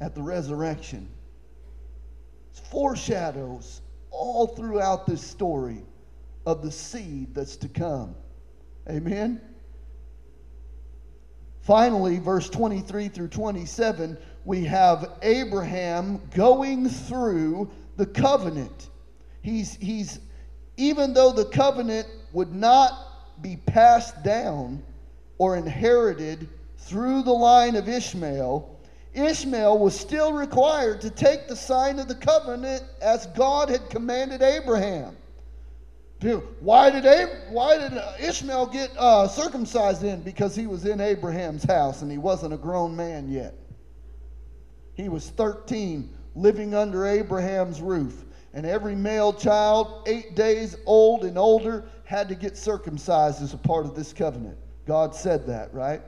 at 0.00 0.14
the 0.14 0.22
resurrection. 0.22 1.08
It's 2.50 2.60
foreshadows 2.60 3.80
all 4.10 4.46
throughout 4.46 5.06
this 5.06 5.20
story 5.20 5.82
of 6.46 6.62
the 6.62 6.70
seed 6.70 7.34
that's 7.34 7.56
to 7.56 7.68
come. 7.68 8.14
Amen. 8.88 9.40
Finally, 11.60 12.18
verse 12.18 12.50
23 12.50 13.08
through 13.08 13.28
27, 13.28 14.18
we 14.44 14.64
have 14.64 15.12
Abraham 15.22 16.20
going 16.34 16.88
through 16.88 17.70
the 17.96 18.04
covenant. 18.04 18.90
He's, 19.40 19.76
he's, 19.76 20.20
even 20.76 21.14
though 21.14 21.32
the 21.32 21.46
covenant 21.46 22.06
would 22.32 22.54
not 22.54 23.40
be 23.40 23.56
passed 23.56 24.22
down 24.22 24.82
or 25.38 25.56
inherited 25.56 26.48
through 26.76 27.22
the 27.22 27.32
line 27.32 27.76
of 27.76 27.88
Ishmael, 27.88 28.70
Ishmael 29.14 29.78
was 29.78 29.98
still 29.98 30.32
required 30.32 31.00
to 31.00 31.10
take 31.10 31.48
the 31.48 31.56
sign 31.56 31.98
of 31.98 32.08
the 32.08 32.14
covenant 32.14 32.82
as 33.00 33.26
God 33.28 33.70
had 33.70 33.88
commanded 33.88 34.42
Abraham. 34.42 35.16
Why 36.60 36.90
did, 36.90 37.04
Ab- 37.04 37.50
why 37.50 37.76
did 37.76 38.00
Ishmael 38.18 38.66
get 38.66 38.90
uh, 38.96 39.28
circumcised 39.28 40.00
then? 40.02 40.22
Because 40.22 40.56
he 40.56 40.66
was 40.66 40.86
in 40.86 41.00
Abraham's 41.00 41.64
house 41.64 42.02
and 42.02 42.10
he 42.10 42.18
wasn't 42.18 42.54
a 42.54 42.56
grown 42.56 42.96
man 42.96 43.30
yet. 43.30 43.54
He 44.94 45.08
was 45.08 45.30
13, 45.30 46.08
living 46.34 46.74
under 46.74 47.06
Abraham's 47.06 47.80
roof. 47.80 48.24
And 48.54 48.64
every 48.64 48.94
male 48.94 49.32
child, 49.32 50.04
eight 50.06 50.36
days 50.36 50.76
old 50.86 51.24
and 51.24 51.36
older, 51.36 51.84
had 52.04 52.28
to 52.28 52.34
get 52.34 52.56
circumcised 52.56 53.42
as 53.42 53.52
a 53.52 53.58
part 53.58 53.84
of 53.84 53.94
this 53.94 54.12
covenant. 54.12 54.56
God 54.86 55.14
said 55.14 55.46
that, 55.46 55.74
right? 55.74 56.00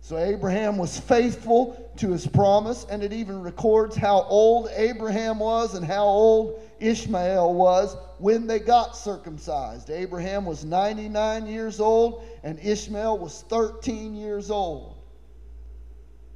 So 0.00 0.16
Abraham 0.16 0.78
was 0.78 0.98
faithful 0.98 1.90
to 1.98 2.10
his 2.10 2.26
promise, 2.26 2.86
and 2.90 3.02
it 3.02 3.12
even 3.12 3.42
records 3.42 3.94
how 3.94 4.22
old 4.22 4.70
Abraham 4.74 5.38
was 5.38 5.74
and 5.74 5.84
how 5.84 6.04
old 6.04 6.60
Ishmael 6.80 7.52
was 7.54 7.96
when 8.18 8.46
they 8.46 8.58
got 8.58 8.96
circumcised. 8.96 9.90
Abraham 9.90 10.46
was 10.46 10.64
99 10.64 11.46
years 11.46 11.80
old, 11.80 12.24
and 12.42 12.58
Ishmael 12.58 13.18
was 13.18 13.42
13 13.48 14.16
years 14.16 14.50
old. 14.50 14.96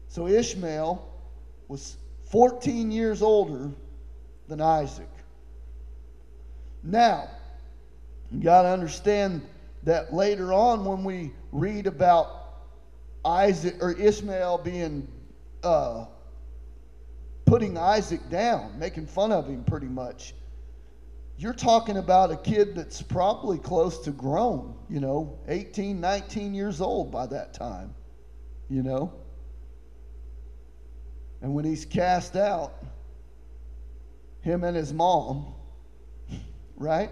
So 0.08 0.28
Ishmael 0.28 1.10
was 1.68 1.96
14 2.30 2.90
years 2.90 3.22
older 3.22 3.70
than 4.46 4.60
Isaac. 4.60 5.08
Now, 6.82 7.30
you 8.30 8.40
got 8.40 8.62
to 8.62 8.68
understand 8.68 9.40
that 9.84 10.12
later 10.12 10.52
on, 10.52 10.84
when 10.84 11.02
we 11.02 11.32
read 11.50 11.86
about 11.86 12.43
Isaac 13.24 13.76
or 13.80 13.92
Ishmael 13.92 14.58
being 14.58 15.08
uh, 15.62 16.06
putting 17.46 17.78
Isaac 17.78 18.28
down, 18.28 18.78
making 18.78 19.06
fun 19.06 19.32
of 19.32 19.48
him 19.48 19.64
pretty 19.64 19.86
much, 19.86 20.34
you're 21.36 21.52
talking 21.52 21.96
about 21.96 22.30
a 22.30 22.36
kid 22.36 22.74
that's 22.74 23.02
probably 23.02 23.58
close 23.58 23.98
to 24.04 24.12
grown, 24.12 24.76
you 24.88 25.00
know, 25.00 25.38
18, 25.48 26.00
19 26.00 26.54
years 26.54 26.80
old 26.80 27.10
by 27.10 27.26
that 27.26 27.54
time, 27.54 27.94
you 28.68 28.82
know. 28.82 29.12
And 31.42 31.54
when 31.54 31.64
he's 31.64 31.84
cast 31.84 32.36
out, 32.36 32.72
him 34.40 34.62
and 34.62 34.76
his 34.76 34.92
mom, 34.92 35.54
right? 36.76 37.10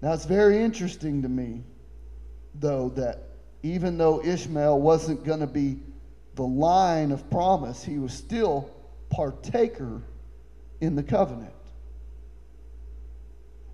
Now, 0.00 0.12
it's 0.12 0.24
very 0.24 0.62
interesting 0.62 1.22
to 1.22 1.28
me, 1.28 1.62
though, 2.54 2.88
that 2.90 3.35
even 3.62 3.98
though 3.98 4.22
Ishmael 4.24 4.80
wasn't 4.80 5.24
going 5.24 5.40
to 5.40 5.46
be 5.46 5.78
the 6.34 6.44
line 6.44 7.12
of 7.12 7.28
promise, 7.30 7.82
he 7.82 7.98
was 7.98 8.12
still 8.12 8.70
partaker 9.10 10.02
in 10.80 10.94
the 10.94 11.02
covenant. 11.02 11.52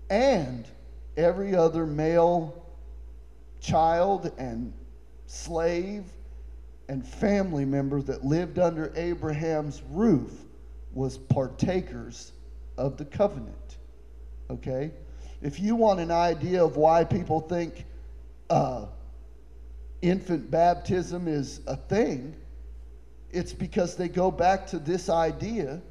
And 0.09 0.65
every 1.17 1.55
other 1.55 1.85
male 1.85 2.65
child 3.59 4.31
and 4.37 4.73
slave 5.25 6.05
and 6.89 7.07
family 7.07 7.65
member 7.65 8.01
that 8.01 8.23
lived 8.23 8.59
under 8.59 8.91
Abraham's 8.95 9.81
roof 9.89 10.31
was 10.93 11.17
partakers 11.17 12.33
of 12.77 12.97
the 12.97 13.05
covenant. 13.05 13.77
Okay? 14.49 14.91
if 15.43 15.59
you 15.59 15.75
want 15.75 15.99
an 15.99 16.09
idea 16.09 16.63
of 16.63 16.77
why 16.77 17.03
people 17.03 17.41
think 17.41 17.85
uh, 18.49 18.85
infant 20.03 20.51
baptism 20.51 21.27
is 21.27 21.61
a 21.65 21.75
thing, 21.75 22.35
it's 23.31 23.53
because 23.53 23.95
they 23.95 24.09
go 24.09 24.29
back 24.29 24.67
to 24.67 24.77
this 24.77 25.09
idea 25.09 25.81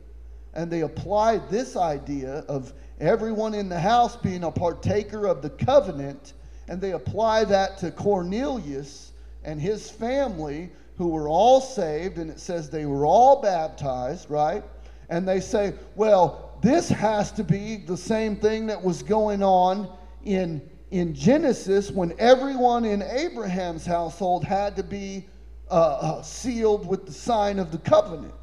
and 0.55 0.71
they 0.71 0.83
apply 0.83 1.39
this 1.39 1.77
idea 1.77 2.45
of 2.47 2.75
everyone 3.01 3.55
in 3.55 3.69
the 3.69 3.81
house 3.81 4.15
being 4.17 4.45
a 4.45 4.51
partaker 4.51 5.27
of 5.27 5.41
the 5.41 5.49
covenant, 5.49 6.35
and 6.69 6.81
they 6.81 6.93
apply 6.93 7.45
that 7.45 7.79
to 7.79 7.91
Cornelius 7.91 9.13
and 9.45 9.61
his 9.61 9.91
family, 9.91 10.71
who 10.99 11.09
were 11.09 11.29
all 11.29 11.61
saved, 11.61 12.19
and 12.19 12.31
it 12.31 12.39
says 12.39 12.69
they 12.69 12.85
were 12.85 13.07
all 13.07 13.41
baptized, 13.41 14.31
right? 14.31 14.63
And 15.09 15.27
they 15.27 15.41
say, 15.41 15.73
well, 15.97 16.59
this 16.63 16.89
has 16.91 17.33
to 17.33 17.43
be 17.43 17.79
the 17.79 17.97
same 17.97 18.37
thing 18.37 18.67
that 18.67 18.81
was 18.81 19.03
going 19.03 19.43
on 19.43 19.91
in, 20.25 20.61
in 20.93 21.14
Genesis 21.14 21.90
when 21.90 22.14
everyone 22.18 22.84
in 22.84 23.03
Abraham's 23.03 23.86
household 23.86 24.45
had 24.45 24.76
to 24.76 24.82
be 24.82 25.24
uh, 25.70 25.74
uh, 25.74 26.22
sealed 26.22 26.86
with 26.86 27.07
the 27.07 27.12
sign 27.12 27.59
of 27.59 27.72
the 27.72 27.78
covenant, 27.78 28.34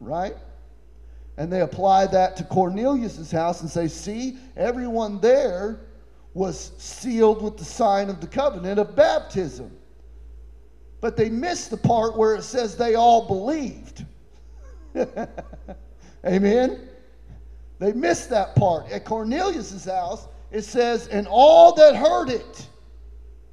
right? 0.00 0.34
And 1.36 1.52
they 1.52 1.60
apply 1.60 2.06
that 2.06 2.34
to 2.38 2.44
Cornelius's 2.44 3.30
house 3.30 3.60
and 3.60 3.70
say, 3.70 3.88
see, 3.88 4.38
everyone 4.56 5.20
there 5.20 5.80
was 6.32 6.72
sealed 6.78 7.42
with 7.42 7.58
the 7.58 7.64
sign 7.64 8.08
of 8.08 8.22
the 8.22 8.26
covenant 8.26 8.80
of 8.80 8.96
baptism. 8.96 9.70
But 11.02 11.14
they 11.14 11.28
missed 11.28 11.70
the 11.70 11.76
part 11.76 12.16
where 12.16 12.34
it 12.34 12.42
says 12.42 12.74
they 12.74 12.94
all 12.94 13.26
believed. 13.26 14.06
Amen? 16.26 16.88
They 17.78 17.92
missed 17.92 18.30
that 18.30 18.56
part. 18.56 18.90
At 18.90 19.04
Cornelius's 19.04 19.84
house, 19.84 20.26
it 20.50 20.62
says, 20.62 21.08
and 21.08 21.26
all 21.28 21.74
that 21.74 21.96
heard 21.96 22.30
it 22.30 22.66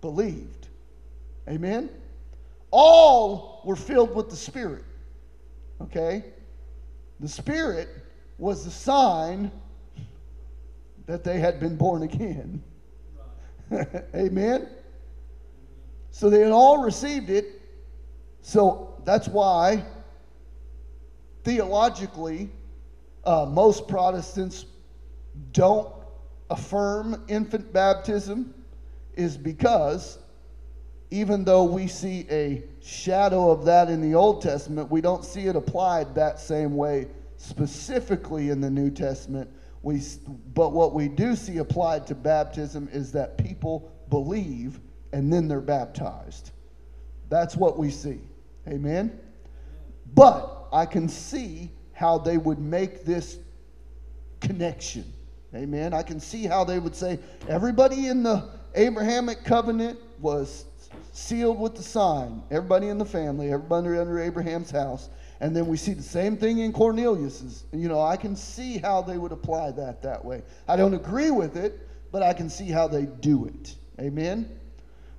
believed. 0.01 0.67
Amen? 1.49 1.89
All 2.71 3.61
were 3.65 3.75
filled 3.75 4.15
with 4.15 4.29
the 4.29 4.35
Spirit. 4.35 4.83
Okay? 5.81 6.23
The 7.19 7.27
Spirit 7.27 7.89
was 8.37 8.65
the 8.65 8.71
sign 8.71 9.51
that 11.05 11.23
they 11.23 11.39
had 11.39 11.59
been 11.59 11.75
born 11.75 12.03
again. 12.03 12.63
Amen? 14.15 14.69
So 16.11 16.29
they 16.29 16.39
had 16.39 16.51
all 16.51 16.83
received 16.83 17.29
it. 17.29 17.61
So 18.41 19.01
that's 19.03 19.27
why, 19.27 19.83
theologically, 21.43 22.49
uh, 23.25 23.45
most 23.45 23.87
Protestants 23.87 24.65
don't 25.51 25.94
affirm 26.49 27.23
infant 27.27 27.71
baptism, 27.73 28.53
is 29.15 29.37
because 29.37 30.19
even 31.11 31.43
though 31.43 31.63
we 31.63 31.87
see 31.87 32.25
a 32.29 32.63
shadow 32.81 33.51
of 33.51 33.65
that 33.65 33.89
in 33.89 34.01
the 34.01 34.15
Old 34.15 34.41
Testament, 34.41 34.91
we 34.91 35.01
don't 35.01 35.23
see 35.23 35.47
it 35.47 35.55
applied 35.55 36.13
that 36.15 36.39
same 36.39 36.75
way 36.75 37.07
specifically 37.37 38.49
in 38.49 38.59
the 38.59 38.69
New 38.69 38.89
Testament. 38.89 39.49
We, 39.83 40.01
but 40.53 40.71
what 40.73 40.93
we 40.93 41.07
do 41.07 41.35
see 41.35 41.57
applied 41.57 42.07
to 42.07 42.15
baptism 42.15 42.89
is 42.91 43.11
that 43.11 43.37
people 43.37 43.91
believe 44.09 44.79
and 45.13 45.31
then 45.31 45.47
they're 45.47 45.61
baptized. 45.61 46.51
That's 47.29 47.55
what 47.55 47.77
we 47.77 47.91
see. 47.91 48.19
Amen? 48.67 49.19
But 50.13 50.67
I 50.73 50.85
can 50.85 51.07
see 51.07 51.71
how 51.93 52.17
they 52.17 52.37
would 52.37 52.59
make 52.59 53.05
this 53.05 53.37
connection. 54.41 55.11
Amen? 55.55 55.93
I 55.93 56.03
can 56.03 56.19
see 56.19 56.45
how 56.45 56.63
they 56.63 56.79
would 56.79 56.95
say 56.95 57.19
everybody 57.47 58.07
in 58.07 58.23
the 58.23 58.49
Abrahamic 58.75 59.43
covenant 59.43 59.99
was 60.19 60.65
sealed 61.13 61.59
with 61.59 61.75
the 61.75 61.83
sign. 61.83 62.43
Everybody 62.51 62.89
in 62.89 62.97
the 62.97 63.05
family, 63.05 63.51
everybody 63.51 63.97
under 63.97 64.19
Abraham's 64.19 64.71
house. 64.71 65.09
And 65.39 65.55
then 65.55 65.67
we 65.67 65.77
see 65.77 65.93
the 65.93 66.03
same 66.03 66.37
thing 66.37 66.59
in 66.59 66.71
Cornelius's. 66.71 67.65
You 67.71 67.87
know, 67.87 68.01
I 68.01 68.17
can 68.17 68.35
see 68.35 68.77
how 68.77 69.01
they 69.01 69.17
would 69.17 69.31
apply 69.31 69.71
that 69.71 70.01
that 70.01 70.23
way. 70.23 70.43
I 70.67 70.75
don't 70.75 70.93
agree 70.93 71.31
with 71.31 71.57
it, 71.57 71.87
but 72.11 72.23
I 72.23 72.33
can 72.33 72.49
see 72.49 72.65
how 72.67 72.87
they 72.87 73.05
do 73.05 73.45
it. 73.45 73.75
Amen? 73.99 74.49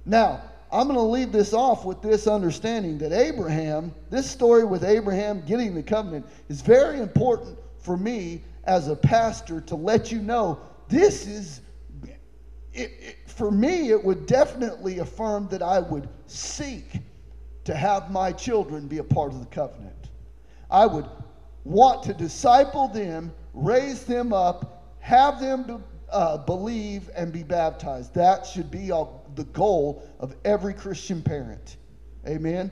Now, 0.04 0.42
I'm 0.72 0.88
going 0.88 0.98
to 0.98 1.02
leave 1.02 1.32
this 1.32 1.52
off 1.52 1.84
with 1.84 2.02
this 2.02 2.26
understanding 2.26 2.98
that 2.98 3.12
Abraham, 3.12 3.94
this 4.10 4.28
story 4.28 4.64
with 4.64 4.84
Abraham 4.84 5.42
getting 5.46 5.74
the 5.74 5.82
covenant, 5.82 6.26
is 6.48 6.60
very 6.60 6.98
important 7.00 7.58
for 7.78 7.96
me 7.96 8.42
as 8.66 8.88
a 8.88 8.96
pastor 8.96 9.60
to 9.62 9.76
let 9.76 10.10
you 10.12 10.20
know 10.20 10.60
this 10.88 11.26
is 11.26 11.60
it, 12.76 12.92
it, 13.00 13.16
for 13.26 13.50
me, 13.50 13.90
it 13.90 14.04
would 14.04 14.26
definitely 14.26 14.98
affirm 14.98 15.48
that 15.48 15.62
I 15.62 15.80
would 15.80 16.08
seek 16.26 17.00
to 17.64 17.74
have 17.74 18.10
my 18.10 18.32
children 18.32 18.86
be 18.86 18.98
a 18.98 19.04
part 19.04 19.32
of 19.32 19.40
the 19.40 19.46
covenant. 19.46 20.10
I 20.70 20.86
would 20.86 21.06
want 21.64 22.02
to 22.04 22.14
disciple 22.14 22.88
them, 22.88 23.32
raise 23.54 24.04
them 24.04 24.32
up, 24.32 24.94
have 25.00 25.40
them 25.40 25.82
uh, 26.10 26.38
believe 26.38 27.10
and 27.16 27.32
be 27.32 27.42
baptized. 27.42 28.14
That 28.14 28.46
should 28.46 28.70
be 28.70 28.88
the 28.88 29.46
goal 29.52 30.06
of 30.20 30.36
every 30.44 30.74
Christian 30.74 31.22
parent. 31.22 31.78
Amen. 32.28 32.70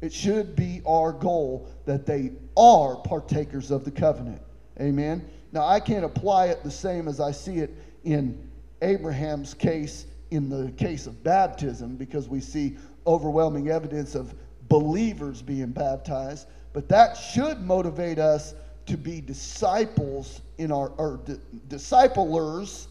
It 0.00 0.12
should 0.12 0.54
be 0.54 0.82
our 0.86 1.12
goal 1.12 1.68
that 1.86 2.04
they 2.04 2.32
are 2.56 2.96
partakers 2.96 3.70
of 3.70 3.84
the 3.84 3.90
covenant. 3.90 4.42
Amen. 4.80 5.28
Now, 5.52 5.66
I 5.66 5.80
can't 5.80 6.04
apply 6.04 6.46
it 6.46 6.62
the 6.62 6.70
same 6.70 7.08
as 7.08 7.20
I 7.20 7.30
see 7.30 7.58
it 7.58 7.74
in 8.04 8.50
Abraham's 8.82 9.54
case 9.54 10.06
in 10.30 10.48
the 10.48 10.70
case 10.72 11.06
of 11.06 11.22
baptism 11.22 11.96
because 11.96 12.28
we 12.28 12.40
see 12.40 12.76
overwhelming 13.06 13.70
evidence 13.70 14.14
of 14.14 14.34
believers 14.68 15.40
being 15.42 15.70
baptized, 15.70 16.48
but 16.72 16.88
that 16.88 17.14
should 17.14 17.60
motivate 17.60 18.18
us 18.18 18.54
to 18.86 18.96
be 18.96 19.20
disciples 19.20 20.40
in 20.58 20.72
our 20.72 20.88
or 20.98 21.20
di- 21.24 21.38
disciplers 21.68 22.88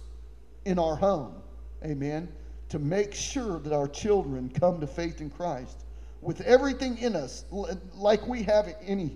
in 0.66 0.80
our 0.80 0.96
home. 0.96 1.34
Amen. 1.84 2.28
To 2.70 2.80
make 2.80 3.14
sure 3.14 3.60
that 3.60 3.74
our 3.74 3.88
children 3.88 4.50
come 4.50 4.80
to 4.80 4.88
faith 4.88 5.22
in 5.22 5.30
Christ 5.30 5.84
with 6.22 6.42
everything 6.42 6.98
in 6.98 7.16
us 7.16 7.46
like 7.96 8.26
we 8.28 8.44
have 8.44 8.74
any 8.86 9.16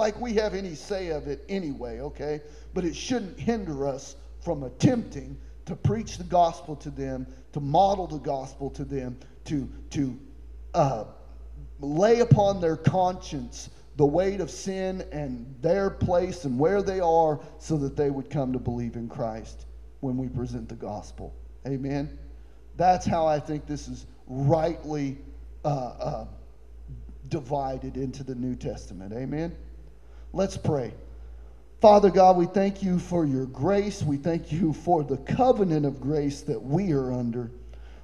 like 0.00 0.18
we 0.18 0.32
have 0.32 0.54
any 0.54 0.74
say 0.74 1.10
of 1.10 1.28
it 1.28 1.44
anyway, 1.50 2.00
okay? 2.00 2.40
But 2.72 2.86
it 2.86 2.96
shouldn't 2.96 3.38
hinder 3.38 3.86
us 3.86 4.16
from 4.42 4.62
attempting 4.62 5.36
to 5.66 5.76
preach 5.76 6.16
the 6.16 6.24
gospel 6.24 6.74
to 6.76 6.90
them, 6.90 7.26
to 7.52 7.60
model 7.60 8.06
the 8.06 8.18
gospel 8.18 8.70
to 8.70 8.84
them, 8.84 9.18
to, 9.44 9.68
to 9.90 10.18
uh, 10.72 11.04
lay 11.80 12.20
upon 12.20 12.62
their 12.62 12.76
conscience 12.76 13.68
the 13.96 14.06
weight 14.06 14.40
of 14.40 14.50
sin 14.50 15.04
and 15.12 15.54
their 15.60 15.90
place 15.90 16.46
and 16.46 16.58
where 16.58 16.80
they 16.80 17.00
are 17.00 17.38
so 17.58 17.76
that 17.76 17.94
they 17.94 18.08
would 18.08 18.30
come 18.30 18.54
to 18.54 18.58
believe 18.58 18.96
in 18.96 19.06
Christ 19.06 19.66
when 20.00 20.16
we 20.16 20.28
present 20.28 20.66
the 20.66 20.74
gospel. 20.74 21.34
Amen. 21.66 22.18
That's 22.76 23.04
how 23.04 23.26
I 23.26 23.38
think 23.38 23.66
this 23.66 23.86
is 23.86 24.06
rightly 24.26 25.18
uh, 25.62 25.68
uh, 25.68 26.26
divided 27.28 27.98
into 27.98 28.24
the 28.24 28.34
New 28.34 28.56
Testament. 28.56 29.12
Amen. 29.12 29.54
Let's 30.32 30.56
pray. 30.56 30.94
Father 31.80 32.10
God, 32.10 32.36
we 32.36 32.46
thank 32.46 32.82
you 32.82 32.98
for 32.98 33.24
your 33.24 33.46
grace. 33.46 34.02
We 34.02 34.16
thank 34.16 34.52
you 34.52 34.72
for 34.72 35.02
the 35.02 35.16
covenant 35.16 35.86
of 35.86 36.00
grace 36.00 36.42
that 36.42 36.62
we 36.62 36.92
are 36.92 37.12
under. 37.12 37.50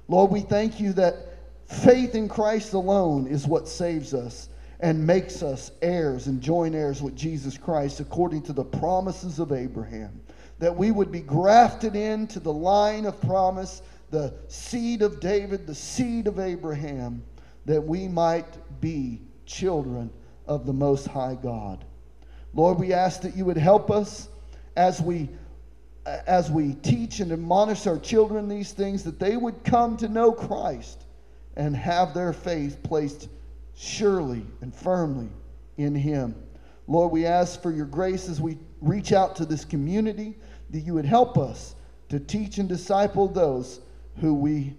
Lord, 0.07 0.31
we 0.31 0.41
thank 0.41 0.79
you 0.79 0.93
that 0.93 1.37
faith 1.67 2.15
in 2.15 2.27
Christ 2.27 2.73
alone 2.73 3.27
is 3.27 3.47
what 3.47 3.67
saves 3.67 4.13
us 4.13 4.49
and 4.79 5.05
makes 5.05 5.41
us 5.41 5.71
heirs 5.81 6.27
and 6.27 6.41
joint 6.41 6.75
heirs 6.75 7.01
with 7.01 7.15
Jesus 7.15 7.57
Christ 7.57 7.99
according 7.99 8.41
to 8.43 8.53
the 8.53 8.63
promises 8.63 9.39
of 9.39 9.51
Abraham. 9.51 10.19
That 10.59 10.75
we 10.75 10.91
would 10.91 11.11
be 11.11 11.21
grafted 11.21 11.95
into 11.95 12.39
the 12.39 12.53
line 12.53 13.05
of 13.05 13.21
promise, 13.21 13.83
the 14.09 14.33
seed 14.47 15.01
of 15.01 15.19
David, 15.19 15.67
the 15.67 15.75
seed 15.75 16.27
of 16.27 16.39
Abraham, 16.39 17.23
that 17.65 17.81
we 17.81 18.07
might 18.07 18.57
be 18.81 19.21
children 19.45 20.09
of 20.47 20.65
the 20.65 20.73
Most 20.73 21.07
High 21.07 21.37
God. 21.41 21.85
Lord, 22.57 22.79
we 22.79 22.91
ask 22.91 23.21
that 23.21 23.37
you 23.37 23.45
would 23.45 23.57
help 23.57 23.91
us 23.91 24.27
as 24.75 24.99
we 24.99 25.29
as 26.25 26.49
we 26.49 26.73
teach 26.73 27.19
and 27.19 27.33
admonish 27.33 27.85
our 27.85 27.99
children 27.99 28.47
these 28.47 28.71
things 28.71 29.03
that 29.03 29.19
they 29.19 29.35
would 29.35 29.63
come 29.65 29.97
to 29.97 30.07
know 30.07 30.31
Christ 30.31 31.03
and 31.57 31.75
have 31.75 32.13
their 32.13 32.31
faith 32.31 32.81
placed 32.81 33.27
surely 33.75 34.45
and 34.61 34.73
firmly 34.73 35.27
in 35.75 35.93
him. 35.93 36.33
Lord, 36.87 37.11
we 37.11 37.25
ask 37.25 37.61
for 37.61 37.71
your 37.71 37.85
grace 37.85 38.29
as 38.29 38.39
we 38.39 38.57
reach 38.81 39.11
out 39.11 39.35
to 39.35 39.45
this 39.45 39.65
community 39.65 40.33
that 40.69 40.79
you 40.79 40.93
would 40.93 41.05
help 41.05 41.37
us 41.37 41.75
to 42.07 42.19
teach 42.21 42.57
and 42.57 42.69
disciple 42.69 43.27
those 43.27 43.81
who 44.19 44.33
we 44.33 44.75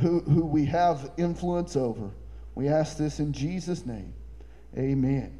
who, 0.00 0.20
who 0.20 0.44
we 0.44 0.64
have 0.66 1.12
influence 1.16 1.74
over. 1.76 2.10
We 2.54 2.68
ask 2.68 2.98
this 2.98 3.20
in 3.20 3.32
Jesus' 3.32 3.86
name. 3.86 4.12
Amen. 4.76 5.37